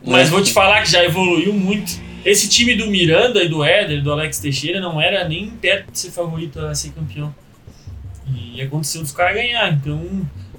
Mas 0.04 0.28
vou 0.28 0.42
te 0.42 0.52
falar 0.52 0.82
que 0.82 0.90
já 0.90 1.04
evoluiu 1.04 1.52
muito. 1.52 1.92
Esse 2.26 2.48
time 2.48 2.74
do 2.74 2.88
Miranda 2.88 3.40
e 3.42 3.48
do 3.48 3.62
Éder, 3.62 4.02
do 4.02 4.10
Alex 4.10 4.40
Teixeira, 4.40 4.80
não 4.80 5.00
era 5.00 5.28
nem 5.28 5.48
perto 5.48 5.92
de 5.92 5.98
ser 5.98 6.10
favorito 6.10 6.58
a 6.58 6.74
ser 6.74 6.90
campeão. 6.90 7.32
E 8.34 8.60
aconteceu 8.60 9.00
dos 9.00 9.12
caras 9.12 9.34
ganhar, 9.34 9.72
então. 9.72 10.02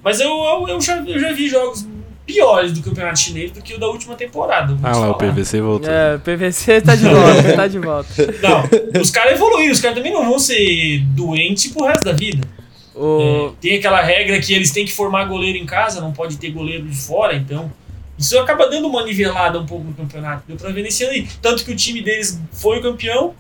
Mas 0.01 0.21
eu, 0.21 0.29
eu, 0.29 0.67
eu 0.69 0.81
já, 0.81 0.97
eu 1.05 1.19
já 1.19 1.33
vi 1.33 1.49
jogos 1.49 1.85
piores 2.25 2.71
do 2.71 2.81
campeonato 2.81 3.19
chinês 3.19 3.51
do 3.51 3.61
que 3.61 3.73
o 3.73 3.79
da 3.79 3.87
última 3.87 4.15
temporada. 4.15 4.77
Ah 4.81 4.91
te 4.93 4.99
lá, 4.99 5.11
o. 5.11 5.15
PVC 5.15 5.59
voltou. 5.59 5.89
É, 5.89 6.15
o 6.15 6.19
PVC 6.19 6.81
tá 6.81 6.95
de 6.95 7.03
volta, 7.03 7.43
tá 7.55 7.67
de 7.67 7.79
volta. 7.79 8.13
Não, 8.41 9.01
os 9.01 9.11
caras 9.11 9.33
evoluíram, 9.33 9.73
os 9.73 9.81
caras 9.81 9.97
também 9.97 10.13
não 10.13 10.23
vão 10.23 10.39
ser 10.39 10.99
doentes 11.15 11.71
pro 11.71 11.85
resto 11.85 12.05
da 12.05 12.13
vida. 12.13 12.47
O, 12.95 13.49
É, 13.49 13.51
tem 13.59 13.77
aquela 13.77 14.01
regra 14.01 14.39
que 14.39 14.53
eles 14.53 14.71
têm 14.71 14.85
que 14.85 14.93
formar 14.93 15.25
goleiro 15.25 15.57
em 15.57 15.65
casa, 15.65 15.99
não 15.99 16.13
pode 16.13 16.37
ter 16.37 16.49
goleiro 16.51 16.85
de 16.85 16.95
fora, 16.95 17.35
então. 17.35 17.69
Isso 18.17 18.37
acaba 18.39 18.67
dando 18.69 18.87
uma 18.87 19.03
nivelada 19.03 19.59
um 19.59 19.65
pouco 19.65 19.85
no 19.85 19.93
campeonato. 19.93 20.43
Deu 20.47 20.57
pra 20.57 20.71
ver 20.71 20.81
nesse 20.81 21.03
ano 21.03 21.13
aí. 21.13 21.27
Tanto 21.41 21.63
que 21.63 21.71
o 21.71 21.75
time 21.75 22.01
deles 22.01 22.39
foi 22.51 22.79
o 22.79 22.81
campeão. 22.81 23.33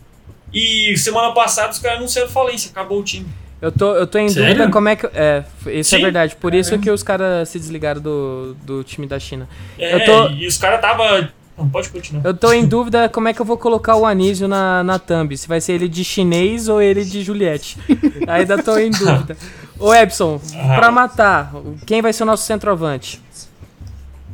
E 0.53 0.95
semana 0.97 1.31
passada 1.33 1.71
os 1.71 1.79
caras 1.79 1.97
anunciaram 1.97 2.29
falência, 2.29 2.71
acabou 2.71 2.99
o 2.99 3.03
time. 3.03 3.25
eu, 3.61 3.71
tô, 3.71 3.95
eu 3.95 4.07
tô 4.07 4.17
em 4.17 4.29
Sério? 4.29 4.49
dúvida 4.55 4.71
como 4.71 4.87
é 4.89 4.95
que. 4.95 5.05
É, 5.07 5.43
isso 5.67 5.93
é 5.95 5.97
Sim. 5.97 6.03
verdade. 6.03 6.35
Por 6.35 6.53
isso 6.55 6.77
que 6.79 6.89
os 6.89 7.03
caras 7.03 7.49
se 7.49 7.59
desligaram 7.59 7.99
do, 7.99 8.55
do 8.63 8.83
time 8.83 9.05
da 9.07 9.19
China. 9.19 9.47
É, 9.77 9.95
Eu 9.95 10.05
tô- 10.05 10.29
E 10.29 10.47
os 10.47 10.57
caras 10.57 10.79
tava 10.79 11.29
Não, 11.57 11.67
pode 11.67 11.89
continuar. 11.89 12.23
Eu 12.23 12.33
tô 12.35 12.53
em 12.53 12.65
dúvida 12.65 13.09
como 13.09 13.27
é 13.27 13.33
que 13.33 13.41
eu 13.41 13.45
vou 13.45 13.57
colocar 13.57 13.95
o 13.97 14.05
Anísio 14.05 14.47
na, 14.47 14.83
na 14.83 14.97
thumb. 14.99 15.35
Se 15.35 15.47
vai 15.47 15.59
ser 15.59 15.73
ele 15.73 15.89
de 15.89 16.03
chinês 16.03 16.69
ou 16.69 16.81
ele 16.81 17.03
de 17.03 17.21
Juliette. 17.23 17.77
Ainda 18.27 18.61
tô 18.63 18.77
em 18.77 18.91
dúvida. 18.91 19.35
Ô 19.79 19.93
Epson, 19.93 20.39
pra 20.75 20.89
matar, 20.91 21.51
quem 21.85 22.01
vai 22.01 22.13
ser 22.13 22.23
o 22.23 22.25
nosso 22.25 22.45
centroavante? 22.45 23.21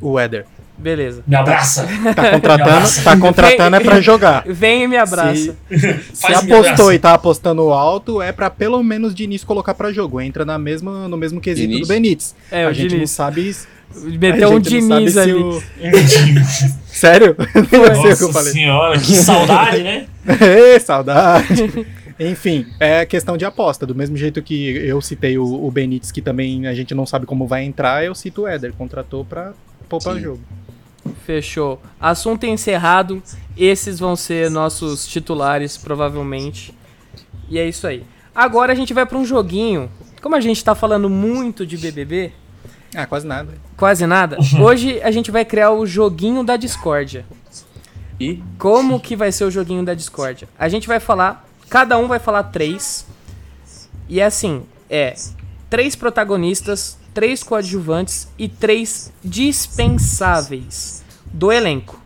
O 0.04 0.20
Éder. 0.20 0.46
Beleza. 0.78 1.24
Me 1.28 1.36
abraça. 1.36 1.88
Tá 2.16 2.32
contratando, 2.34 3.04
tá 3.04 3.18
contratando 3.18 3.76
é 3.76 3.80
pra 3.80 4.02
jogar. 4.02 4.44
Vem 4.46 4.84
e 4.84 4.88
me 4.88 4.98
abraça. 4.98 5.56
Se, 5.70 6.02
se 6.14 6.26
apostou 6.34 6.58
abraça. 6.58 6.96
e 6.96 7.00
tá 7.00 7.14
apostando 7.14 7.62
alto, 7.72 8.22
é 8.22 8.32
pra 8.32 8.50
pelo 8.50 8.84
menos 8.84 9.14
de 9.16 9.24
início 9.24 9.46
colocar 9.48 9.74
pra 9.76 9.92
jogo. 9.94 10.20
Entra 10.20 10.44
na 10.44 10.58
mesma, 10.58 11.08
no 11.08 11.16
mesmo 11.16 11.40
quesito 11.40 11.68
Diniz? 11.70 11.88
do 11.88 11.94
Benítez. 11.94 12.36
É, 12.52 12.66
a 12.66 12.70
o 12.70 12.74
gente 12.74 12.90
Diniz. 12.90 13.10
não 13.12 13.16
sabe. 13.16 13.56
Meteu 14.20 14.50
um 14.50 14.60
Diniz 14.60 15.16
ali. 15.16 15.32
o- 15.34 15.62
Sério? 16.88 17.36
Não 17.38 17.64
sei 17.70 17.80
o 18.14 18.18
que 18.18 18.24
eu 18.24 18.28
Nossa 18.28 18.34
falei. 18.34 18.52
senhora, 18.52 19.00
que 19.00 19.16
saudade, 19.16 19.84
né? 19.84 20.06
Ê, 20.76 20.80
saudade. 20.80 21.86
Enfim, 22.20 22.66
é 22.80 23.06
questão 23.06 23.38
de 23.38 23.46
aposta. 23.46 23.86
Do 23.86 23.96
mesmo 23.96 24.16
jeito 24.18 24.42
que 24.42 24.76
eu 24.78 25.02
citei 25.02 25.38
o, 25.38 25.44
o 25.46 25.70
Benítez, 25.72 26.12
que 26.12 26.22
também 26.22 26.68
a 26.68 26.74
gente 26.74 26.94
não 26.94 27.06
sabe 27.06 27.26
como 27.26 27.48
vai 27.48 27.64
entrar, 27.64 28.04
eu 28.04 28.14
cito 28.16 28.44
o 28.44 28.48
Éder. 28.48 28.74
Contratou 28.74 29.24
pra 29.26 29.52
poupar 30.00 30.14
o 30.14 30.18
Sim. 30.18 30.24
jogo. 30.24 30.40
Fechou. 31.26 31.82
Assunto 32.00 32.46
encerrado. 32.46 33.22
Esses 33.56 34.00
vão 34.00 34.16
ser 34.16 34.50
nossos 34.50 35.06
titulares, 35.08 35.78
provavelmente. 35.78 36.74
E 37.50 37.60
é 37.60 37.68
isso 37.68 37.86
aí. 37.86 38.04
Agora 38.34 38.72
a 38.74 38.76
gente 38.76 38.94
vai 38.94 39.06
pra 39.06 39.18
um 39.18 39.26
joguinho. 39.26 39.92
Como 40.22 40.36
a 40.36 40.40
gente 40.40 40.64
tá 40.64 40.74
falando 40.74 41.10
muito 41.10 41.66
de 41.66 41.78
BBB, 41.78 42.32
Ah, 42.96 43.06
quase 43.06 43.28
nada. 43.28 43.54
quase 43.76 44.08
nada, 44.08 44.38
hoje 44.60 45.02
a 45.02 45.12
gente 45.12 45.30
vai 45.32 45.44
criar 45.44 45.72
o 45.72 45.86
joguinho 45.86 46.44
da 46.44 46.56
discórdia. 46.58 47.26
E 48.20 48.42
Como 48.58 49.00
que 49.00 49.16
vai 49.16 49.32
ser 49.32 49.44
o 49.44 49.52
joguinho 49.52 49.84
da 49.84 49.94
discórdia? 49.94 50.48
A 50.58 50.70
gente 50.70 50.88
vai 50.88 51.00
falar, 51.00 51.46
cada 51.70 51.98
um 51.98 52.08
vai 52.08 52.20
falar 52.20 52.44
três. 52.44 53.06
E 54.08 54.20
é 54.22 54.26
assim, 54.26 54.64
é 54.90 55.14
três 55.70 55.96
protagonistas, 55.96 56.98
três 57.14 57.44
coadjuvantes 57.44 58.28
e 58.38 58.48
três 58.48 59.12
dispensáveis 59.24 61.04
do 61.26 61.52
elenco. 61.52 62.00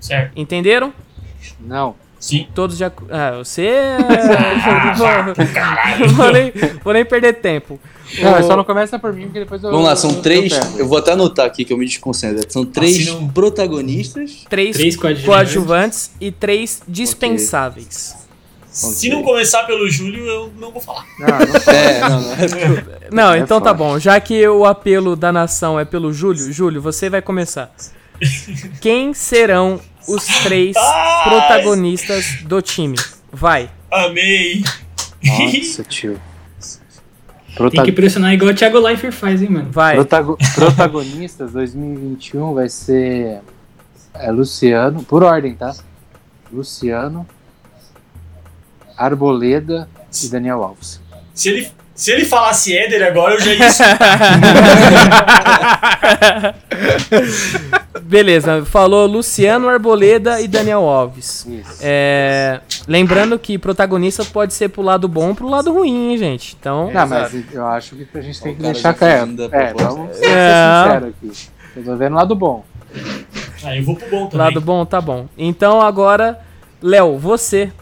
Certo. 0.00 0.32
Entenderam? 0.36 0.92
Não. 1.60 1.94
Sim. 2.18 2.46
Todos 2.54 2.76
já. 2.78 2.90
Ah, 3.10 3.38
você. 3.38 3.70
vou, 4.96 6.08
vou 6.14 6.32
nem, 6.32 6.52
vou 6.82 6.92
nem 6.92 7.04
perder 7.04 7.34
tempo. 7.34 7.78
Não, 8.20 8.40
O- 8.40 8.42
só 8.44 8.56
não 8.56 8.64
começa 8.64 8.98
por 8.98 9.12
mim, 9.12 9.24
porque 9.24 9.40
depois 9.40 9.62
eu. 9.62 9.70
vamos 9.70 9.84
lá, 9.84 9.92
eu- 9.92 9.96
são 9.96 10.10
eu 10.10 10.22
três. 10.22 10.52
pego. 10.56 10.78
Eu 10.78 10.88
vou 10.88 10.98
até 10.98 11.12
anotar 11.12 11.44
aqui 11.46 11.64
que 11.64 11.72
eu 11.72 11.76
me 11.78 11.84
desconcentro. 11.84 12.44
São 12.50 12.64
três 12.64 13.06
não- 13.06 13.28
protagonistas. 13.28 14.44
Três, 14.48 14.76
Três 14.76 14.96
coadjuvantes. 14.96 15.26
coadjuvantes 15.26 16.10
e 16.20 16.30
três 16.32 16.82
dispensáveis. 16.88 18.25
Se 18.76 19.08
não 19.08 19.22
começar 19.22 19.62
pelo 19.64 19.88
Júlio, 19.88 20.26
eu 20.26 20.52
não 20.58 20.70
vou 20.70 20.82
falar. 20.82 21.06
Não, 21.18 21.28
não 21.28 21.72
É, 21.72 22.00
não, 22.00 22.20
não. 22.20 22.32
É 22.32 23.08
Não, 23.10 23.32
É 23.32 23.38
então 23.38 23.60
tá 23.60 23.72
bom. 23.72 23.98
Já 23.98 24.20
que 24.20 24.46
o 24.46 24.66
apelo 24.66 25.16
da 25.16 25.32
nação 25.32 25.80
é 25.80 25.84
pelo 25.84 26.12
Júlio, 26.12 26.52
Júlio, 26.52 26.82
você 26.82 27.08
vai 27.08 27.22
começar. 27.22 27.70
Quem 28.80 29.14
serão 29.14 29.80
os 30.06 30.24
três 30.42 30.76
protagonistas 31.24 32.42
do 32.44 32.60
time? 32.60 32.96
Vai. 33.32 33.70
Amei. 33.90 34.62
Nossa, 35.24 35.82
tio. 35.84 36.20
Tem 37.70 37.82
que 37.84 37.92
pressionar 37.92 38.34
igual 38.34 38.50
o 38.50 38.54
Thiago 38.54 38.78
Leifert 38.78 39.14
faz, 39.14 39.40
hein, 39.40 39.48
mano. 39.48 39.68
Vai. 39.70 39.94
Protago- 39.94 40.36
protagonistas 40.54 41.52
2021 41.52 42.52
vai 42.52 42.68
ser 42.68 43.40
é, 44.12 44.30
Luciano, 44.30 45.02
por 45.02 45.22
ordem, 45.22 45.54
tá? 45.54 45.74
Luciano, 46.52 47.26
Arboleda 48.96 49.88
e 50.24 50.28
Daniel 50.28 50.62
Alves. 50.62 51.00
Se 51.34 51.48
ele, 51.50 51.68
se 51.94 52.10
ele 52.10 52.24
falasse 52.24 52.76
Éder 52.76 53.06
agora, 53.06 53.34
eu 53.34 53.40
já 53.40 53.52
ia. 53.52 53.66
Beleza, 58.02 58.64
falou 58.64 59.06
Luciano 59.06 59.68
Arboleda 59.68 60.40
e 60.40 60.48
Daniel 60.48 60.82
Alves. 60.82 61.44
Isso. 61.46 61.78
É, 61.80 62.60
lembrando 62.86 63.38
que 63.38 63.58
protagonista 63.58 64.24
pode 64.24 64.54
ser 64.54 64.68
pro 64.68 64.82
lado 64.82 65.08
bom 65.08 65.28
ou 65.28 65.34
pro 65.34 65.48
lado 65.48 65.72
ruim, 65.72 66.12
hein, 66.12 66.18
gente. 66.18 66.56
Então. 66.58 66.90
Não, 66.92 67.06
mas 67.06 67.34
eu 67.52 67.66
acho 67.66 67.96
que 67.96 68.18
a 68.18 68.20
gente 68.20 68.40
tem 68.40 68.52
O 68.52 68.56
que 68.56 68.62
deixar 68.62 68.94
da 68.94 69.06
É, 69.52 69.74
vamos 69.74 70.16
ser 70.16 70.26
É. 70.26 70.84
sinceros 70.84 71.08
aqui. 71.08 71.32
Eu 71.76 71.84
tô 71.84 71.96
vendo 71.96 72.12
o 72.12 72.16
lado 72.16 72.34
bom. 72.34 72.64
Ah, 73.64 73.76
eu 73.76 73.84
vou 73.84 73.96
pro 73.96 74.08
bom 74.08 74.26
também. 74.28 74.46
Lado 74.46 74.60
bom, 74.60 74.84
tá 74.86 75.00
bom. 75.00 75.26
Então 75.36 75.80
agora, 75.80 76.40
Léo, 76.80 77.18
você. 77.18 77.72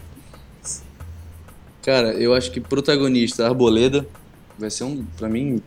Cara, 1.85 2.13
eu 2.13 2.33
acho 2.33 2.49
que 2.49 2.59
protagonista 2.59 3.45
Arboleda 3.45 4.07
vai 4.57 4.71
ser 4.71 4.85
um, 4.85 5.05
pra 5.15 5.29
mim, 5.29 5.61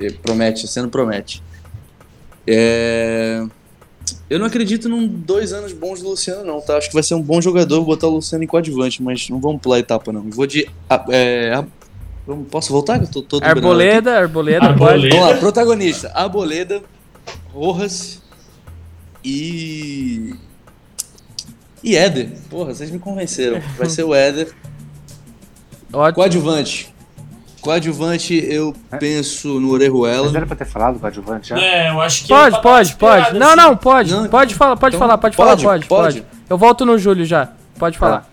eh, 0.00 0.10
promete, 0.10 0.66
sendo 0.66 0.88
promete. 0.88 1.42
É... 2.46 3.44
Eu 4.30 4.38
não 4.38 4.46
acredito 4.46 4.88
num 4.88 5.06
dois 5.06 5.52
anos 5.52 5.74
bons 5.74 6.00
do 6.00 6.08
Luciano, 6.08 6.42
não, 6.42 6.58
tá? 6.62 6.78
Acho 6.78 6.88
que 6.88 6.94
vai 6.94 7.02
ser 7.02 7.16
um 7.16 7.20
bom 7.20 7.38
jogador, 7.38 7.76
vou 7.76 7.84
botar 7.84 8.06
o 8.06 8.12
Luciano 8.14 8.42
em 8.42 8.46
coadjuvante, 8.46 9.02
mas 9.02 9.28
não 9.28 9.38
vamos 9.38 9.60
pular 9.60 9.78
etapa, 9.78 10.10
não. 10.10 10.24
Eu 10.24 10.30
Vou 10.30 10.46
de. 10.46 10.66
é, 11.10 11.62
posso 12.50 12.72
voltar? 12.72 12.98
Que 12.98 13.04
eu 13.04 13.10
tô 13.10 13.22
todo. 13.22 13.44
Arboleda, 13.44 14.16
Arboleda, 14.16 14.68
Arboleda. 14.68 15.00
pode. 15.00 15.08
Vamos 15.10 15.34
lá, 15.34 15.36
protagonista: 15.36 16.10
Arboleda, 16.14 16.82
Rojas 17.52 18.22
e. 19.22 20.34
E 21.84 21.94
Éder. 21.94 22.30
Porra, 22.48 22.74
vocês 22.74 22.90
me 22.90 22.98
convenceram. 22.98 23.60
Vai 23.76 23.90
ser 23.90 24.04
o 24.04 24.14
Éder. 24.14 24.54
Ótimo. 25.92 26.14
Coadjuvante. 26.14 26.94
Coadjuvante, 27.60 28.34
eu 28.34 28.74
penso 28.98 29.60
no 29.60 29.68
Mas 29.68 29.72
Orejuela. 29.74 30.36
era 30.36 30.46
pra 30.46 30.56
ter 30.56 30.64
falado 30.64 30.98
com 30.98 31.04
o 31.04 31.06
adjuvante 31.06 31.50
já? 31.50 31.58
É, 31.58 31.90
eu 31.90 32.00
acho 32.00 32.22
que. 32.22 32.28
Pode, 32.28 32.56
tá 32.56 32.60
pode, 32.60 32.96
pode. 32.96 33.38
Não, 33.38 33.46
assim. 33.48 33.56
não, 33.56 33.76
pode. 33.76 34.10
Não, 34.12 34.28
pode 34.28 34.54
falar, 34.54 34.76
pode 34.76 34.96
então 34.96 35.06
falar, 35.06 35.18
pode, 35.18 35.36
pode, 35.36 35.62
falar, 35.62 35.78
pode, 35.78 35.86
pode. 35.86 36.20
pode. 36.22 36.26
Eu 36.50 36.58
volto 36.58 36.84
no 36.84 36.98
Júlio 36.98 37.24
já. 37.24 37.52
Pode 37.78 37.96
falar. 37.98 38.28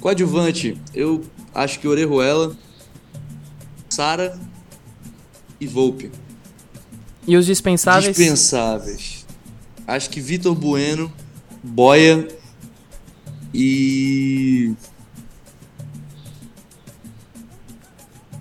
Coadjuvante, 0.00 0.80
eu 0.94 1.22
acho 1.54 1.78
que 1.80 1.86
Orejuela, 1.86 2.52
Sara 3.90 4.38
e 5.60 5.66
Volpe. 5.66 6.10
E 7.26 7.36
os 7.36 7.44
dispensáveis? 7.44 8.16
Dispensáveis. 8.16 9.26
Acho 9.86 10.08
que 10.08 10.20
Vitor 10.20 10.54
Bueno, 10.54 11.12
Boia 11.62 12.26
e. 13.52 14.72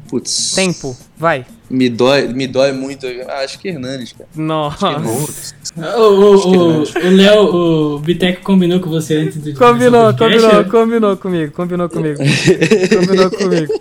Putz. 0.10 0.55
Tempo, 0.55 0.97
vai. 1.16 1.45
Me 1.70 1.88
dói, 1.88 2.28
me 2.28 2.47
dói 2.47 2.72
muito. 2.72 3.05
Ah, 3.28 3.43
Acho 3.43 3.60
que 3.60 3.68
Hernandes, 3.68 4.12
cara. 4.14 4.28
Nossa. 4.36 4.97
O, 5.78 6.01
o, 6.01 6.36
o, 6.36 6.82
o 6.82 7.16
Léo, 7.16 7.55
o 7.95 7.99
Biteco 7.99 8.41
combinou 8.41 8.80
com 8.80 8.89
você 8.89 9.18
antes 9.18 9.38
do 9.38 9.53
Combinou, 9.53 10.12
combinou, 10.16 10.66
combinou 10.66 11.18
comigo, 11.18 11.53
combinou 11.53 11.88
comigo. 11.89 12.18
combinou 12.99 13.30
comigo. 13.30 13.74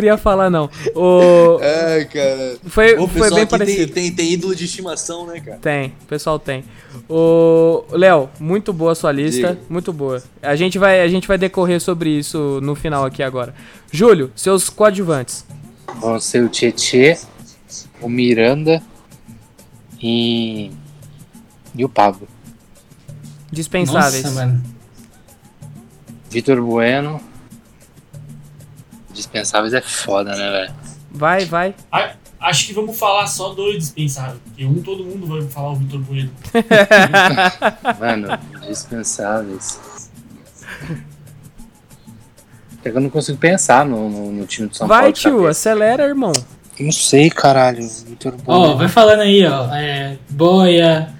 Queria 0.00 0.16
falar, 0.16 0.48
não. 0.48 0.70
O... 0.94 1.58
Ai, 1.60 2.06
cara. 2.06 2.56
Foi, 2.66 2.94
O 2.98 3.06
foi 3.06 3.28
bem 3.28 3.42
aqui 3.42 3.46
tem, 3.46 3.46
parecido. 3.46 3.92
tem, 3.92 4.10
tem 4.10 4.32
ídolo 4.32 4.54
de 4.54 4.64
estimação, 4.64 5.26
né, 5.26 5.38
cara? 5.40 5.58
Tem, 5.58 5.88
o 6.02 6.06
pessoal 6.06 6.38
tem. 6.38 6.64
O 7.06 7.84
Léo, 7.90 8.30
muito 8.40 8.72
boa 8.72 8.92
a 8.92 8.94
sua 8.94 9.12
lista, 9.12 9.48
Diga. 9.48 9.60
muito 9.68 9.92
boa. 9.92 10.22
A 10.40 10.56
gente 10.56 10.78
vai 10.78 11.02
a 11.02 11.08
gente 11.08 11.28
vai 11.28 11.36
decorrer 11.36 11.80
sobre 11.82 12.08
isso 12.08 12.60
no 12.62 12.74
final 12.74 13.04
aqui 13.04 13.22
agora. 13.22 13.54
Júlio, 13.92 14.32
seus 14.34 14.70
coadjuvantes. 14.70 15.44
Vão 16.00 16.18
ser 16.18 16.42
o 16.44 16.48
Tietê, 16.48 17.18
o 18.00 18.08
Miranda 18.08 18.82
e. 20.00 20.70
E 21.74 21.84
o 21.84 21.88
Pablo. 21.90 22.26
Dispensáveis. 23.52 24.24
Nossa, 24.24 24.34
mano. 24.34 24.62
Vitor 26.30 26.58
Bueno. 26.62 27.20
Dispensáveis 29.12 29.74
é 29.74 29.80
foda, 29.80 30.34
né, 30.36 30.50
velho? 30.50 30.74
Vai, 31.12 31.44
vai. 31.44 31.74
Ah, 31.90 32.12
Acho 32.40 32.66
que 32.68 32.72
vamos 32.72 32.98
falar 32.98 33.26
só 33.26 33.50
dois 33.52 33.76
dispensáveis. 33.78 34.38
Porque 34.46 34.64
um 34.64 34.80
todo 34.80 35.04
mundo 35.04 35.26
vai 35.26 35.42
falar 35.42 35.72
o 35.72 35.76
Vitor 35.76 36.00
Bueno. 36.00 36.30
Mano, 38.00 38.28
dispensáveis. 38.66 39.78
É 42.82 42.90
que 42.90 42.96
eu 42.96 43.00
não 43.00 43.10
consigo 43.10 43.36
pensar 43.36 43.84
no, 43.84 44.08
no, 44.08 44.32
no 44.32 44.46
time 44.46 44.68
de 44.68 44.76
São 44.78 44.86
vai, 44.88 44.98
Paulo. 45.00 45.12
de 45.12 45.20
tio, 45.20 45.30
cabeça. 45.32 45.50
acelera, 45.50 46.04
irmão. 46.04 46.32
Não 46.78 46.92
sei, 46.92 47.28
caralho. 47.28 47.86
Vitor 48.06 48.34
Ó, 48.46 48.58
Bueno. 48.60 48.78
vai 48.78 48.88
falando 48.88 49.20
aí, 49.20 49.44
ó. 49.46 49.66
É, 49.74 50.16
Boia, 50.30 51.12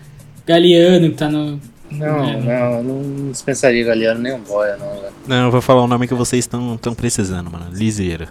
Galeano, 0.46 1.10
que 1.10 1.16
tá 1.16 1.28
no. 1.28 1.60
Não, 1.90 2.40
não, 2.40 2.74
eu 2.78 2.82
não 2.84 3.30
dispensaria 3.32 3.84
Galeano 3.84 4.20
nem 4.20 4.32
um 4.32 4.40
boia, 4.40 4.76
não, 4.76 4.88
velho. 5.00 5.12
Não, 5.26 5.44
eu 5.46 5.50
vou 5.50 5.60
falar 5.60 5.82
o 5.82 5.86
nome 5.88 6.06
que 6.06 6.14
vocês 6.14 6.44
estão 6.44 6.94
precisando, 6.94 7.50
mano. 7.50 7.66
Liseira. 7.72 8.28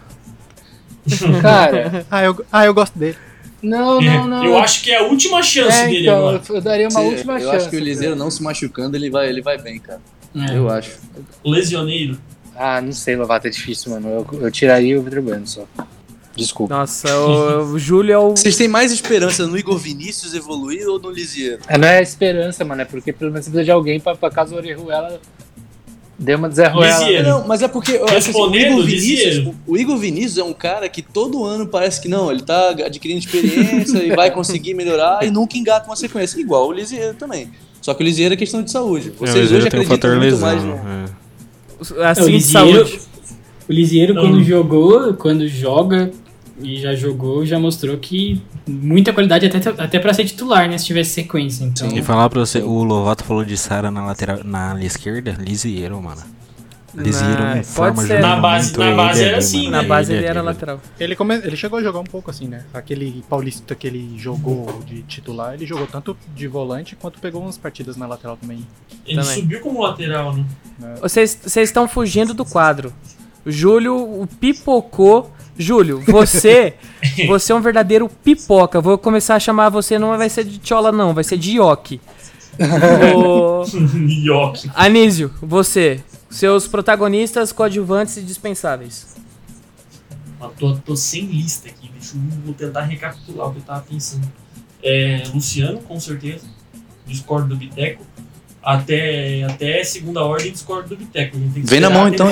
Cara, 1.41 2.05
Ah 2.09 2.23
eu, 2.23 2.45
ah, 2.51 2.65
eu 2.65 2.73
gosto 2.73 2.97
dele. 2.97 3.17
Não, 3.61 3.99
não, 3.99 4.27
não. 4.27 4.45
Eu 4.45 4.57
acho 4.57 4.81
que 4.83 4.91
é 4.91 4.99
a 4.99 5.03
última 5.03 5.43
chance 5.43 5.77
É, 5.77 5.87
dele 5.87 6.03
então, 6.03 6.17
agora. 6.17 6.41
eu 6.49 6.61
daria 6.61 6.87
uma 6.87 7.01
última 7.01 7.33
eu 7.33 7.39
chance. 7.41 7.55
acho 7.57 7.69
que 7.69 7.75
o 7.75 7.79
Liseiro 7.79 8.15
não 8.15 8.31
se 8.31 8.41
machucando, 8.41 8.95
ele 8.95 9.09
vai, 9.09 9.27
ele 9.27 9.41
vai 9.41 9.57
bem, 9.57 9.79
cara. 9.79 9.99
É. 10.35 10.55
Eu 10.55 10.69
acho. 10.69 10.97
Lesioneiro. 11.43 12.17
Ah, 12.55 12.79
não 12.79 12.91
sei, 12.93 13.15
Lovato, 13.17 13.47
é 13.47 13.49
difícil, 13.49 13.91
mano. 13.91 14.07
Eu, 14.09 14.39
eu 14.41 14.51
tiraria 14.51 14.97
o 14.97 15.03
Vitor 15.03 15.21
Bueno 15.21 15.45
só. 15.47 15.65
Desculpa. 16.39 16.75
Nossa, 16.75 17.15
o, 17.19 17.73
o 17.73 17.79
Júlio 17.79 18.13
é 18.13 18.17
o. 18.17 18.29
Vocês 18.31 18.55
têm 18.55 18.67
mais 18.67 18.91
esperança 18.91 19.45
no 19.47 19.57
Igor 19.57 19.77
Vinícius 19.77 20.33
evoluir 20.33 20.87
ou 20.87 20.99
no 20.99 21.09
Lisieiro? 21.11 21.59
É, 21.67 21.77
Não 21.77 21.87
é 21.87 22.01
esperança, 22.01 22.63
mano. 22.65 22.81
É 22.81 22.85
porque 22.85 23.11
pelo 23.13 23.31
menos 23.31 23.45
você 23.45 23.51
precisa 23.51 23.65
de 23.65 23.71
alguém 23.71 23.99
pra, 23.99 24.15
pra 24.15 24.29
caso 24.29 24.55
o 24.55 24.57
Orejuela 24.57 25.19
dê 26.19 26.35
uma 26.35 26.49
desarruela. 26.49 26.99
Lisieiro. 26.99 27.27
Não, 27.29 27.47
mas 27.47 27.61
é 27.61 27.67
porque 27.67 27.93
eu 27.93 28.05
acho 28.05 28.17
assim, 28.29 28.33
o, 28.33 28.55
Igor 28.55 28.83
Vinícius, 28.83 29.47
o, 29.47 29.55
o 29.67 29.77
Igor 29.77 29.97
Vinícius 29.97 30.37
é 30.37 30.43
um 30.43 30.53
cara 30.53 30.89
que 30.89 31.01
todo 31.01 31.45
ano 31.45 31.65
parece 31.67 32.01
que 32.01 32.09
não, 32.09 32.29
ele 32.29 32.41
tá 32.41 32.69
adquirindo 32.71 33.19
experiência 33.19 34.03
e 34.03 34.13
vai 34.13 34.29
conseguir 34.29 34.73
melhorar 34.73 35.23
e 35.23 35.31
nunca 35.31 35.57
engata 35.57 35.87
uma 35.87 35.95
sequência. 35.95 36.39
Igual 36.39 36.67
o 36.67 36.73
Lisieiro 36.73 37.13
também. 37.13 37.49
Só 37.81 37.93
que 37.93 38.03
o 38.03 38.05
Lisieiro 38.05 38.33
é 38.33 38.37
questão 38.37 38.61
de 38.61 38.69
saúde. 38.69 39.09
É, 39.09 39.11
Vocês 39.17 39.49
mas 39.49 39.51
hoje 39.53 39.63
um 39.63 39.67
acreditam 39.67 39.97
fator 39.97 40.11
muito 40.17 40.23
lesão. 40.23 40.47
mais 40.49 40.63
no... 40.63 40.73
é. 40.73 41.05
É, 42.03 42.05
Assim, 42.09 42.21
o 42.23 42.25
de 42.25 42.31
Lisieiro, 42.31 42.85
saúde. 42.87 42.99
o 43.69 43.73
Lisieiro 43.73 44.13
Não. 44.13 44.21
quando 44.23 44.43
jogou, 44.43 45.13
quando 45.13 45.47
joga 45.47 46.11
e 46.61 46.79
já 46.81 46.93
jogou, 46.95 47.45
já 47.45 47.57
mostrou 47.59 47.97
que 47.97 48.41
muita 48.67 49.11
qualidade 49.13 49.45
até, 49.45 49.69
até 49.81 49.99
pra 49.99 50.13
ser 50.13 50.25
titular, 50.25 50.69
né? 50.69 50.77
Se 50.77 50.85
tivesse 50.85 51.11
sequência. 51.11 51.63
Então, 51.65 51.87
E 51.95 52.01
falar 52.01 52.29
pra 52.29 52.39
você, 52.41 52.59
o 52.61 52.83
Lovato 52.83 53.23
falou 53.23 53.43
de 53.45 53.57
Sara 53.57 53.89
na 53.91 54.05
lateral, 54.05 54.39
na 54.43 54.71
ala 54.71 54.83
esquerda, 54.83 55.35
Lisieiro, 55.39 56.01
mano. 56.01 56.21
Lisieiro 56.95 57.43
Na- 57.43 57.63
forma 57.63 58.01
ser. 58.01 58.15
de 58.15 58.21
Na 58.23 58.35
base- 58.37 58.75
na 58.77 58.95
base 58.95 59.23
era 59.23 59.37
assim, 59.37 59.69
Na 59.69 59.83
né? 59.83 59.87
base 59.87 60.11
ele 60.11 60.25
era 60.25 60.41
lateral. 60.41 60.81
Ele, 60.99 61.15
come... 61.15 61.35
ele 61.35 61.55
chegou 61.55 61.77
a 61.77 61.83
jogar 61.83 61.99
um 61.99 62.03
pouco 62.03 62.31
assim, 62.31 62.47
né? 62.47 62.63
Aquele 62.73 63.23
paulista 63.29 63.75
que 63.75 63.85
ele 63.85 64.15
jogou 64.17 64.81
de 64.87 65.03
titular, 65.03 65.53
ele 65.53 65.67
jogou 65.67 65.85
tanto 65.85 66.17
de 66.35 66.47
volante 66.47 66.95
quanto 66.95 67.19
pegou 67.19 67.43
umas 67.43 67.59
partidas 67.59 67.95
na 67.95 68.07
lateral 68.07 68.37
também. 68.37 68.65
Ele 69.05 69.21
Também. 69.21 69.35
subiu 69.39 69.59
como 69.61 69.83
lateral, 69.83 70.33
né? 70.35 70.45
Vocês 70.99 71.39
vocês 71.45 71.69
estão 71.69 71.87
fugindo 71.87 72.33
do 72.33 72.43
quadro. 72.43 72.91
Júlio, 73.45 73.95
o 73.95 74.25
pipocou. 74.27 75.31
Júlio, 75.59 76.01
você, 76.07 76.73
você 77.27 77.51
é 77.51 77.55
um 77.55 77.59
verdadeiro 77.59 78.09
pipoca. 78.23 78.79
Vou 78.79 78.97
começar 78.97 79.35
a 79.35 79.39
chamar 79.39 79.67
você, 79.67 79.99
não 79.99 80.17
vai 80.17 80.29
ser 80.29 80.45
de 80.45 80.57
Tchola, 80.57 80.89
não, 80.89 81.13
vai 81.13 81.25
ser 81.25 81.37
de. 81.37 81.59
Ô, 81.59 81.67
Ioki. 81.67 81.99
Anísio, 84.73 85.33
você, 85.41 86.01
seus 86.29 86.65
protagonistas, 86.65 87.51
coadjuvantes 87.51 88.15
e 88.15 88.21
dispensáveis. 88.21 89.17
Mas 90.39 90.51
tô, 90.57 90.77
tô 90.77 90.95
sem 90.95 91.25
lista 91.25 91.67
aqui, 91.67 91.91
deixa 91.93 92.15
eu 92.15 92.21
vou 92.45 92.53
tentar 92.53 92.83
recapitular 92.83 93.49
o 93.49 93.51
que 93.51 93.59
eu 93.59 93.63
tava 93.63 93.81
pensando. 93.81 94.31
É, 94.81 95.23
Luciano, 95.33 95.79
com 95.79 95.99
certeza. 95.99 96.45
Discordo 97.05 97.49
do 97.49 97.57
Biteco. 97.57 98.05
Até, 98.61 99.43
até 99.49 99.83
segunda 99.83 100.21
ordem 100.23 100.51
discordo 100.51 100.89
do 100.89 100.97
Biteco. 100.97 101.37
Que 101.53 101.61
Vem 101.61 101.79
na 101.79 101.89
mão, 101.89 102.07
então. 102.09 102.27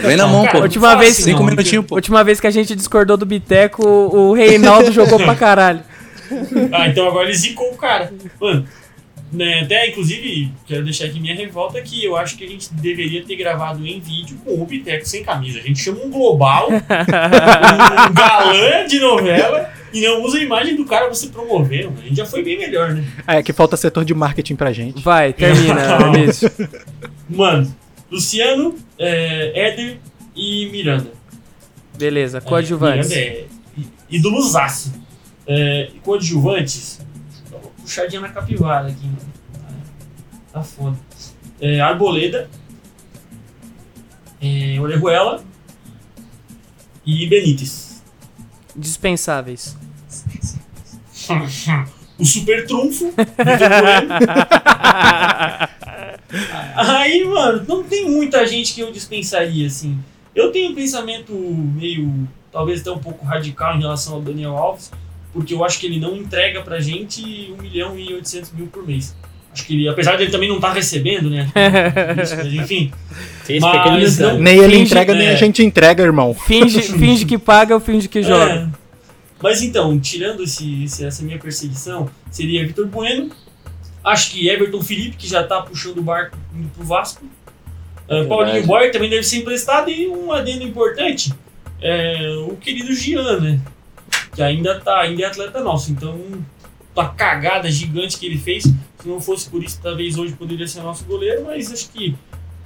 Vem 0.00 0.16
na 0.16 0.24
Não, 0.26 0.32
mão, 0.32 0.44
cara, 0.44 0.58
pô. 0.58 0.62
Última 0.64 0.88
fala 0.88 1.00
vez- 1.00 1.12
assim, 1.14 1.22
Cinco 1.24 1.40
não. 1.40 1.46
minutinhos, 1.50 1.84
pô. 1.86 1.94
Última 1.96 2.22
vez 2.22 2.40
que 2.40 2.46
a 2.46 2.50
gente 2.50 2.74
discordou 2.74 3.16
do 3.16 3.26
Biteco, 3.26 3.84
o, 3.86 4.30
o 4.30 4.32
Reinaldo 4.32 4.92
jogou 4.92 5.18
pra 5.18 5.34
caralho. 5.34 5.80
Ah, 6.72 6.88
então 6.88 7.06
agora 7.08 7.28
ele 7.28 7.36
zicou 7.36 7.70
o 7.72 7.76
cara. 7.76 8.12
Mano, 8.40 8.64
né, 9.32 9.60
até 9.60 9.88
inclusive, 9.88 10.52
quero 10.66 10.84
deixar 10.84 11.06
aqui 11.06 11.18
minha 11.20 11.34
revolta 11.34 11.80
que 11.80 12.04
eu 12.04 12.16
acho 12.16 12.36
que 12.36 12.44
a 12.44 12.48
gente 12.48 12.72
deveria 12.74 13.24
ter 13.24 13.36
gravado 13.36 13.86
em 13.86 14.00
vídeo 14.00 14.38
com 14.44 14.62
o 14.62 14.66
Biteco 14.66 15.06
sem 15.06 15.24
camisa. 15.24 15.58
A 15.58 15.62
gente 15.62 15.80
chama 15.80 16.00
um 16.04 16.10
global, 16.10 16.68
um 16.70 18.14
galã 18.14 18.86
de 18.86 18.98
novela 18.98 19.70
e 19.92 20.00
não 20.00 20.22
usa 20.22 20.38
a 20.38 20.42
imagem 20.42 20.76
do 20.76 20.84
cara 20.84 21.12
se 21.14 21.28
promover. 21.28 21.86
Mano. 21.86 21.98
A 22.00 22.02
gente 22.02 22.16
já 22.16 22.26
foi 22.26 22.42
bem 22.42 22.58
melhor, 22.58 22.94
né? 22.94 23.04
Ah, 23.26 23.36
é 23.36 23.42
que 23.42 23.52
falta 23.52 23.76
setor 23.76 24.04
de 24.04 24.14
marketing 24.14 24.54
pra 24.56 24.72
gente. 24.72 25.02
Vai, 25.02 25.32
termina. 25.32 25.98
Mano, 27.28 27.74
Luciano, 28.10 28.76
é, 28.98 29.68
Éder 29.68 29.98
e 30.34 30.68
Miranda. 30.70 31.10
Beleza, 31.98 32.38
É, 32.38 32.40
coadjuvantes. 32.40 33.08
Miranda 33.08 33.30
é 33.30 33.44
ídolozaço. 34.10 34.92
É, 35.46 35.88
e 35.94 35.98
coadjuvantes, 36.00 36.98
dá 36.98 37.04
uma 37.04 37.05
puxadinha 37.86 38.20
na 38.20 38.28
capivara 38.28 38.88
aqui, 38.88 39.06
mano. 39.06 39.32
Tá, 40.52 40.60
foda. 40.62 40.98
É, 41.60 41.80
Arboleda, 41.80 42.50
é, 44.42 44.78
Orejuela 44.80 45.44
e 47.04 47.26
Benítez. 47.26 48.02
Dispensáveis. 48.74 49.76
o 52.18 52.24
super 52.24 52.66
trunfo. 52.66 53.14
Aí, 56.74 57.24
mano, 57.24 57.64
não 57.66 57.84
tem 57.84 58.10
muita 58.10 58.44
gente 58.46 58.74
que 58.74 58.80
eu 58.80 58.90
dispensaria, 58.90 59.66
assim. 59.66 59.98
Eu 60.34 60.50
tenho 60.52 60.72
um 60.72 60.74
pensamento 60.74 61.32
meio, 61.32 62.28
talvez 62.50 62.80
até 62.80 62.90
um 62.90 62.98
pouco 62.98 63.24
radical 63.24 63.76
em 63.76 63.80
relação 63.80 64.14
ao 64.14 64.20
Daniel 64.20 64.56
Alves, 64.56 64.90
porque 65.36 65.52
eu 65.52 65.62
acho 65.62 65.78
que 65.78 65.84
ele 65.86 66.00
não 66.00 66.16
entrega 66.16 66.62
pra 66.62 66.80
gente 66.80 67.52
1 67.58 67.62
milhão 67.62 67.98
e 67.98 68.14
800 68.14 68.52
mil 68.52 68.66
por 68.68 68.86
mês. 68.86 69.14
Acho 69.52 69.66
que 69.66 69.74
ele, 69.74 69.86
apesar 69.88 70.16
dele 70.16 70.30
também 70.30 70.48
não 70.48 70.56
estar 70.56 70.72
recebendo, 70.72 71.28
né? 71.28 71.46
Isso, 72.22 72.36
mas 72.36 72.52
enfim. 72.54 72.90
tem 73.46 73.56
esse 73.58 73.66
Mas 73.66 73.82
pequeno 74.16 74.32
não-. 74.32 74.40
Nem 74.40 74.56
ele 74.58 74.72
Finge- 74.72 74.82
entrega, 74.84 75.14
nem 75.14 75.26
é. 75.28 75.32
a 75.32 75.36
gente 75.36 75.62
entrega, 75.62 76.02
irmão. 76.02 76.32
Finge, 76.34 76.80
finge 76.98 77.24
que 77.26 77.36
paga 77.36 77.74
ou 77.74 77.80
finge 77.80 78.08
que 78.08 78.22
joga. 78.22 78.52
É. 78.52 78.66
Mas 79.42 79.62
então, 79.62 79.98
tirando 80.00 80.42
esse, 80.42 80.84
esse- 80.84 81.04
essa 81.04 81.22
minha 81.22 81.38
perseguição, 81.38 82.08
seria 82.30 82.66
Vitor 82.66 82.86
Bueno. 82.86 83.30
Acho 84.02 84.30
que 84.30 84.48
Everton 84.48 84.80
Felipe, 84.82 85.16
que 85.18 85.28
já 85.28 85.42
tá 85.42 85.60
puxando 85.60 85.98
o 85.98 86.02
barco 86.02 86.38
indo 86.54 86.68
pro 86.70 86.84
Vasco. 86.84 87.24
Uh, 88.08 88.24
Paulinho 88.28 88.64
Boy 88.64 88.90
também 88.90 89.10
deve 89.10 89.24
ser 89.24 89.38
emprestado. 89.38 89.90
E 89.90 90.06
um 90.08 90.32
adendo 90.32 90.62
importante: 90.64 91.32
é, 91.82 92.34
o 92.48 92.56
querido 92.56 92.94
Gian, 92.94 93.40
né? 93.40 93.60
Que 94.36 94.42
ainda 94.42 94.78
tá, 94.78 95.00
ainda 95.00 95.22
é 95.22 95.26
atleta 95.26 95.60
nosso. 95.60 95.90
Então, 95.90 96.20
a 96.94 97.06
cagada 97.06 97.70
gigante 97.70 98.18
que 98.18 98.26
ele 98.26 98.38
fez. 98.38 98.64
Se 98.64 99.08
não 99.08 99.20
fosse 99.20 99.48
por 99.48 99.64
isso, 99.64 99.80
talvez 99.82 100.18
hoje 100.18 100.34
poderia 100.34 100.68
ser 100.68 100.82
nosso 100.82 101.04
goleiro. 101.04 101.44
Mas 101.46 101.72
acho 101.72 101.90
que 101.90 102.14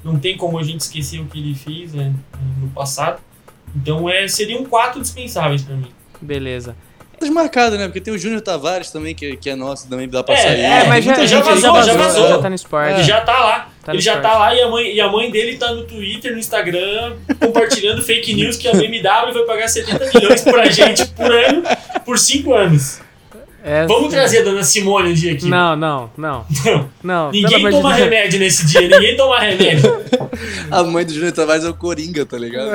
não 0.05 0.18
tem 0.18 0.37
como 0.37 0.59
a 0.59 0.62
gente 0.62 0.81
esquecer 0.81 1.21
o 1.21 1.27
que 1.27 1.39
ele 1.39 1.55
fez 1.55 1.95
né, 1.95 2.12
no 2.61 2.68
passado. 2.71 3.21
Então, 3.75 4.11
é, 4.11 4.27
seriam 4.27 4.64
quatro 4.66 5.01
dispensáveis 5.01 5.62
pra 5.62 5.77
mim. 5.77 5.93
Beleza. 6.21 6.77
Desmarcado, 7.21 7.77
né? 7.79 7.87
Porque 7.87 8.01
tem 8.01 8.12
o 8.14 8.18
Júnior 8.18 8.41
Tavares 8.41 8.91
também, 8.91 9.14
que, 9.14 9.37
que 9.37 9.51
é 9.51 9.55
nosso, 9.55 9.89
também 9.89 10.09
dá 10.09 10.23
pra 10.25 10.35
É, 10.35 10.39
sair. 10.39 10.61
é, 10.61 10.85
mas 10.85 11.05
já, 11.05 11.11
muita 11.12 11.27
já, 11.27 11.37
gente 11.37 11.47
já, 11.47 11.57
já 11.61 11.73
vazou, 11.73 11.99
vazou. 11.99 12.29
já 12.29 12.39
tá 12.39 12.49
no 12.49 12.55
esporte. 12.55 12.95
Ele 12.95 13.03
já 13.05 13.21
tá 13.21 13.39
lá. 13.39 13.68
Tá 13.85 13.93
ele 13.93 14.01
já 14.03 14.14
esporte. 14.14 14.33
tá 14.33 14.39
lá 14.39 14.55
e 14.55 14.61
a, 14.62 14.68
mãe, 14.68 14.95
e 14.95 15.01
a 15.01 15.09
mãe 15.09 15.31
dele 15.31 15.57
tá 15.57 15.73
no 15.73 15.85
Twitter, 15.85 16.33
no 16.33 16.39
Instagram, 16.39 17.14
compartilhando 17.39 18.03
fake 18.03 18.35
news 18.35 18.57
que 18.57 18.68
a 18.68 18.73
BMW 18.73 19.33
vai 19.33 19.43
pagar 19.47 19.68
70 19.68 20.11
milhões 20.14 20.43
pra 20.43 20.66
gente 20.71 21.07
por 21.09 21.31
ano, 21.33 21.62
por 22.05 22.18
5 22.18 22.55
anos. 22.55 23.01
É, 23.62 23.85
Vamos 23.87 24.09
trazer 24.09 24.39
a 24.39 24.43
dona 24.45 24.64
Simone 24.64 25.11
um 25.11 25.12
dia 25.12 25.35
aqui. 25.35 25.45
Não, 25.47 25.77
não, 25.77 26.11
não. 26.16 26.47
Não. 27.03 27.31
Ninguém 27.31 27.68
toma 27.71 27.91
de 27.93 27.99
Deus. 27.99 28.11
remédio 28.11 28.41
nesse 28.41 28.64
dia, 28.64 28.81
ninguém 28.89 29.14
toma 29.18 29.39
remédio. 29.39 30.01
A 30.71 30.83
mãe 30.83 31.05
do 31.05 31.12
Júnior 31.12 31.33
Tavares 31.33 31.64
é 31.64 31.68
o 31.68 31.75
Coringa, 31.75 32.25
tá 32.25 32.39
ligado? 32.39 32.71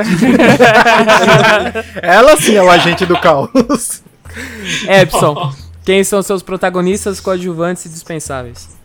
Ela 2.02 2.36
sim 2.38 2.56
é 2.56 2.62
o 2.62 2.70
agente 2.70 3.06
do 3.06 3.18
caos. 3.20 4.04
Epson, 4.88 5.54
quem 5.84 6.04
são 6.04 6.22
seus 6.22 6.42
protagonistas, 6.44 7.20
coadjuvantes 7.20 7.86
e 7.86 7.90
dispensáveis? 7.90 8.76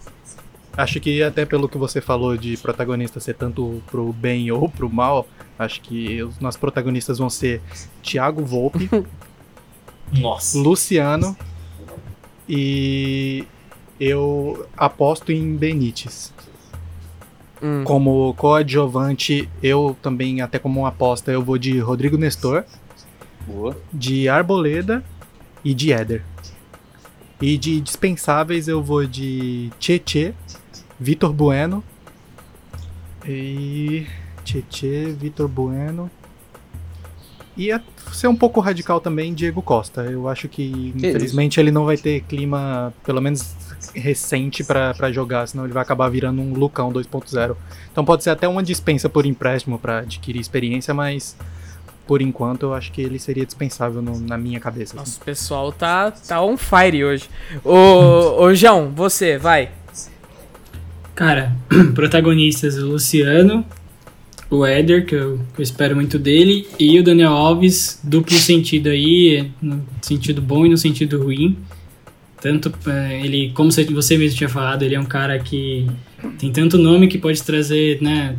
Acho 0.76 1.01
que 1.01 1.22
até 1.22 1.44
pelo 1.44 1.68
que 1.68 1.76
você 1.76 2.01
falou 2.01 2.36
de 2.36 2.57
protagonista 2.57 3.18
ser 3.20 3.34
tanto 3.34 3.82
pro 3.90 4.12
bem 4.12 4.51
ou 4.51 4.68
pro 4.68 4.88
mal, 4.88 5.26
acho 5.59 5.80
que 5.80 6.22
os 6.22 6.38
nossos 6.38 6.59
protagonistas 6.61 7.18
vão 7.18 7.28
ser 7.28 7.61
Thiago 8.03 8.44
Volpe, 8.44 8.88
Nossa. 10.12 10.59
Luciano 10.59 11.36
e 12.48 13.44
eu 13.98 14.66
aposto 14.76 15.30
em 15.32 15.55
Benítez. 15.57 16.32
Hum, 17.62 17.84
Como 17.84 18.32
coadjuvante, 18.34 19.48
eu 19.62 19.96
também, 20.01 20.40
até 20.40 20.59
como 20.59 20.80
uma 20.80 20.88
aposta, 20.88 21.30
eu 21.30 21.42
vou 21.42 21.59
de 21.59 21.78
Rodrigo 21.78 22.16
Nestor, 22.16 22.64
Boa. 23.46 23.76
de 23.92 24.28
Arboleda 24.28 25.05
e 25.64 25.74
de 25.74 25.92
Éder. 25.92 26.22
E 27.40 27.56
de 27.56 27.80
dispensáveis 27.80 28.68
eu 28.68 28.82
vou 28.82 29.06
de 29.06 29.70
Tietê, 29.78 30.34
Vitor 30.98 31.32
Bueno 31.32 31.82
e 33.26 34.06
Tietê, 34.44 35.06
Vitor 35.12 35.48
Bueno. 35.48 36.11
E 37.56 37.72
a 37.72 37.80
ser 38.12 38.28
um 38.28 38.36
pouco 38.36 38.61
radical 38.61 39.00
também, 39.00 39.34
Diego 39.34 39.61
Costa. 39.61 40.02
Eu 40.02 40.28
acho 40.28 40.48
que, 40.48 40.92
infelizmente, 40.96 41.58
ele 41.61 41.70
não 41.70 41.84
vai 41.84 41.96
ter 41.96 42.22
clima, 42.22 42.92
pelo 43.04 43.20
menos 43.20 43.54
recente, 43.94 44.64
pra 44.64 45.12
jogar, 45.12 45.46
senão 45.46 45.64
ele 45.64 45.72
vai 45.72 45.82
acabar 45.82 46.08
virando 46.08 46.40
um 46.40 46.54
Lucão 46.54 46.92
2.0. 46.92 47.56
Então 47.90 48.04
pode 48.04 48.22
ser 48.22 48.30
até 48.30 48.48
uma 48.48 48.62
dispensa 48.62 49.08
por 49.08 49.26
empréstimo 49.26 49.78
pra 49.78 49.98
adquirir 50.00 50.40
experiência, 50.40 50.94
mas 50.94 51.36
por 52.11 52.20
enquanto, 52.20 52.64
eu 52.64 52.74
acho 52.74 52.90
que 52.90 53.00
ele 53.00 53.20
seria 53.20 53.46
dispensável 53.46 54.02
no- 54.02 54.18
na 54.18 54.36
minha 54.36 54.58
cabeça. 54.58 54.94
assim. 54.94 54.96
Nossa, 54.96 55.20
o 55.22 55.24
pessoal 55.24 55.70
tá, 55.70 56.11
tá 56.11 56.42
on 56.42 56.56
fire 56.56 57.04
hoje. 57.04 57.30
Ô, 57.64 58.42
ô 58.42 58.52
João, 58.52 58.90
você, 58.90 59.38
vai. 59.38 59.68
Cara, 61.14 61.52
protagonistas, 61.94 62.76
o 62.78 62.88
Luciano, 62.88 63.64
o 64.50 64.66
Éder, 64.66 65.06
que 65.06 65.14
eu, 65.14 65.38
que 65.54 65.61
eu 65.61 65.62
espero 65.62 65.94
muito 65.94 66.18
dele, 66.18 66.66
e 66.80 66.98
o 66.98 67.04
Daniel 67.04 67.30
Alves, 67.30 68.00
duplo 68.02 68.36
sentido 68.36 68.88
aí, 68.88 69.48
no 69.62 69.80
sentido 70.02 70.42
bom 70.42 70.66
e 70.66 70.68
no 70.68 70.76
sentido 70.76 71.22
ruim. 71.22 71.56
Tanto 72.40 72.74
eh, 72.88 73.20
ele, 73.22 73.52
como 73.54 73.70
você 73.70 73.84
você 73.84 74.18
mesmo 74.18 74.36
tinha 74.36 74.48
falado, 74.48 74.82
ele 74.82 74.96
é 74.96 75.00
um 75.00 75.04
cara 75.04 75.38
que 75.38 75.86
tem 76.40 76.50
tanto 76.50 76.76
nome 76.76 77.06
que 77.06 77.18
pode 77.18 77.40
trazer, 77.40 78.02
né? 78.02 78.34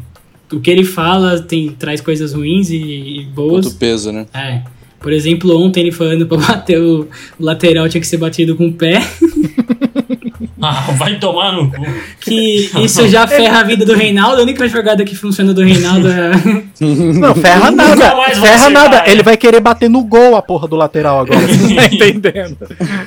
O 0.51 0.59
que 0.59 0.69
ele 0.69 0.83
fala 0.83 1.39
tem, 1.41 1.69
traz 1.69 2.01
coisas 2.01 2.33
ruins 2.33 2.69
e, 2.69 2.75
e 3.21 3.25
boas. 3.25 3.65
Quanto 3.65 3.77
peso, 3.77 4.11
né? 4.11 4.25
É. 4.33 4.61
Por 4.99 5.11
exemplo, 5.11 5.57
ontem 5.59 5.79
ele 5.81 5.91
falando 5.91 6.27
pra 6.27 6.37
bater 6.37 6.79
o, 6.79 7.07
o 7.39 7.43
lateral 7.43 7.89
tinha 7.89 8.01
que 8.01 8.07
ser 8.07 8.17
batido 8.17 8.55
com 8.55 8.67
o 8.67 8.73
pé. 8.73 9.01
Ah, 10.63 10.91
vai 10.91 11.17
tomar 11.17 11.53
no 11.53 11.71
cu. 11.71 11.77
Que 12.19 12.69
isso 12.83 13.07
já 13.07 13.25
ferra 13.25 13.61
a 13.61 13.63
vida 13.63 13.83
do 13.83 13.95
Reinaldo. 13.95 14.41
A 14.41 14.43
única 14.43 14.67
jogada 14.67 15.03
que 15.03 15.15
funciona 15.15 15.55
do 15.55 15.63
Reinaldo 15.63 16.07
é. 16.07 16.31
Não, 16.85 17.33
ferra 17.33 17.71
nada. 17.71 18.13
vai 18.13 18.35
Ferra 18.35 18.69
nada. 18.69 18.97
é. 19.07 19.11
Ele 19.11 19.23
vai 19.23 19.35
querer 19.37 19.59
bater 19.59 19.89
no 19.89 20.03
gol 20.03 20.35
a 20.35 20.41
porra 20.41 20.67
do 20.67 20.75
lateral 20.75 21.19
agora. 21.21 21.39
Você 21.47 21.67
não 21.67 21.75
tá 21.75 21.85
entendendo. 21.91 22.57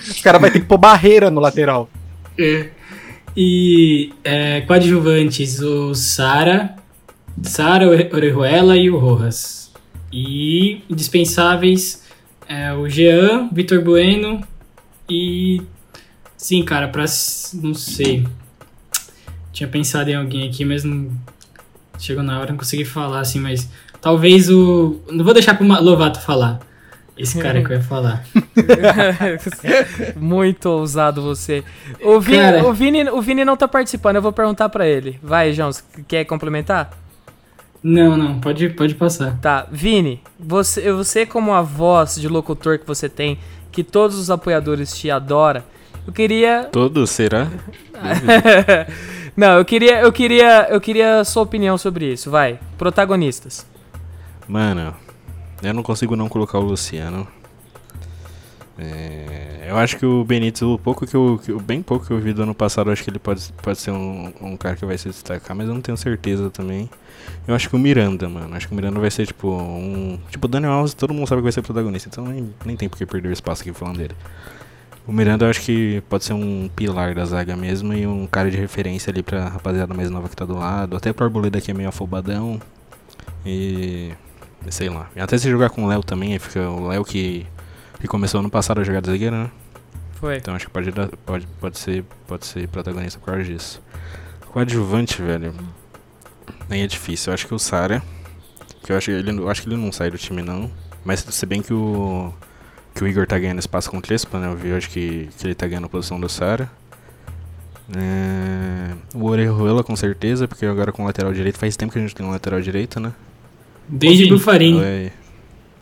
Os 0.03 0.21
caras 0.21 0.41
vão 0.41 0.51
ter 0.51 0.61
que 0.61 0.67
pôr 0.67 0.79
barreira 0.79 1.31
no 1.31 1.41
lateral. 1.41 1.89
E 3.37 4.11
é, 4.25 4.63
coadjuvantes, 4.63 5.61
o 5.61 5.95
Sara, 5.95 6.75
Sara, 7.43 7.89
Orejuela 7.89 8.77
e 8.77 8.91
o 8.91 8.99
Rojas. 8.99 9.73
E 10.13 10.83
indispensáveis 10.89 12.05
é, 12.49 12.73
o 12.73 12.89
Jean, 12.89 13.49
Vitor 13.53 13.81
Bueno 13.83 14.41
e. 15.09 15.63
Sim, 16.37 16.63
cara, 16.65 16.89
pra. 16.89 17.05
Não 17.55 17.75
sei. 17.75 18.27
Tinha 19.53 19.69
pensado 19.69 20.11
em 20.11 20.15
alguém 20.15 20.49
aqui, 20.49 20.65
mas 20.65 20.85
não. 20.85 21.11
Chegou 21.99 22.23
na 22.23 22.39
hora, 22.39 22.51
não 22.51 22.59
consegui 22.59 22.85
falar 22.85 23.21
assim, 23.21 23.41
mas. 23.41 23.69
Talvez 24.01 24.51
o. 24.51 25.01
Não 25.11 25.25
vou 25.25 25.33
deixar 25.33 25.55
pro 25.55 25.67
Lovato 25.67 26.21
falar. 26.21 26.61
Esse 27.17 27.39
cara 27.39 27.63
que 27.63 27.71
eu 27.71 27.77
ia 27.77 27.83
falar. 27.83 28.25
Muito 30.17 30.67
ousado 30.67 31.23
você. 31.23 31.63
O 32.03 32.19
Vini, 32.19 32.39
Cara. 32.39 32.67
o, 32.67 32.73
Vini, 32.73 33.09
o 33.09 33.23
Vini 33.23 33.45
não 33.45 33.57
tá 33.57 33.69
participando, 33.69 34.17
eu 34.17 34.23
vou 34.23 34.33
perguntar 34.33 34.69
pra 34.69 34.85
ele. 34.87 35.19
Vai, 35.23 35.53
João, 35.53 35.71
quer 36.09 36.25
complementar? 36.25 36.91
Não, 37.87 38.17
não, 38.17 38.41
pode, 38.41 38.71
pode 38.71 38.95
passar. 38.95 39.39
Tá, 39.41 39.67
Vini, 39.71 40.23
você, 40.41 40.91
você 40.91 41.27
como 41.27 41.53
a 41.53 41.61
voz 41.61 42.15
de 42.15 42.27
locutor 42.29 42.79
que 42.79 42.87
você 42.87 43.11
tem, 43.11 43.39
que 43.71 43.85
todos 43.85 44.19
os 44.19 44.31
apoiadores 44.31 44.97
te 44.97 45.11
adoram, 45.11 45.63
eu 46.07 46.13
queria... 46.13 46.65
Todos, 46.73 47.11
será? 47.11 47.47
não, 49.37 49.59
eu 49.59 49.65
queria, 49.67 50.01
eu 50.01 50.11
queria, 50.11 50.67
eu 50.71 50.81
queria 50.81 51.21
a 51.21 51.25
sua 51.27 51.43
opinião 51.43 51.77
sobre 51.77 52.11
isso, 52.11 52.31
vai. 52.31 52.59
Protagonistas. 52.79 53.67
Mano, 54.49 54.95
eu 55.63 55.75
não 55.75 55.83
consigo 55.83 56.17
não 56.17 56.27
colocar 56.31 56.59
o 56.59 56.63
Luciano. 56.63 57.29
É, 58.79 59.67
eu 59.69 59.77
acho 59.77 59.99
que 59.99 60.07
o 60.07 60.25
Benítez, 60.25 60.63
o 60.63 60.79
pouco 60.79 61.07
que 61.07 61.15
eu, 61.15 61.39
que 61.45 61.53
eu- 61.53 61.61
bem 61.61 61.83
pouco 61.83 62.07
que 62.07 62.13
eu 62.13 62.19
vi 62.19 62.33
do 62.33 62.45
ano 62.45 62.55
passado, 62.55 62.89
eu 62.89 62.95
acho 62.95 63.05
que 63.05 63.11
ele 63.11 63.19
pode, 63.19 63.53
pode 63.63 63.79
ser 63.79 63.91
um, 63.91 64.33
um 64.41 64.57
cara 64.57 64.75
que 64.75 64.87
vai 64.87 64.97
se 64.97 65.09
destacar, 65.11 65.55
mas 65.55 65.69
eu 65.69 65.75
não 65.75 65.83
tenho 65.83 65.99
certeza 65.99 66.49
também. 66.49 66.89
Eu 67.47 67.55
acho 67.55 67.69
que 67.69 67.77
o 67.77 67.79
Miranda, 67.79 68.29
mano, 68.29 68.55
acho 68.57 68.67
que 68.67 68.73
o 68.73 68.77
Miranda 68.77 68.99
vai 68.99 69.11
ser 69.11 69.27
tipo 69.27 69.49
um. 69.49 70.19
Tipo, 70.31 70.47
o 70.47 70.49
Daniel 70.49 70.73
Alves, 70.73 70.95
todo 70.95 71.13
mundo 71.13 71.27
sabe 71.27 71.41
que 71.41 71.45
vai 71.45 71.53
ser 71.53 71.63
protagonista, 71.63 72.09
então 72.09 72.25
nem, 72.25 72.55
nem 72.65 72.77
tem 72.77 72.89
por 72.89 72.97
que 72.97 73.07
perder 73.07 73.29
o 73.29 73.33
espaço 73.33 73.63
aqui 73.63 73.73
falando 73.73 73.99
dele. 73.99 74.15
O 75.07 75.13
Miranda 75.13 75.45
eu 75.45 75.51
acho 75.51 75.61
que 75.61 76.03
pode 76.09 76.25
ser 76.25 76.33
um 76.33 76.69
pilar 76.75 77.15
da 77.15 77.27
zaga 77.27 77.55
mesmo 77.55 77.93
e 77.93 78.07
um 78.07 78.27
cara 78.27 78.51
de 78.51 78.57
referência 78.57 79.11
ali 79.11 79.23
pra 79.23 79.49
rapaziada 79.49 79.93
mais 79.93 80.11
nova 80.11 80.29
que 80.31 80.37
tá 80.37 80.47
do 80.47 80.57
lado. 80.57 80.97
Até 80.97 81.13
pro 81.13 81.27
Arboleda 81.27 81.61
que 81.61 81.71
é 81.71 81.75
meio 81.75 81.91
afobadão. 81.91 82.59
E. 83.45 84.13
Sei 84.71 84.89
lá. 84.89 85.11
E 85.15 85.21
até 85.21 85.37
se 85.37 85.51
jogar 85.51 85.69
com 85.69 85.85
o 85.85 85.89
Léo 85.89 86.03
também, 86.03 86.33
aí 86.33 86.39
fica 86.39 86.71
o 86.71 86.89
Léo 86.89 87.05
que, 87.05 87.47
que 88.01 88.09
começou 88.09 88.41
ano 88.41 88.49
passado 88.49 88.81
a 88.81 88.85
jogar 88.85 89.03
de 89.03 89.11
zagueiro, 89.11 89.37
né? 89.37 89.51
Foi. 90.15 90.39
Então 90.39 90.55
acho 90.55 90.67
que 90.67 90.73
pode, 90.73 90.91
pode, 91.27 91.47
pode, 91.61 91.79
ser, 91.79 92.03
pode 92.27 92.47
ser 92.47 92.67
protagonista 92.69 93.19
por 93.19 93.27
causa 93.27 93.45
disso. 93.45 93.83
Coadjuvante, 94.53 95.21
velho. 95.21 95.53
Nem 96.69 96.83
é 96.83 96.87
difícil. 96.87 97.31
Eu 97.31 97.35
acho 97.35 97.47
que 97.47 97.55
o 97.55 97.59
Sara. 97.59 98.03
Que 98.83 98.93
eu 98.93 98.97
acho, 98.97 99.07
que 99.07 99.13
ele, 99.13 99.31
eu 99.31 99.49
acho 99.49 99.63
que 99.63 99.69
ele 99.69 99.77
não 99.77 99.91
sai 99.93 100.11
do 100.11 100.19
time 100.19 100.43
não. 100.43 100.71
Mas 101.05 101.21
se 101.21 101.47
bem 101.47 101.63
que 101.63 101.73
o. 101.73 102.33
Que 102.95 103.03
o 103.03 103.09
Igor 103.09 103.27
tá 103.27 103.39
ganhando 103.39 103.59
espaço 103.59 103.91
com 103.91 103.99
o 103.99 104.03
Crespo, 104.03 104.39
né? 104.39 104.47
Eu 104.47 104.57
vi 104.57 104.73
hoje 104.73 104.89
que, 104.89 105.29
que 105.39 105.47
ele 105.47 105.55
tá 105.55 105.67
ganhando 105.67 105.87
a 105.87 105.89
posição 105.89 106.21
do 106.21 106.29
Sara. 106.29 106.71
É, 107.95 108.95
o 109.15 109.25
Orejuela 109.27 109.85
com 109.85 109.95
certeza, 109.95 110.49
porque 110.49 110.65
agora 110.65 110.91
com 110.93 111.03
o 111.03 111.07
lateral 111.07 111.33
direito 111.33 111.59
faz 111.59 111.77
tempo 111.77 111.93
que 111.93 111.99
a 111.99 112.03
gente 112.03 112.15
tem 112.15 112.25
um 112.25 112.31
lateral 112.31 112.61
direito, 112.61 112.99
né? 112.99 113.13
Desde 113.89 114.25
Vini, 114.25 114.37
Bufarini. 114.37 114.79
Ué. 114.81 115.13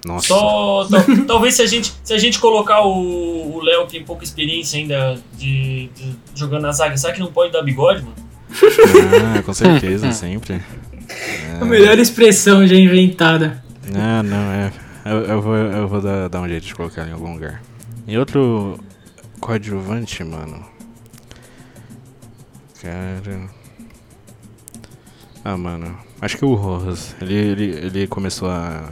Nossa. 0.05 0.27
Só, 0.27 0.89
tal- 0.91 1.05
talvez 1.29 1.55
se 1.55 1.63
a 1.63 1.67
gente, 1.67 1.93
se 2.03 2.13
a 2.13 2.19
gente 2.19 2.41
colocar 2.41 2.83
o 2.83 3.33
o 3.57 3.61
Léo, 3.61 3.87
que 3.87 3.93
tem 3.93 4.05
pouca 4.05 4.25
experiência 4.25 4.79
ainda 4.81 5.17
de, 5.39 5.89
de- 5.95 6.17
jogando 6.35 6.63
na 6.63 6.73
zaga, 6.73 6.97
será 6.97 7.13
que 7.13 7.21
não 7.21 7.31
pode 7.31 7.53
dar 7.53 7.63
bigode, 7.63 8.03
mano? 8.03 8.17
Ah, 9.37 9.43
com 9.43 9.53
certeza, 9.53 10.11
sempre. 10.13 10.61
A 11.61 11.65
melhor 11.65 11.99
expressão 11.99 12.67
já 12.67 12.75
inventada. 12.77 13.63
Ah, 13.95 14.23
não, 14.23 14.37
é. 14.53 14.73
Eu, 15.05 15.19
eu 15.25 15.43
vou, 15.43 15.57
eu 15.57 15.89
vou 15.89 16.01
dar, 16.01 16.29
dar 16.29 16.41
um 16.41 16.49
jeito 16.49 16.67
de 16.67 16.75
colocar 16.75 17.07
em 17.09 17.13
algum 17.13 17.33
lugar. 17.35 17.61
E 18.07 18.17
outro 18.17 18.79
coadjuvante, 19.41 20.23
mano. 20.25 20.65
Cara. 22.81 23.41
Ah, 25.45 25.57
mano. 25.57 25.97
Acho 26.21 26.37
que 26.39 26.45
o 26.45 26.55
Rojas. 26.55 27.15
Ele, 27.21 27.35
ele, 27.35 27.65
ele 27.65 28.07
começou 28.07 28.49
a. 28.49 28.91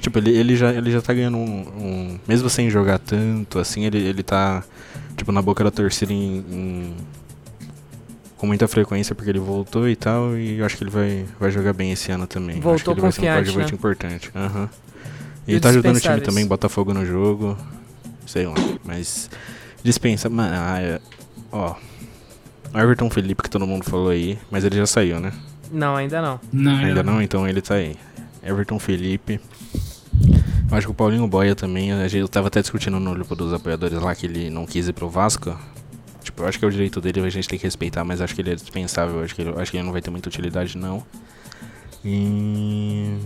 Tipo, 0.00 0.18
ele, 0.18 0.30
ele, 0.30 0.56
já, 0.56 0.72
ele 0.72 0.90
já 0.92 1.02
tá 1.02 1.12
ganhando 1.12 1.36
um, 1.36 1.42
um- 1.60 2.18
Mesmo 2.26 2.48
sem 2.48 2.70
jogar 2.70 2.98
tanto, 3.00 3.58
assim, 3.58 3.84
ele, 3.84 3.98
ele 3.98 4.22
tá. 4.22 4.62
Tipo, 5.16 5.32
na 5.32 5.42
boca 5.42 5.64
da 5.64 5.70
torcida 5.70 6.12
em. 6.12 6.38
em- 6.50 6.94
com 8.38 8.46
muita 8.46 8.66
frequência 8.66 9.14
porque 9.14 9.30
ele 9.30 9.38
voltou 9.40 9.88
e 9.88 9.96
tal. 9.96 10.38
E 10.38 10.58
eu 10.58 10.64
acho 10.64 10.76
que 10.76 10.84
ele 10.84 10.90
vai, 10.90 11.26
vai 11.38 11.50
jogar 11.50 11.72
bem 11.74 11.92
esse 11.92 12.10
ano 12.10 12.26
também. 12.26 12.56
Eu 12.62 12.72
acho 12.72 12.82
que 12.84 12.90
Voltou 12.90 12.94
ele 12.94 13.00
vai 13.02 13.12
ser 13.12 13.20
um 13.20 13.24
coadjuvante 13.24 13.72
né? 13.72 13.76
importante. 13.76 14.30
Aham. 14.34 14.70
E 15.46 15.52
Ele 15.52 15.60
tá 15.60 15.70
ajudando 15.70 15.96
o 15.96 16.00
time 16.00 16.20
também, 16.20 16.46
Botafogo 16.46 16.94
no 16.94 17.04
jogo. 17.04 17.56
Sei 18.26 18.46
lá, 18.46 18.54
mas. 18.84 19.28
Dispensa. 19.82 20.28
Mano, 20.28 20.54
ah, 20.54 20.80
é- 20.80 21.00
ó. 21.50 21.74
O 22.72 22.78
Everton 22.78 23.08
Felipe, 23.08 23.42
que 23.42 23.50
todo 23.50 23.66
mundo 23.66 23.84
falou 23.84 24.10
aí, 24.10 24.38
mas 24.50 24.62
ele 24.64 24.76
já 24.76 24.86
saiu, 24.86 25.18
né? 25.18 25.32
Não, 25.72 25.96
ainda 25.96 26.20
não. 26.20 26.40
Não, 26.52 26.76
Ainda 26.76 27.02
não? 27.02 27.22
Então 27.22 27.48
ele 27.48 27.62
tá 27.62 27.74
aí. 27.74 27.96
Everton 28.42 28.78
Felipe. 28.78 29.40
Eu 30.70 30.76
acho 30.76 30.86
que 30.86 30.90
o 30.90 30.94
Paulinho 30.94 31.26
Boia 31.26 31.54
também, 31.54 31.92
a 31.92 32.06
gente 32.08 32.28
tava 32.28 32.48
até 32.48 32.60
discutindo 32.60 33.00
no 33.00 33.14
grupo 33.14 33.34
dos 33.34 33.54
apoiadores 33.54 33.98
lá 34.00 34.14
que 34.14 34.26
ele 34.26 34.50
não 34.50 34.66
quis 34.66 34.86
ir 34.88 34.92
pro 34.92 35.08
Vasco. 35.08 35.58
Eu 36.38 36.46
acho 36.46 36.58
que 36.58 36.64
é 36.64 36.68
o 36.68 36.70
direito 36.70 37.00
dele, 37.00 37.20
a 37.20 37.30
gente 37.30 37.48
tem 37.48 37.58
que 37.58 37.64
respeitar, 37.64 38.04
mas 38.04 38.20
acho 38.20 38.34
que 38.34 38.40
ele 38.40 38.52
é 38.52 38.54
dispensável, 38.54 39.22
acho 39.22 39.34
que 39.34 39.42
ele, 39.42 39.52
acho 39.56 39.70
que 39.70 39.76
ele 39.76 39.84
não 39.84 39.92
vai 39.92 40.00
ter 40.00 40.10
muita 40.10 40.28
utilidade 40.28 40.76
não. 40.78 41.04
E. 42.04 43.16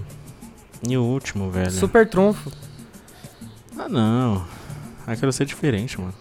E 0.88 0.96
o 0.96 1.02
último, 1.02 1.50
velho. 1.50 1.70
Super 1.70 2.08
trunfo. 2.08 2.50
Ah 3.78 3.88
não. 3.88 4.44
Ah, 5.06 5.14
quero 5.16 5.32
ser 5.32 5.44
diferente, 5.46 6.00
mano. 6.00 6.14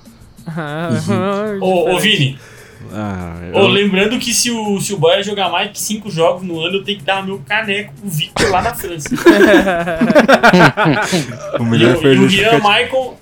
Ô, 1.61 1.95
ô 1.95 1.99
Vini, 1.99 2.37
Ah, 2.91 3.35
ô, 3.53 3.59
eu, 3.59 3.67
lembrando 3.67 4.17
que 4.17 4.33
se 4.33 4.49
o, 4.49 4.81
se 4.81 4.91
o 4.93 4.97
Bahia 4.97 5.21
jogar 5.23 5.49
mais 5.49 5.71
que 5.71 5.79
5 5.79 6.09
jogos 6.09 6.41
no 6.43 6.59
ano, 6.59 6.77
eu 6.77 6.83
tenho 6.83 6.97
que 6.97 7.05
dar 7.05 7.23
meu 7.23 7.39
caneco 7.47 7.93
pro 7.93 8.09
Victor 8.09 8.49
lá 8.49 8.61
na 8.63 8.73
França. 8.73 9.07
o 11.59 11.63
E 11.63 11.65
melhor 11.65 11.95
o, 11.95 12.01
foi 12.01 12.15
e 12.15 12.19
o 12.19 12.27
Rian. 12.27 12.53
Michael. 12.57 13.17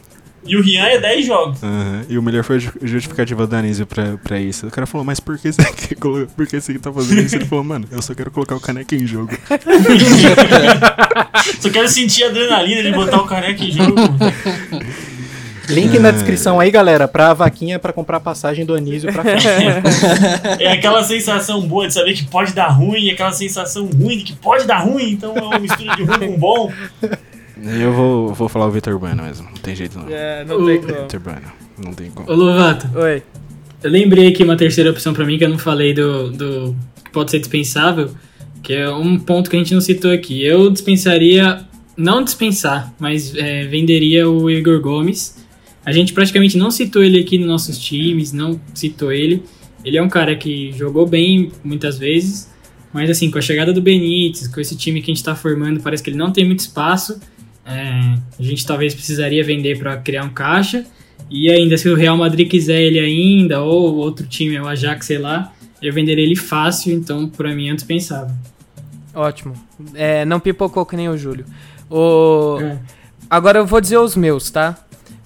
E 0.45 0.55
o 0.57 0.61
Rian 0.63 0.85
é 0.85 0.99
10 0.99 1.25
jogos. 1.25 1.61
Aham, 1.63 2.01
E 2.09 2.17
o 2.17 2.23
melhor 2.23 2.43
foi 2.43 2.55
a 2.55 2.59
ju- 2.59 2.71
justificativa 2.81 3.45
da 3.45 3.57
Anísio 3.59 3.85
pra, 3.85 4.17
pra 4.23 4.39
isso. 4.39 4.65
O 4.67 4.71
cara 4.71 4.87
falou, 4.87 5.05
mas 5.05 5.19
por 5.19 5.37
que 5.37 5.51
você, 5.51 5.61
por 6.35 6.47
que 6.47 6.59
você 6.61 6.79
tá 6.79 6.91
fazendo 6.91 7.21
isso? 7.21 7.35
Ele 7.35 7.45
falou, 7.45 7.63
mano, 7.63 7.85
eu 7.91 8.01
só 8.01 8.15
quero 8.15 8.31
colocar 8.31 8.55
o 8.55 8.59
caneca 8.59 8.95
em 8.95 9.05
jogo. 9.05 9.29
Só 11.59 11.69
quero 11.69 11.87
sentir 11.89 12.23
a 12.23 12.27
adrenalina 12.27 12.83
de 12.83 12.91
botar 12.91 13.17
o 13.21 13.25
caneco 13.25 13.63
em 13.63 13.71
jogo. 13.71 13.95
Link 15.69 15.99
na 15.99 16.09
descrição 16.11 16.59
aí, 16.59 16.71
galera, 16.71 17.07
pra 17.07 17.33
vaquinha 17.33 17.77
pra 17.77 17.93
comprar 17.93 18.19
passagem 18.19 18.65
do 18.65 18.73
Anísio 18.73 19.11
pra 19.13 19.23
França. 19.23 19.49
É 20.59 20.71
aquela 20.71 21.03
sensação 21.03 21.61
boa 21.61 21.87
de 21.87 21.93
saber 21.93 22.13
que 22.13 22.25
pode 22.25 22.53
dar 22.53 22.69
ruim, 22.69 23.03
e 23.05 23.11
aquela 23.11 23.31
sensação 23.31 23.85
ruim 23.85 24.17
de 24.17 24.23
que 24.23 24.35
pode 24.35 24.65
dar 24.65 24.79
ruim, 24.79 25.11
então 25.11 25.35
é 25.37 25.41
uma 25.41 25.59
mistura 25.59 25.95
de 25.95 26.03
ruim 26.03 26.19
com 26.31 26.37
bom. 26.39 26.71
Eu 27.63 27.93
vou, 27.93 28.33
vou 28.33 28.49
falar 28.49 28.67
o 28.67 28.71
Vitor 28.71 28.97
Bueno 28.97 29.23
mesmo. 29.23 29.45
Não 29.45 29.61
tem 29.61 29.75
jeito 29.75 29.97
não. 29.97 30.07
É, 30.09 30.45
não 30.45 30.65
tem 30.65 30.81
como. 30.81 31.01
Vitor 31.01 31.19
Bueno. 31.19 31.51
Não 31.77 31.93
tem 31.93 32.11
como. 32.11 32.31
Ô, 32.31 32.35
Lovato, 32.35 32.87
Oi. 32.97 33.23
eu 33.83 33.89
lembrei 33.89 34.27
aqui 34.27 34.43
uma 34.43 34.55
terceira 34.57 34.91
opção 34.91 35.13
pra 35.13 35.25
mim 35.25 35.37
que 35.37 35.45
eu 35.45 35.49
não 35.49 35.57
falei 35.57 35.93
do, 35.93 36.31
do 36.31 36.75
que 37.03 37.11
pode 37.11 37.31
ser 37.31 37.39
dispensável, 37.39 38.11
que 38.61 38.73
é 38.73 38.89
um 38.89 39.17
ponto 39.17 39.49
que 39.49 39.55
a 39.55 39.59
gente 39.59 39.73
não 39.73 39.81
citou 39.81 40.11
aqui. 40.11 40.43
Eu 40.43 40.69
dispensaria 40.69 41.65
não 41.97 42.23
dispensar, 42.23 42.93
mas 42.99 43.35
é, 43.35 43.65
venderia 43.65 44.29
o 44.29 44.49
Igor 44.49 44.79
Gomes. 44.79 45.37
A 45.85 45.91
gente 45.91 46.13
praticamente 46.13 46.57
não 46.57 46.71
citou 46.71 47.03
ele 47.03 47.19
aqui 47.19 47.37
nos 47.37 47.47
nossos 47.47 47.77
times, 47.77 48.31
não 48.31 48.59
citou 48.73 49.11
ele. 49.11 49.43
Ele 49.83 49.97
é 49.97 50.01
um 50.01 50.09
cara 50.09 50.35
que 50.35 50.71
jogou 50.73 51.05
bem 51.07 51.51
muitas 51.63 51.97
vezes, 51.97 52.49
mas 52.93 53.09
assim, 53.09 53.31
com 53.31 53.37
a 53.37 53.41
chegada 53.41 53.73
do 53.73 53.81
Benítez, 53.81 54.47
com 54.47 54.59
esse 54.59 54.75
time 54.75 55.01
que 55.01 55.09
a 55.09 55.13
gente 55.13 55.21
está 55.21 55.35
formando, 55.35 55.79
parece 55.79 56.03
que 56.03 56.09
ele 56.09 56.17
não 56.17 56.31
tem 56.31 56.45
muito 56.45 56.59
espaço. 56.59 57.19
É, 57.69 58.17
a 58.39 58.43
gente 58.43 58.65
talvez 58.65 58.93
precisaria 58.95 59.43
vender 59.43 59.77
para 59.77 59.97
criar 59.97 60.23
um 60.23 60.29
caixa. 60.29 60.85
E 61.29 61.49
ainda, 61.51 61.77
se 61.77 61.87
o 61.87 61.95
Real 61.95 62.17
Madrid 62.17 62.49
quiser 62.49 62.81
ele 62.81 62.99
ainda, 62.99 63.61
ou 63.61 63.95
outro 63.97 64.25
time, 64.25 64.59
o 64.59 64.67
Ajax, 64.67 65.05
sei 65.05 65.19
lá, 65.19 65.53
eu 65.81 65.93
venderia 65.93 66.23
ele 66.23 66.35
fácil, 66.35 66.93
então 66.93 67.29
para 67.29 67.53
mim 67.53 67.69
é 67.69 67.71
indispensável. 67.71 68.35
Ótimo. 69.13 69.53
É, 69.93 70.25
não 70.25 70.39
pipocou 70.39 70.85
que 70.85 70.95
nem 70.95 71.07
o 71.07 71.17
Júlio. 71.17 71.45
O... 71.89 72.57
É. 72.59 72.79
Agora 73.29 73.59
eu 73.59 73.65
vou 73.65 73.79
dizer 73.79 73.97
os 73.97 74.15
meus, 74.15 74.49
tá? 74.49 74.77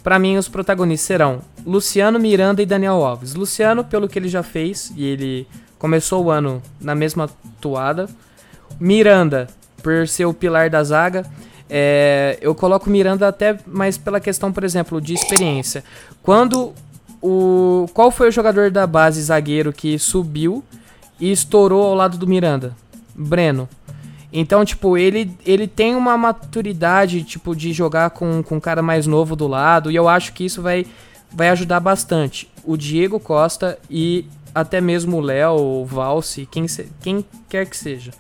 Pra 0.03 0.19
mim, 0.19 0.35
os 0.35 0.49
protagonistas 0.49 1.07
serão 1.07 1.41
Luciano, 1.65 2.19
Miranda 2.19 2.61
e 2.61 2.65
Daniel 2.65 3.05
Alves. 3.05 3.35
Luciano, 3.35 3.85
pelo 3.85 4.09
que 4.09 4.19
ele 4.19 4.27
já 4.27 4.43
fez, 4.43 4.91
e 4.97 5.05
ele 5.05 5.47
começou 5.79 6.25
o 6.25 6.31
ano 6.31 6.61
na 6.81 6.93
mesma 6.93 7.29
toada. 7.61 8.09
Miranda, 8.77 9.47
por 9.81 10.05
ser 10.07 10.25
o 10.25 10.33
pilar 10.33 10.69
da 10.69 10.83
zaga. 10.83 11.25
É, 11.75 12.37
eu 12.39 12.53
coloco 12.53 12.87
Miranda 12.87 13.27
até 13.27 13.57
mais 13.65 13.97
pela 13.97 14.19
questão, 14.19 14.53
por 14.53 14.63
exemplo, 14.63 15.01
de 15.01 15.15
experiência. 15.15 15.83
Quando 16.21 16.71
o. 17.19 17.87
Qual 17.95 18.11
foi 18.11 18.29
o 18.29 18.31
jogador 18.31 18.69
da 18.69 18.85
base 18.85 19.19
zagueiro 19.19 19.73
que 19.73 19.97
subiu 19.97 20.63
e 21.19 21.31
estourou 21.31 21.83
ao 21.83 21.95
lado 21.95 22.15
do 22.15 22.27
Miranda? 22.27 22.75
Breno. 23.15 23.67
Então, 24.31 24.63
tipo, 24.63 24.95
ele, 24.95 25.35
ele 25.43 25.67
tem 25.67 25.95
uma 25.95 26.15
maturidade, 26.15 27.23
tipo, 27.23 27.55
de 27.55 27.73
jogar 27.73 28.11
com, 28.11 28.43
com 28.43 28.57
um 28.57 28.59
cara 28.59 28.83
mais 28.83 29.07
novo 29.07 29.35
do 29.35 29.47
lado, 29.47 29.89
e 29.89 29.95
eu 29.95 30.07
acho 30.07 30.33
que 30.33 30.45
isso 30.45 30.61
vai, 30.61 30.85
vai 31.31 31.49
ajudar 31.49 31.79
bastante. 31.79 32.47
O 32.63 32.77
Diego 32.77 33.19
Costa 33.19 33.79
e 33.89 34.27
até 34.53 34.79
mesmo 34.79 35.17
o 35.17 35.21
Léo, 35.21 35.55
o 35.55 35.85
Valse, 35.85 36.47
quem, 36.51 36.67
quem 37.01 37.25
quer 37.49 37.65
que 37.65 37.75
seja. 37.75 38.11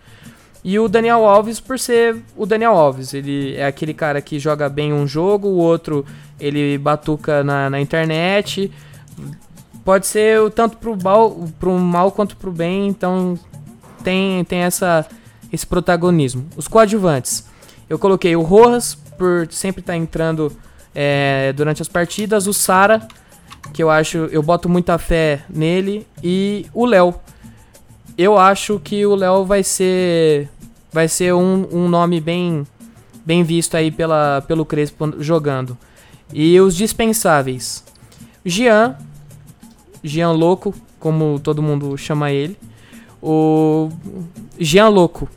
E 0.63 0.79
o 0.79 0.87
Daniel 0.87 1.25
Alves 1.25 1.59
por 1.59 1.77
ser 1.77 2.17
o 2.37 2.45
Daniel 2.45 2.73
Alves. 2.73 3.13
Ele 3.13 3.55
é 3.55 3.65
aquele 3.65 3.93
cara 3.93 4.21
que 4.21 4.39
joga 4.39 4.69
bem 4.69 4.93
um 4.93 5.05
jogo, 5.05 5.47
o 5.47 5.57
outro 5.57 6.05
ele 6.39 6.77
batuca 6.77 7.43
na, 7.43 7.69
na 7.69 7.81
internet. 7.81 8.71
Pode 9.83 10.07
ser 10.07 10.49
tanto 10.51 10.77
pro, 10.77 10.95
bal, 10.95 11.47
pro 11.59 11.77
mal 11.77 12.11
quanto 12.11 12.37
pro 12.37 12.51
bem, 12.51 12.87
então 12.87 13.37
tem, 14.03 14.43
tem 14.45 14.59
essa, 14.59 15.05
esse 15.51 15.67
protagonismo. 15.67 16.45
Os 16.55 16.67
coadjuvantes. 16.67 17.45
Eu 17.89 17.99
coloquei 17.99 18.35
o 18.35 18.41
Rojas, 18.41 18.95
por 18.95 19.47
sempre 19.51 19.81
estar 19.81 19.95
entrando 19.95 20.51
é, 20.95 21.53
durante 21.53 21.81
as 21.81 21.87
partidas. 21.87 22.47
O 22.47 22.53
Sara, 22.53 23.05
que 23.73 23.83
eu 23.83 23.89
acho, 23.89 24.17
eu 24.31 24.41
boto 24.41 24.69
muita 24.69 24.97
fé 24.97 25.43
nele. 25.49 26.07
E 26.23 26.65
o 26.73 26.85
Léo. 26.85 27.15
Eu 28.17 28.37
acho 28.37 28.79
que 28.79 29.05
o 29.05 29.15
Léo 29.15 29.43
vai 29.43 29.63
ser 29.63 30.47
vai 30.93 31.07
ser 31.07 31.33
um, 31.33 31.67
um 31.71 31.89
nome 31.89 32.21
bem 32.21 32.65
bem 33.25 33.43
visto 33.43 33.75
aí 33.75 33.89
pela, 33.89 34.43
pelo 34.47 34.65
Crespo 34.65 35.13
jogando. 35.19 35.77
E 36.31 36.59
os 36.59 36.75
dispensáveis. 36.75 37.83
Jean, 38.45 38.97
Jean 40.03 40.31
Louco, 40.31 40.73
como 40.99 41.39
todo 41.39 41.61
mundo 41.61 41.97
chama 41.97 42.31
ele. 42.31 42.57
O 43.21 43.89
Jean 44.59 44.89
Louco. 44.89 45.29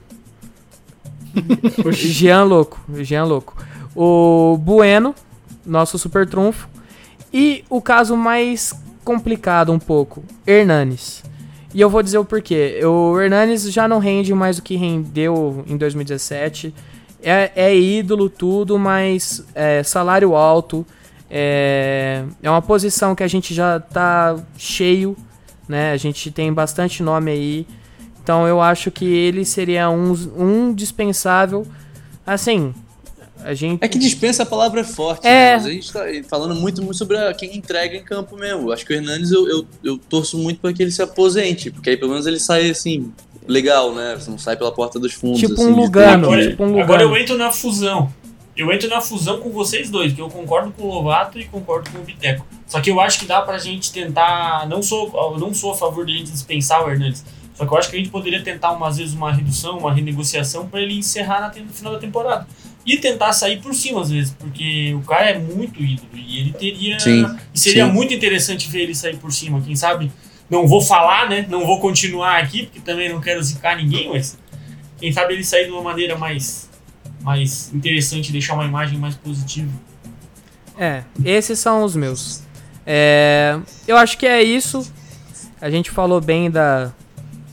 Jean 1.92 2.44
Louco, 2.44 2.80
Jean 3.02 3.24
Louco. 3.24 3.56
O 3.94 4.58
Bueno, 4.58 5.14
nosso 5.64 5.98
super 5.98 6.28
trunfo. 6.28 6.68
E 7.32 7.64
o 7.68 7.80
caso 7.80 8.16
mais 8.16 8.74
complicado 9.04 9.70
um 9.70 9.78
pouco, 9.78 10.24
Hernanes. 10.46 11.22
E 11.76 11.80
eu 11.82 11.90
vou 11.90 12.02
dizer 12.02 12.16
o 12.16 12.24
porquê. 12.24 12.80
O 12.86 13.20
Hernanes 13.20 13.70
já 13.70 13.86
não 13.86 13.98
rende 13.98 14.32
mais 14.32 14.56
do 14.56 14.62
que 14.62 14.76
rendeu 14.76 15.62
em 15.66 15.76
2017. 15.76 16.74
É, 17.22 17.52
é 17.54 17.76
ídolo, 17.76 18.30
tudo, 18.30 18.78
mas 18.78 19.44
é, 19.54 19.82
salário 19.82 20.34
alto. 20.34 20.86
É, 21.30 22.24
é 22.42 22.48
uma 22.48 22.62
posição 22.62 23.14
que 23.14 23.22
a 23.22 23.28
gente 23.28 23.52
já 23.52 23.78
tá 23.78 24.36
cheio, 24.56 25.14
né? 25.68 25.92
A 25.92 25.98
gente 25.98 26.30
tem 26.30 26.50
bastante 26.50 27.02
nome 27.02 27.30
aí. 27.30 27.66
Então 28.22 28.48
eu 28.48 28.58
acho 28.62 28.90
que 28.90 29.04
ele 29.04 29.44
seria 29.44 29.90
um, 29.90 30.14
um 30.34 30.72
dispensável. 30.72 31.66
Assim, 32.26 32.74
a 33.46 33.54
gente. 33.54 33.82
É 33.82 33.88
que 33.88 33.98
dispensa 33.98 34.42
a 34.42 34.46
palavra 34.46 34.80
é 34.80 34.84
forte, 34.84 35.26
É. 35.26 35.30
né? 35.30 35.52
mas 35.56 35.66
a 35.66 35.70
gente 35.70 35.92
tá 35.92 36.00
falando 36.28 36.54
muito, 36.54 36.82
muito 36.82 36.96
sobre 36.96 37.16
a- 37.16 37.32
quem 37.34 37.56
entrega 37.56 37.96
em 37.96 38.02
campo 38.02 38.36
mesmo. 38.36 38.70
Acho 38.72 38.84
que 38.84 38.92
o 38.92 38.96
Hernanes 38.96 39.30
eu, 39.30 39.48
eu, 39.48 39.66
eu 39.84 39.98
torço 39.98 40.36
muito 40.38 40.60
para 40.60 40.72
que 40.72 40.82
ele 40.82 40.90
se 40.92 41.02
aposente, 41.02 41.70
porque 41.70 41.90
aí 41.90 41.96
pelo 41.96 42.10
menos 42.12 42.26
ele 42.26 42.38
sai 42.40 42.68
assim, 42.70 43.12
legal, 43.46 43.94
né? 43.94 44.16
Você 44.18 44.30
não 44.30 44.38
sai 44.38 44.56
pela 44.56 44.72
porta 44.72 44.98
dos 44.98 45.12
fundos. 45.12 45.40
Tipo 45.40 45.54
assim, 45.54 45.66
um 45.66 45.76
Lugano, 45.76 46.28
tempo. 46.30 46.42
tipo 46.50 46.64
um 46.64 46.80
Agora 46.80 47.02
Lugano. 47.02 47.16
eu 47.16 47.22
entro 47.22 47.36
na 47.38 47.50
fusão. 47.52 48.12
Eu 48.56 48.72
entro 48.72 48.88
na 48.88 49.02
fusão 49.02 49.38
com 49.40 49.50
vocês 49.50 49.90
dois, 49.90 50.14
que 50.14 50.20
eu 50.20 50.30
concordo 50.30 50.72
com 50.72 50.84
o 50.84 50.86
Lovato 50.94 51.38
e 51.38 51.44
concordo 51.44 51.90
com 51.90 51.98
o 51.98 52.02
Biteco. 52.02 52.46
Só 52.66 52.80
que 52.80 52.90
eu 52.90 52.98
acho 53.00 53.18
que 53.20 53.26
dá 53.26 53.42
pra 53.42 53.58
gente 53.58 53.92
tentar. 53.92 54.66
Não 54.66 54.82
sou, 54.82 55.12
não 55.38 55.52
sou 55.52 55.72
a 55.72 55.76
favor 55.76 56.06
de 56.06 56.12
a 56.14 56.16
gente 56.16 56.30
dispensar 56.32 56.82
o 56.82 56.90
Hernandes. 56.90 57.22
Só 57.54 57.66
que 57.66 57.72
eu 57.72 57.76
acho 57.78 57.90
que 57.90 57.96
a 57.96 57.98
gente 57.98 58.08
poderia 58.10 58.42
tentar, 58.42 58.72
umas 58.72 58.96
vezes, 58.96 59.14
uma 59.14 59.30
redução, 59.32 59.78
uma 59.78 59.92
renegociação 59.92 60.66
pra 60.66 60.80
ele 60.80 60.94
encerrar 60.98 61.40
na, 61.40 61.62
no 61.62 61.72
final 61.72 61.92
da 61.92 61.98
temporada. 61.98 62.46
E 62.86 62.96
tentar 62.98 63.32
sair 63.32 63.60
por 63.60 63.74
cima, 63.74 64.00
às 64.00 64.10
vezes, 64.10 64.32
porque 64.38 64.94
o 64.94 65.00
cara 65.00 65.30
é 65.30 65.38
muito 65.38 65.82
ídolo. 65.82 66.08
E 66.14 66.38
ele 66.38 66.52
teria. 66.52 67.00
Sim, 67.00 67.26
e 67.52 67.58
seria 67.58 67.84
sim. 67.84 67.92
muito 67.92 68.14
interessante 68.14 68.70
ver 68.70 68.82
ele 68.82 68.94
sair 68.94 69.16
por 69.16 69.32
cima, 69.32 69.60
quem 69.60 69.74
sabe? 69.74 70.12
Não 70.48 70.68
vou 70.68 70.80
falar, 70.80 71.28
né? 71.28 71.44
Não 71.48 71.66
vou 71.66 71.80
continuar 71.80 72.38
aqui, 72.38 72.62
porque 72.62 72.78
também 72.78 73.08
não 73.08 73.20
quero 73.20 73.42
zicar 73.42 73.76
ninguém, 73.76 74.08
mas 74.08 74.38
quem 74.98 75.10
sabe 75.10 75.34
ele 75.34 75.42
sair 75.42 75.64
de 75.64 75.72
uma 75.72 75.82
maneira 75.82 76.16
mais, 76.16 76.70
mais 77.20 77.74
interessante, 77.74 78.30
deixar 78.30 78.54
uma 78.54 78.64
imagem 78.64 78.98
mais 78.98 79.16
positiva. 79.16 79.72
É, 80.78 81.02
esses 81.24 81.58
são 81.58 81.82
os 81.82 81.96
meus. 81.96 82.42
É, 82.86 83.58
eu 83.88 83.96
acho 83.96 84.16
que 84.16 84.26
é 84.26 84.42
isso. 84.42 84.88
A 85.60 85.68
gente 85.68 85.90
falou 85.90 86.20
bem 86.20 86.48
da, 86.48 86.92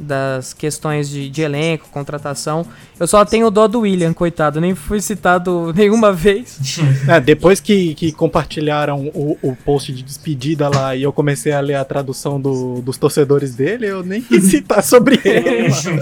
das 0.03 0.53
questões 0.53 1.09
de, 1.09 1.29
de 1.29 1.41
elenco, 1.41 1.87
contratação. 1.91 2.65
Eu 2.99 3.07
só 3.07 3.25
tenho 3.25 3.49
dó 3.49 3.67
do 3.67 3.79
William, 3.81 4.13
coitado. 4.13 4.61
Nem 4.61 4.75
fui 4.75 5.01
citado 5.01 5.73
nenhuma 5.75 6.11
vez. 6.13 6.59
É, 7.07 7.19
depois 7.19 7.59
que, 7.59 7.93
que 7.95 8.11
compartilharam 8.11 9.07
o, 9.13 9.37
o 9.41 9.55
post 9.65 9.91
de 9.91 10.03
despedida 10.03 10.69
lá 10.69 10.95
e 10.95 11.03
eu 11.03 11.11
comecei 11.11 11.51
a 11.51 11.59
ler 11.59 11.75
a 11.75 11.83
tradução 11.83 12.39
do- 12.39 12.81
dos 12.81 12.97
torcedores 12.97 13.55
dele, 13.55 13.87
eu 13.87 14.03
nem 14.03 14.21
quis 14.21 14.43
citar 14.45 14.83
sobre 14.83 15.19
ele. 15.23 15.69
mano. 15.83 16.01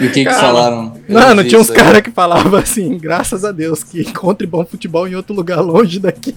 E 0.00 0.06
o 0.06 0.12
que 0.12 0.24
que 0.24 0.32
falaram? 0.32 0.94
Mano, 1.08 1.42
vi 1.42 1.48
tinha 1.48 1.60
uns 1.60 1.70
caras 1.70 2.02
que 2.02 2.10
falavam 2.10 2.58
assim, 2.58 2.96
graças 2.98 3.44
a 3.44 3.52
Deus, 3.52 3.82
que 3.82 4.00
encontre 4.02 4.46
bom 4.46 4.64
futebol 4.64 5.06
em 5.08 5.14
outro 5.14 5.34
lugar 5.34 5.60
longe 5.60 5.98
daqui. 5.98 6.34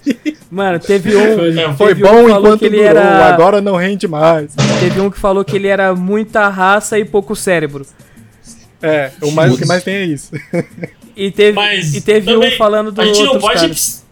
Mano, 0.49 0.79
teve 0.79 1.15
um. 1.15 1.75
Foi 1.75 1.95
teve 1.95 2.05
um 2.05 2.11
bom 2.11 2.23
que 2.25 2.29
falou 2.29 2.39
enquanto 2.39 2.59
que 2.59 2.65
ele 2.65 2.77
durou, 2.77 2.89
era. 2.89 3.25
agora 3.33 3.61
não 3.61 3.75
rende 3.75 4.07
mais. 4.07 4.51
Teve 4.79 5.01
um 5.01 5.09
que 5.09 5.17
falou 5.17 5.43
que 5.43 5.55
ele 5.55 5.67
era 5.67 5.95
muita 5.95 6.47
raça 6.47 6.82
e 6.99 7.05
pouco 7.05 7.35
cérebro. 7.35 7.85
É, 8.81 9.11
o, 9.21 9.31
mais, 9.31 9.53
o 9.53 9.57
que 9.57 9.65
mais 9.65 9.83
tem 9.83 9.95
é 9.95 10.03
isso. 10.05 10.31
E 11.15 11.29
teve, 11.29 11.53
Mas 11.53 11.93
e 11.93 12.01
teve 12.01 12.35
um 12.35 12.51
falando 12.57 12.91
do 12.91 12.99
a 12.99 13.05
gente 13.05 13.19
não 13.19 13.33
outros 13.33 13.41
pode. 13.43 13.59
caras. 13.61 14.03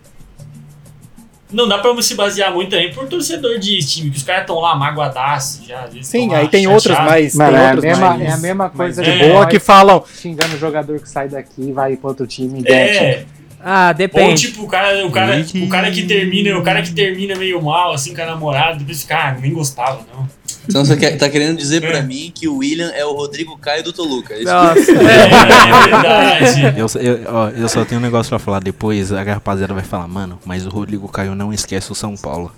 Não 1.51 1.67
dá 1.67 1.79
pra 1.79 2.01
se 2.01 2.15
basear 2.15 2.53
muito 2.53 2.69
também 2.69 2.93
por 2.93 3.07
torcedor 3.07 3.59
de 3.59 3.79
time, 3.79 4.09
que 4.09 4.17
os 4.17 4.23
caras 4.23 4.41
estão 4.43 4.59
lá 4.59 4.75
magoadaço 4.75 5.63
já. 5.67 5.89
Sim, 6.01 6.33
aí 6.33 6.47
tem 6.47 6.67
outros 6.67 6.95
mais. 6.97 7.35
Mano, 7.35 7.51
tem 7.51 7.59
é, 7.59 7.63
a 7.63 7.69
outros 7.71 7.83
mesma, 7.83 8.09
mais, 8.09 8.21
é 8.21 8.31
a 8.31 8.37
mesma 8.37 8.69
coisa 8.69 9.03
de 9.03 9.11
de 9.11 9.19
boa 9.27 9.47
que 9.47 9.59
falam. 9.59 10.03
xingando 10.15 10.55
o 10.55 10.59
jogador 10.59 10.99
que 10.99 11.09
sai 11.09 11.27
daqui 11.27 11.69
e 11.69 11.71
vai 11.73 11.97
pra 11.97 12.09
outro 12.09 12.25
time 12.25 12.61
e. 12.61 12.71
É, 12.71 13.25
Ah, 13.59 13.89
ou 13.89 13.93
depende. 13.95 14.41
tipo, 14.41 14.63
o 14.63 14.67
cara, 14.67 15.05
o, 15.05 15.11
cara, 15.11 15.43
o 15.55 15.67
cara 15.69 15.91
que 15.91 16.03
termina, 16.03 16.57
o 16.57 16.63
cara 16.63 16.81
que 16.81 16.93
termina 16.93 17.35
meio 17.35 17.61
mal, 17.61 17.93
assim, 17.93 18.13
com 18.15 18.21
a 18.21 18.25
namorada, 18.27 18.77
depois 18.79 19.01
fica, 19.01 19.17
ah, 19.17 19.31
nem 19.33 19.51
gostava, 19.51 20.05
não. 20.13 20.27
Então 20.67 20.85
você 20.85 20.95
quer- 20.95 21.17
tá 21.17 21.27
querendo 21.29 21.57
dizer 21.57 21.83
É. 21.83 21.89
pra 21.89 22.01
mim 22.01 22.31
que 22.33 22.47
o 22.47 22.57
William 22.57 22.89
é 22.95 23.03
o 23.05 23.13
Rodrigo 23.13 23.57
Caio 23.57 23.83
do 23.83 23.91
Toluca. 23.91 24.33
é? 24.35 24.41
Nossa. 24.43 24.91
É, 25.01 25.23
é 25.23 25.83
verdade. 25.87 26.79
Eu, 26.79 26.87
eu, 27.01 27.19
ó, 27.27 27.49
eu 27.49 27.67
só 27.69 27.83
tenho 27.83 27.99
um 27.99 28.03
negócio 28.03 28.29
pra 28.29 28.39
falar. 28.39 28.59
Depois 28.61 29.11
a 29.11 29.23
rapaziada 29.23 29.73
vai 29.73 29.83
falar, 29.83 30.07
mano, 30.07 30.37
mas 30.45 30.65
o 30.65 30.69
Rodrigo 30.69 31.07
Caio 31.07 31.33
não 31.35 31.51
esquece 31.53 31.91
o 31.91 31.95
São 31.95 32.15
Paulo. 32.15 32.51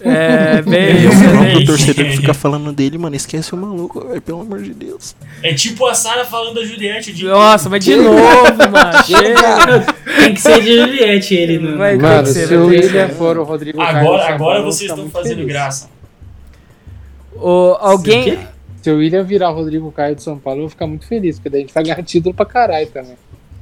É, 0.00 0.60
bem. 0.66 1.02
E 1.02 1.06
o 1.06 1.10
próprio 1.30 1.66
torcedor 1.66 2.04
que 2.04 2.16
fica 2.16 2.34
falando 2.34 2.72
dele, 2.72 2.98
mano, 2.98 3.14
esquece 3.16 3.54
o 3.54 3.56
maluco, 3.56 4.06
velho, 4.08 4.20
pelo 4.20 4.40
amor 4.42 4.60
de 4.62 4.74
Deus. 4.74 5.14
É 5.42 5.54
tipo 5.54 5.86
a 5.86 5.94
Sara 5.94 6.24
falando 6.24 6.54
da 6.56 6.64
Juliette. 6.64 7.12
De... 7.12 7.24
Nossa, 7.24 7.68
mas 7.68 7.84
de 7.84 7.94
novo, 7.96 8.18
mano. 8.70 9.04
Chega. 9.06 9.86
Tem 10.20 10.34
que 10.34 10.40
ser 10.40 10.60
de 10.60 10.76
Juliette 10.80 11.34
ele, 11.34 11.58
não. 11.58 11.78
Vai 11.78 11.96
ter 11.96 12.02
Mano, 12.02 12.22
que 12.24 12.28
ser, 12.30 12.48
se 12.48 12.54
o 12.56 12.66
William 12.66 13.08
for 13.10 13.38
o 13.38 13.44
Rodrigo 13.44 13.78
Caio 13.78 13.96
Agora, 13.98 14.22
São 14.26 14.34
agora 14.34 14.62
vocês 14.62 14.90
estão 14.90 15.08
fazendo 15.10 15.36
feliz. 15.38 15.48
graça. 15.52 15.88
O, 17.40 17.76
alguém. 17.80 18.38
Se 18.82 18.90
o 18.90 18.96
William 18.98 19.22
virar 19.24 19.50
o 19.50 19.54
Rodrigo 19.54 19.90
Caio 19.92 20.14
do 20.14 20.22
São 20.22 20.38
Paulo, 20.38 20.60
eu 20.60 20.62
vou 20.64 20.70
ficar 20.70 20.86
muito 20.86 21.06
feliz, 21.06 21.36
porque 21.36 21.50
daí 21.50 21.60
a 21.60 21.64
gente 21.64 21.74
vai 21.74 21.82
ganhar 21.82 22.02
título 22.02 22.34
pra 22.34 22.46
caralho 22.46 22.86
também. 22.88 23.16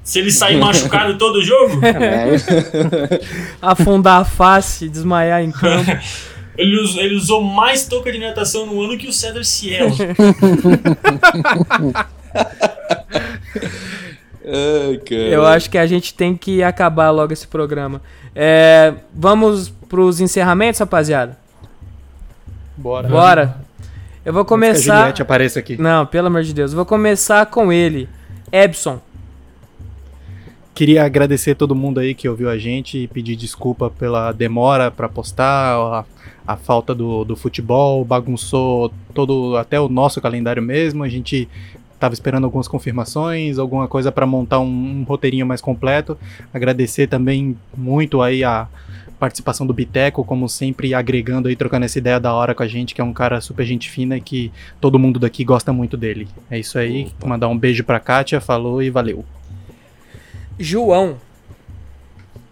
Se 0.04 0.18
ele 0.20 0.30
sair 0.30 0.56
machucado 0.58 1.16
todo 1.18 1.42
jogo, 1.42 1.80
Afundar 3.60 4.20
a 4.20 4.24
face, 4.24 4.88
desmaiar 4.88 5.42
em 5.42 5.50
campo. 5.50 5.90
ele, 6.56 6.80
us- 6.80 6.96
ele 6.96 7.14
usou 7.16 7.42
mais 7.42 7.86
touca 7.88 8.12
de 8.12 8.18
natação 8.18 8.66
no 8.66 8.80
ano 8.82 8.96
que 8.96 9.08
o 9.08 9.12
César 9.12 9.42
Cielo. 9.42 9.92
Eu 15.10 15.44
acho 15.46 15.68
que 15.70 15.78
a 15.78 15.86
gente 15.86 16.14
tem 16.14 16.36
que 16.36 16.62
acabar 16.62 17.10
logo 17.10 17.32
esse 17.32 17.46
programa. 17.46 18.00
É, 18.34 18.94
vamos 19.14 19.68
pros 19.88 20.20
encerramentos, 20.20 20.78
rapaziada? 20.78 21.36
Bora. 22.76 23.08
Bora. 23.08 23.65
Eu 24.26 24.32
vou 24.32 24.42
Antes 24.42 24.48
que 24.48 24.54
a 24.54 24.58
começar. 24.58 24.98
Juliette 24.98 25.22
apareça 25.22 25.60
aqui. 25.60 25.80
Não, 25.80 26.04
pelo 26.04 26.26
amor 26.26 26.42
de 26.42 26.52
Deus. 26.52 26.72
Eu 26.72 26.76
vou 26.76 26.84
começar 26.84 27.46
com 27.46 27.72
ele. 27.72 28.08
Ebson. 28.50 29.00
Queria 30.74 31.04
agradecer 31.04 31.54
todo 31.54 31.76
mundo 31.76 32.00
aí 32.00 32.12
que 32.12 32.28
ouviu 32.28 32.50
a 32.50 32.58
gente 32.58 32.98
e 32.98 33.06
pedir 33.06 33.36
desculpa 33.36 33.88
pela 33.88 34.32
demora 34.32 34.90
pra 34.90 35.08
postar, 35.08 35.76
a, 35.76 36.04
a 36.44 36.56
falta 36.56 36.92
do, 36.92 37.24
do 37.24 37.36
futebol, 37.36 38.04
bagunçou 38.04 38.92
todo 39.14 39.56
até 39.56 39.78
o 39.80 39.88
nosso 39.88 40.20
calendário 40.20 40.60
mesmo. 40.60 41.04
A 41.04 41.08
gente 41.08 41.48
tava 42.00 42.12
esperando 42.12 42.44
algumas 42.44 42.66
confirmações, 42.66 43.60
alguma 43.60 43.86
coisa 43.86 44.10
pra 44.10 44.26
montar 44.26 44.58
um, 44.58 44.64
um 44.64 45.04
roteirinho 45.04 45.46
mais 45.46 45.60
completo. 45.60 46.18
Agradecer 46.52 47.06
também 47.06 47.56
muito 47.76 48.20
aí 48.20 48.42
a 48.42 48.66
participação 49.18 49.66
do 49.66 49.72
Biteco, 49.72 50.24
como 50.24 50.48
sempre 50.48 50.92
agregando 50.94 51.48
aí, 51.48 51.56
trocando 51.56 51.84
essa 51.84 51.98
ideia 51.98 52.20
da 52.20 52.32
hora 52.32 52.54
com 52.54 52.62
a 52.62 52.68
gente, 52.68 52.94
que 52.94 53.00
é 53.00 53.04
um 53.04 53.12
cara 53.12 53.40
super 53.40 53.64
gente 53.64 53.90
fina 53.90 54.16
e 54.16 54.20
que 54.20 54.52
todo 54.80 54.98
mundo 54.98 55.18
daqui 55.18 55.44
gosta 55.44 55.72
muito 55.72 55.96
dele. 55.96 56.28
É 56.50 56.58
isso 56.58 56.78
aí, 56.78 57.08
mandar 57.24 57.48
um 57.48 57.58
beijo 57.58 57.82
pra 57.84 57.98
Kátia, 57.98 58.40
falou 58.40 58.82
e 58.82 58.90
valeu. 58.90 59.24
João. 60.58 61.16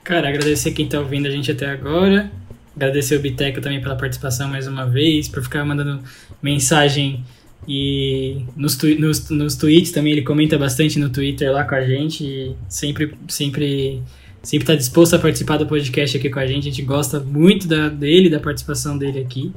Cara, 0.02 0.28
agradecer 0.28 0.72
quem 0.72 0.86
tá 0.86 1.00
ouvindo 1.00 1.26
a 1.26 1.30
gente 1.30 1.50
até 1.50 1.66
agora. 1.66 2.30
Agradecer 2.76 3.16
o 3.16 3.20
Biteco 3.20 3.60
também 3.60 3.80
pela 3.80 3.96
participação 3.96 4.48
mais 4.48 4.66
uma 4.66 4.84
vez, 4.84 5.28
por 5.28 5.42
ficar 5.42 5.64
mandando 5.64 6.02
mensagem 6.42 7.24
e 7.66 8.42
nos, 8.54 8.76
twi- 8.76 8.98
nos, 8.98 9.30
nos 9.30 9.56
tweets 9.56 9.90
também, 9.92 10.12
ele 10.12 10.22
comenta 10.22 10.58
bastante 10.58 10.98
no 10.98 11.08
Twitter 11.08 11.50
lá 11.50 11.64
com 11.64 11.74
a 11.74 11.82
gente 11.82 12.24
e 12.24 12.54
sempre, 12.68 13.14
sempre, 13.28 14.02
sempre 14.44 14.66
tá 14.66 14.74
disposto 14.74 15.16
a 15.16 15.18
participar 15.18 15.56
do 15.56 15.66
podcast 15.66 16.16
aqui 16.16 16.30
com 16.30 16.38
a 16.38 16.46
gente. 16.46 16.68
A 16.68 16.70
gente 16.70 16.82
gosta 16.82 17.18
muito 17.18 17.66
da, 17.66 17.88
dele, 17.88 18.30
da 18.30 18.38
participação 18.38 18.96
dele 18.96 19.20
aqui. 19.20 19.52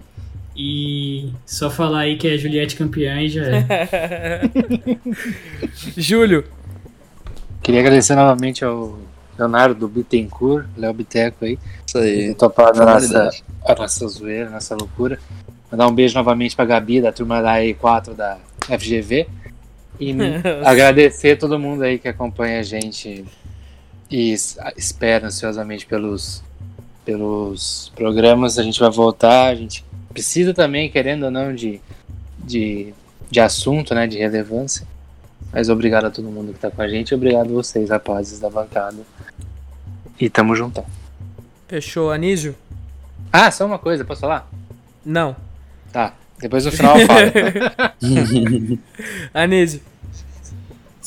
E 0.55 1.29
só 1.45 1.69
falar 1.69 1.99
aí 1.99 2.17
que 2.17 2.27
é 2.27 2.35
Juliette 2.35 2.75
campeã 2.75 3.21
e 3.21 3.29
já 3.29 3.43
é. 3.45 4.41
Júlio. 5.95 6.43
Queria 7.61 7.81
agradecer 7.81 8.15
novamente 8.15 8.65
ao 8.65 8.97
Leonardo 9.37 9.75
do 9.75 9.87
Bittencourt, 9.87 10.65
Léo 10.75 10.93
Biteco 10.93 11.45
aí, 11.45 11.59
Isso 11.85 11.97
aí. 11.99 12.33
topado 12.33 12.81
a 12.81 12.85
nossa, 12.85 13.29
a 13.63 13.75
nossa 13.75 14.07
zoeira, 14.07 14.47
a 14.47 14.51
nossa 14.51 14.75
loucura. 14.75 15.19
Mandar 15.71 15.87
um 15.87 15.93
beijo 15.93 16.15
novamente 16.15 16.55
pra 16.55 16.65
Gabi, 16.65 17.01
da 17.01 17.11
turma 17.11 17.41
da 17.41 17.57
E4 17.57 18.15
da 18.15 18.37
FGV. 18.61 19.27
E 19.99 20.15
agradecer 20.65 21.37
todo 21.37 21.59
mundo 21.59 21.83
aí 21.83 21.99
que 21.99 22.07
acompanha 22.07 22.61
a 22.61 22.63
gente 22.63 23.25
e 24.09 24.31
es- 24.33 24.57
espera 24.75 25.27
ansiosamente 25.27 25.85
pelos, 25.85 26.43
pelos 27.05 27.91
programas. 27.95 28.57
A 28.59 28.63
gente 28.63 28.79
vai 28.79 28.89
voltar, 28.89 29.47
a 29.47 29.55
gente 29.55 29.83
precisa 30.13 30.53
também, 30.53 30.89
querendo 30.89 31.23
ou 31.25 31.31
não, 31.31 31.53
de, 31.53 31.79
de, 32.39 32.93
de 33.29 33.39
assunto, 33.39 33.93
né, 33.95 34.07
de 34.07 34.17
relevância. 34.17 34.85
Mas 35.51 35.69
obrigado 35.69 36.05
a 36.05 36.11
todo 36.11 36.29
mundo 36.29 36.53
que 36.53 36.59
tá 36.59 36.69
com 36.69 36.81
a 36.81 36.87
gente 36.87 37.13
obrigado 37.15 37.47
a 37.49 37.53
vocês, 37.53 37.89
rapazes 37.89 38.39
da 38.39 38.49
bancada. 38.49 38.97
E 40.19 40.29
tamo 40.29 40.55
juntão. 40.55 40.85
Fechou, 41.67 42.11
Anísio? 42.11 42.55
Ah, 43.31 43.51
só 43.51 43.65
uma 43.65 43.77
coisa, 43.79 44.03
posso 44.03 44.21
falar? 44.21 44.49
Não. 45.05 45.35
Tá, 45.91 46.13
depois 46.39 46.65
no 46.65 46.71
final 46.71 46.97
eu 46.99 47.07
falo. 47.07 47.31
Anísio. 49.33 49.81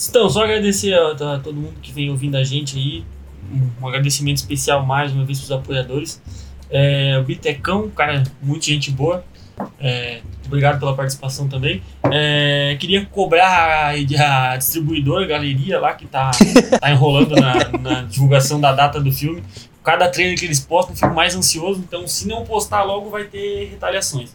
Então, 0.09 0.29
só 0.31 0.45
agradecer 0.45 0.95
a, 0.95 1.11
a 1.11 1.39
todo 1.39 1.55
mundo 1.55 1.75
que 1.83 1.93
vem 1.93 2.11
ouvindo 2.11 2.37
a 2.37 2.45
gente 2.45 2.77
aí. 2.79 3.05
Um, 3.81 3.87
agradecimento 3.87 4.37
especial 4.37 4.87
mais 4.87 5.13
uma 5.13 5.25
vez 5.25 5.39
para 5.39 5.45
os 5.45 5.53
apoiadores. 5.53 6.23
É, 6.71 7.19
o 7.19 7.25
Bitecão, 7.25 7.91
cara, 7.91 8.23
muita 8.41 8.67
gente 8.67 8.91
boa. 8.91 9.25
É, 9.81 10.21
obrigado 10.47 10.79
pela 10.79 10.95
participação 10.95 11.49
também. 11.49 11.83
É, 12.11 12.77
queria 12.79 13.05
cobrar 13.07 13.93
a, 13.93 14.53
a 14.53 14.57
distribuidora, 14.57 15.25
a 15.25 15.29
galeria 15.29 15.81
lá 15.81 15.95
que 15.95 16.07
tá, 16.07 16.31
tá 16.81 16.91
enrolando 16.91 17.35
na, 17.35 17.79
na 17.79 18.03
divulgação 18.03 18.61
da 18.61 18.73
data 18.73 19.01
do 19.01 19.13
filme. 19.13 19.43
Cada 19.83 20.09
trailer 20.09 20.39
que 20.39 20.45
eles 20.45 20.61
postam, 20.61 20.95
eu 20.95 20.99
fico 20.99 21.15
mais 21.15 21.35
ansioso. 21.35 21.83
Então, 21.87 22.07
se 22.07 22.29
não 22.29 22.45
postar 22.45 22.85
logo, 22.85 23.11
vai 23.11 23.25
ter 23.25 23.71
retaliações. 23.71 24.35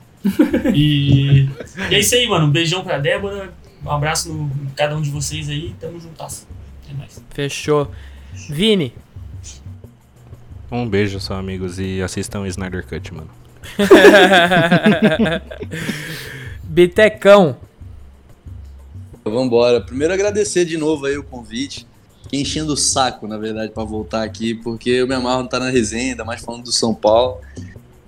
E, 0.74 1.47
e 1.89 1.95
é 1.95 1.99
isso 1.99 2.16
aí, 2.16 2.28
mano. 2.28 2.47
Um 2.47 2.51
beijão 2.51 2.84
pra 2.84 2.97
Débora. 2.97 3.53
Um 3.86 3.91
abraço 3.91 4.33
no, 4.33 4.45
em 4.45 4.71
cada 4.75 4.97
um 4.97 5.01
de 5.01 5.11
vocês 5.11 5.47
aí. 5.47 5.75
Tamo 5.79 5.99
juntas. 5.99 6.47
É 6.89 6.93
nóis. 6.93 7.21
Fechou. 7.29 7.91
Vini. 8.49 8.93
Um 10.71 10.89
beijo 10.89 11.19
só, 11.19 11.36
amigos, 11.36 11.79
e 11.79 12.01
assistam 12.01 12.41
o 12.41 12.47
Snyder 12.47 12.86
Cut, 12.86 13.13
mano. 13.13 13.29
Bitecão. 16.63 17.55
Vambora. 19.23 19.79
Primeiro 19.81 20.13
agradecer 20.13 20.65
de 20.65 20.77
novo 20.77 21.05
aí 21.05 21.17
o 21.17 21.23
convite. 21.23 21.88
Fiquei 22.23 22.41
enchendo 22.41 22.73
o 22.73 22.77
saco, 22.77 23.27
na 23.27 23.38
verdade, 23.38 23.71
pra 23.71 23.83
voltar 23.83 24.23
aqui, 24.23 24.55
porque 24.55 24.89
eu 24.89 25.07
me 25.07 25.13
amarro 25.13 25.41
não 25.41 25.47
tá 25.47 25.59
na 25.59 25.69
resenha, 25.69 26.11
ainda 26.11 26.25
mais 26.25 26.41
falando 26.41 26.63
do 26.63 26.71
São 26.71 26.93
Paulo. 26.93 27.39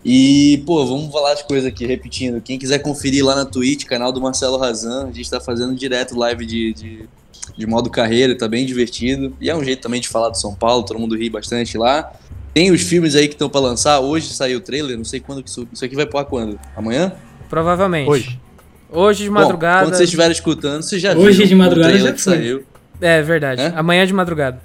E, 0.10 0.64
pô, 0.66 0.86
vamos 0.86 1.12
falar 1.12 1.34
as 1.34 1.43
coisas 1.43 1.68
aqui, 1.68 1.86
repetindo. 1.86 2.39
Quem 2.39 2.58
quiser 2.58 2.80
conferir 2.80 3.26
lá 3.26 3.36
na 3.36 3.43
Twitch, 3.43 3.84
canal 3.84 4.10
do 4.10 4.22
Marcelo 4.22 4.58
Razan, 4.58 5.10
a 5.10 5.12
gente 5.12 5.30
tá 5.30 5.41
fazendo 5.41 5.76
direto 5.76 6.18
live 6.18 6.45
de, 6.45 6.74
de, 6.74 7.10
de 7.58 7.68
modo 7.68 7.89
carreira, 7.89 8.34
tá 8.38 8.47
bem 8.47 8.66
divertido. 8.66 9.36
E 9.41 9.49
é 9.49 9.55
um 9.55 9.62
jeito 9.62 9.82
também 9.82 9.99
de 9.99 10.08
falar 10.08 10.30
do 10.30 10.38
São 10.38 10.55
Paulo, 10.55 10.84
todo 10.84 10.97
mundo 10.97 11.14
ri 11.14 11.30
bastante 11.30 11.78
lá. 11.78 12.10
Tem 12.53 12.72
os 12.72 12.82
filmes 12.84 13.18
aí 13.18 13.28
que 13.28 13.34
estão 13.34 13.49
pra 13.49 13.60
lançar, 13.60 13.99
hoje 13.99 14.34
saiu 14.34 14.60
o 14.60 14.62
trailer, 14.62 14.97
não 14.97 15.03
sei 15.03 15.20
quando 15.20 15.43
que 15.43 15.49
isso, 15.49 15.68
isso 15.74 15.84
aqui 15.84 15.93
vai 15.93 16.08
ar 16.16 16.24
quando? 16.24 16.58
Amanhã? 16.74 17.12
Provavelmente. 17.49 18.10
Hoje. 18.10 18.39
Hoje 18.89 19.24
de 19.26 19.30
Bom, 19.30 19.36
madrugada. 19.36 19.88
quando 19.88 19.95
vocês 19.95 20.08
estiverem 20.08 20.32
escutando, 20.32 20.84
vocês 20.84 21.01
já 21.01 21.14
Hoje 21.18 21.34
viram 21.39 21.47
de 21.49 21.55
madrugada 21.55 21.89
o 21.89 21.91
trailer 21.97 22.16
já 22.18 22.24
foi. 22.24 22.34
saiu. 22.38 22.64
É 23.01 23.22
verdade. 23.22 23.62
Hã? 23.62 23.74
Amanhã 23.76 24.08
de 24.08 24.14
madrugada. 24.14 24.62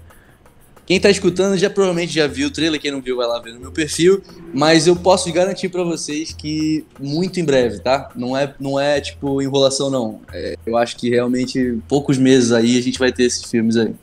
Quem 0.85 1.01
tá 1.01 1.09
escutando 1.09 1.57
já 1.57 1.71
provavelmente 1.71 2.13
já 2.13 2.27
viu 2.27 2.49
o 2.49 2.51
trailer, 2.51 2.81
quem 2.81 2.91
não 2.91 3.01
viu 3.01 3.17
vai 3.17 3.27
lá 3.27 3.39
ver 3.39 3.53
no 3.55 3.61
meu 3.61 3.71
perfil, 3.71 4.21
mas 4.53 4.87
eu 4.87 4.97
posso 4.97 5.33
garantir 5.33 5.69
pra 5.69 5.85
vocês 5.85 6.33
que 6.33 6.85
muito 6.99 7.39
em 7.39 7.45
breve, 7.45 7.79
tá? 7.79 8.11
Não 8.17 8.37
é, 8.37 8.53
não 8.59 8.79
é 8.81 9.01
tipo 9.01 9.41
enrolação 9.41 9.89
não. 9.91 10.21
É, 10.33 10.57
eu 10.67 10.77
acho 10.77 10.97
que 10.97 11.09
realmente 11.09 11.59
em 11.59 11.79
poucos 11.81 12.19
meses 12.19 12.51
aí 12.53 12.77
a 12.77 12.83
gente 12.83 12.99
vai 12.99 13.13
ter 13.13 13.23
esses 13.25 13.45
filmes 13.45 13.77
aí. 13.77 13.95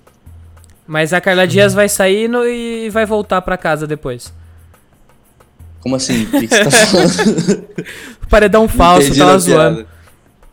Mas 0.87 1.13
a 1.13 1.19
Carla 1.21 1.45
Dias 1.45 1.73
vai 1.73 1.87
sair 1.89 2.27
no- 2.27 2.45
e 2.47 2.89
vai 2.89 3.05
voltar 3.05 3.41
pra 3.41 3.57
casa 3.57 3.85
depois. 3.85 4.33
Como 5.81 5.95
assim? 5.95 6.23
O 6.23 6.31
que, 6.31 6.47
que 6.47 6.55
você 6.55 6.63
tá 6.63 6.71
falando? 6.71 7.65
Paredão 8.29 8.67
falso, 8.67 9.15
tava 9.17 9.37
zoando. 9.37 9.75
piada. 9.85 9.89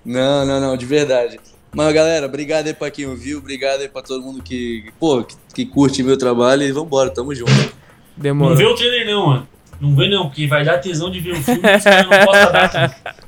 Não, 0.04 0.44
não, 0.46 0.60
não, 0.60 0.76
de 0.76 0.86
verdade. 0.86 1.38
Mas 1.74 1.92
galera, 1.94 2.26
obrigado 2.26 2.66
aí 2.66 2.74
pra 2.74 2.90
quem 2.90 3.06
ouviu, 3.06 3.38
obrigado 3.38 3.80
aí 3.82 3.88
pra 3.88 4.00
todo 4.02 4.22
mundo 4.22 4.42
que, 4.42 4.84
pô, 4.98 5.22
que, 5.22 5.34
que 5.54 5.66
curte 5.66 6.02
meu 6.02 6.16
trabalho 6.16 6.62
e 6.62 6.72
vambora, 6.72 7.10
tamo 7.10 7.34
junto. 7.34 7.50
Não 7.52 7.68
Demorou. 8.16 8.56
vê 8.56 8.64
o 8.64 8.74
trailer 8.74 9.06
não, 9.06 9.26
mano. 9.26 9.48
Não 9.78 9.94
vê 9.94 10.08
não, 10.08 10.26
porque 10.28 10.46
vai 10.46 10.64
dar 10.64 10.78
tesão 10.78 11.10
de 11.10 11.20
ver 11.20 11.32
o 11.32 11.36
filme 11.42 11.60
e 11.62 11.76
os 11.76 11.84
caras 11.84 12.06
não 12.08 12.24
postam 12.24 12.48
a 12.48 12.52
data. 12.52 12.96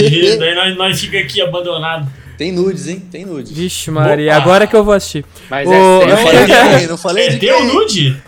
E 0.00 0.36
daí 0.38 0.54
nós, 0.54 0.76
nós 0.78 1.00
fica 1.00 1.18
aqui 1.18 1.40
abandonado. 1.42 2.10
Tem 2.38 2.50
nudes, 2.50 2.88
hein? 2.88 3.00
Tem 3.10 3.24
nudes. 3.26 3.52
Vixe, 3.52 3.90
Maria, 3.90 4.32
Opa. 4.32 4.40
agora 4.42 4.66
que 4.66 4.74
eu 4.74 4.82
vou 4.82 4.94
assistir. 4.94 5.24
Mas 5.50 5.68
Ô, 5.68 5.72
é, 5.72 6.06
Não 6.06 6.16
seu, 6.16 6.24
falei 6.26 6.46
de 6.46 6.78
quem, 6.78 6.86
não 6.88 6.96
falei 6.96 7.26
É 7.26 7.30
de 7.30 7.38
teu 7.38 7.56
quem. 7.58 7.66
nude? 7.66 8.22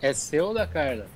é 0.00 0.12
seu 0.14 0.54
da 0.54 0.66
Carla. 0.66 1.06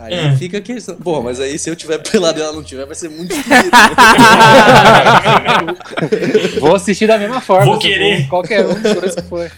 Aí 0.00 0.14
É. 0.14 0.32
fica 0.36 0.58
a 0.58 0.60
questão. 0.60 0.94
Pô, 0.96 1.20
mas 1.22 1.40
aí 1.40 1.58
se 1.58 1.68
eu 1.68 1.76
tiver 1.76 1.98
pelado 1.98 2.38
e 2.38 2.42
ela 2.42 2.52
não 2.52 2.62
tiver, 2.62 2.86
vai 2.86 2.94
ser 2.94 3.08
muito 3.10 3.32
esquisito. 3.34 3.70
Vou 6.60 6.74
assistir 6.74 7.06
da 7.06 7.18
mesma 7.18 7.40
forma. 7.40 7.64
Vou 7.66 7.80
se 7.80 7.88
querer. 7.88 8.22
for 8.22 8.28
Qualquer 8.28 8.66
um, 8.66 8.74
por 8.74 9.04
isso 9.04 9.16
que 9.16 9.22
for. 9.22 9.50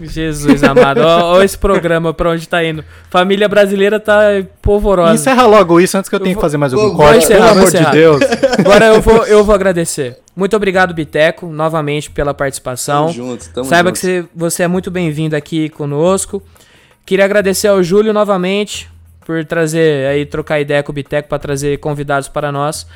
Jesus 0.00 0.64
amado. 0.64 0.98
Ó, 1.02 1.34
ó 1.36 1.42
esse 1.42 1.56
programa 1.56 2.12
pra 2.12 2.30
onde 2.30 2.48
tá 2.48 2.64
indo. 2.64 2.84
Família 3.08 3.48
brasileira 3.48 4.00
tá 4.00 4.22
polvorosa. 4.60 5.14
Encerra 5.14 5.46
logo 5.46 5.80
isso 5.80 5.96
antes 5.96 6.08
que 6.08 6.16
eu 6.16 6.20
tenha 6.20 6.34
vou- 6.34 6.40
que 6.40 6.44
fazer 6.44 6.56
mais 6.56 6.74
algum 6.74 6.96
corte. 6.96 7.18
encerrar, 7.24 7.48
Pelo 7.48 7.50
amor 7.50 7.70
de 7.70 7.76
encerrar. 7.76 7.90
Deus. 7.92 8.20
Agora 8.58 8.86
eu 8.86 9.00
vou, 9.00 9.24
eu 9.26 9.44
vou 9.44 9.54
agradecer. 9.54 10.18
Muito 10.34 10.56
obrigado, 10.56 10.92
Biteco, 10.92 11.46
novamente 11.46 12.10
pela 12.10 12.34
participação. 12.34 13.02
Tamo 13.06 13.12
junto, 13.14 13.48
tamo 13.50 13.68
Saiba 13.68 13.90
junto. 13.90 14.00
que 14.00 14.06
você, 14.06 14.24
você 14.34 14.62
é 14.64 14.68
muito 14.68 14.90
bem-vindo 14.90 15.36
aqui 15.36 15.68
conosco. 15.68 16.42
Queria 17.06 17.24
agradecer 17.24 17.68
ao 17.68 17.80
Júlio 17.80 18.12
novamente 18.12 18.90
por 19.24 19.44
trazer 19.44 20.06
aí, 20.08 20.26
trocar 20.26 20.60
ideia 20.60 20.82
com 20.82 20.92
o 20.92 20.94
Biteco 20.94 21.28
para 21.28 21.38
trazer 21.38 21.78
convidados 21.78 22.28
para 22.28 22.50
nós. 22.52 22.86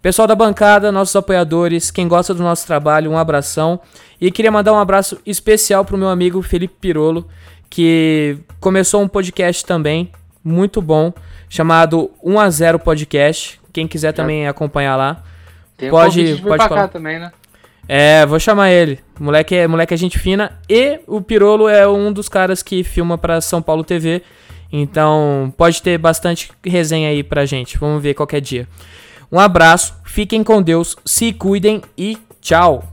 Pessoal 0.00 0.28
da 0.28 0.34
bancada, 0.34 0.92
nossos 0.92 1.16
apoiadores, 1.16 1.90
quem 1.90 2.06
gosta 2.06 2.32
do 2.32 2.42
nosso 2.42 2.66
trabalho, 2.66 3.10
um 3.10 3.18
abração. 3.18 3.80
E 4.20 4.30
queria 4.30 4.52
mandar 4.52 4.72
um 4.72 4.78
abraço 4.78 5.18
especial 5.26 5.84
pro 5.84 5.98
meu 5.98 6.08
amigo 6.08 6.40
Felipe 6.42 6.74
Pirolo, 6.80 7.26
que 7.68 8.38
começou 8.60 9.02
um 9.02 9.08
podcast 9.08 9.64
também, 9.64 10.10
muito 10.44 10.80
bom, 10.80 11.12
chamado 11.48 12.10
1 12.22 12.38
a 12.38 12.48
0 12.50 12.78
Podcast. 12.78 13.60
Quem 13.72 13.88
quiser 13.88 14.12
também 14.12 14.46
acompanhar 14.46 14.96
lá. 14.96 15.22
Tem 15.76 15.88
um 15.88 15.90
Pode- 15.90 16.22
vir 16.24 16.40
pode 16.42 16.56
pra 16.56 16.68
falar. 16.68 16.88
também, 16.88 17.18
né? 17.18 17.32
É, 17.88 18.24
vou 18.26 18.38
chamar 18.40 18.70
ele. 18.70 18.98
Moleque 19.18 19.54
é, 19.54 19.66
moleque 19.68 19.92
é 19.94 19.96
gente 19.96 20.18
fina. 20.18 20.58
E 20.68 21.00
o 21.06 21.20
Pirolo 21.20 21.68
é 21.68 21.86
um 21.86 22.12
dos 22.12 22.28
caras 22.28 22.62
que 22.62 22.82
filma 22.82 23.18
pra 23.18 23.40
São 23.40 23.60
Paulo 23.60 23.84
TV. 23.84 24.22
Então 24.72 25.52
pode 25.56 25.82
ter 25.82 25.98
bastante 25.98 26.50
resenha 26.64 27.08
aí 27.08 27.22
pra 27.22 27.46
gente. 27.46 27.78
Vamos 27.78 28.02
ver 28.02 28.14
qualquer 28.14 28.40
dia. 28.40 28.68
Um 29.30 29.40
abraço, 29.40 29.94
fiquem 30.04 30.44
com 30.44 30.62
Deus, 30.62 30.96
se 31.04 31.32
cuidem 31.32 31.82
e 31.96 32.16
tchau. 32.40 32.84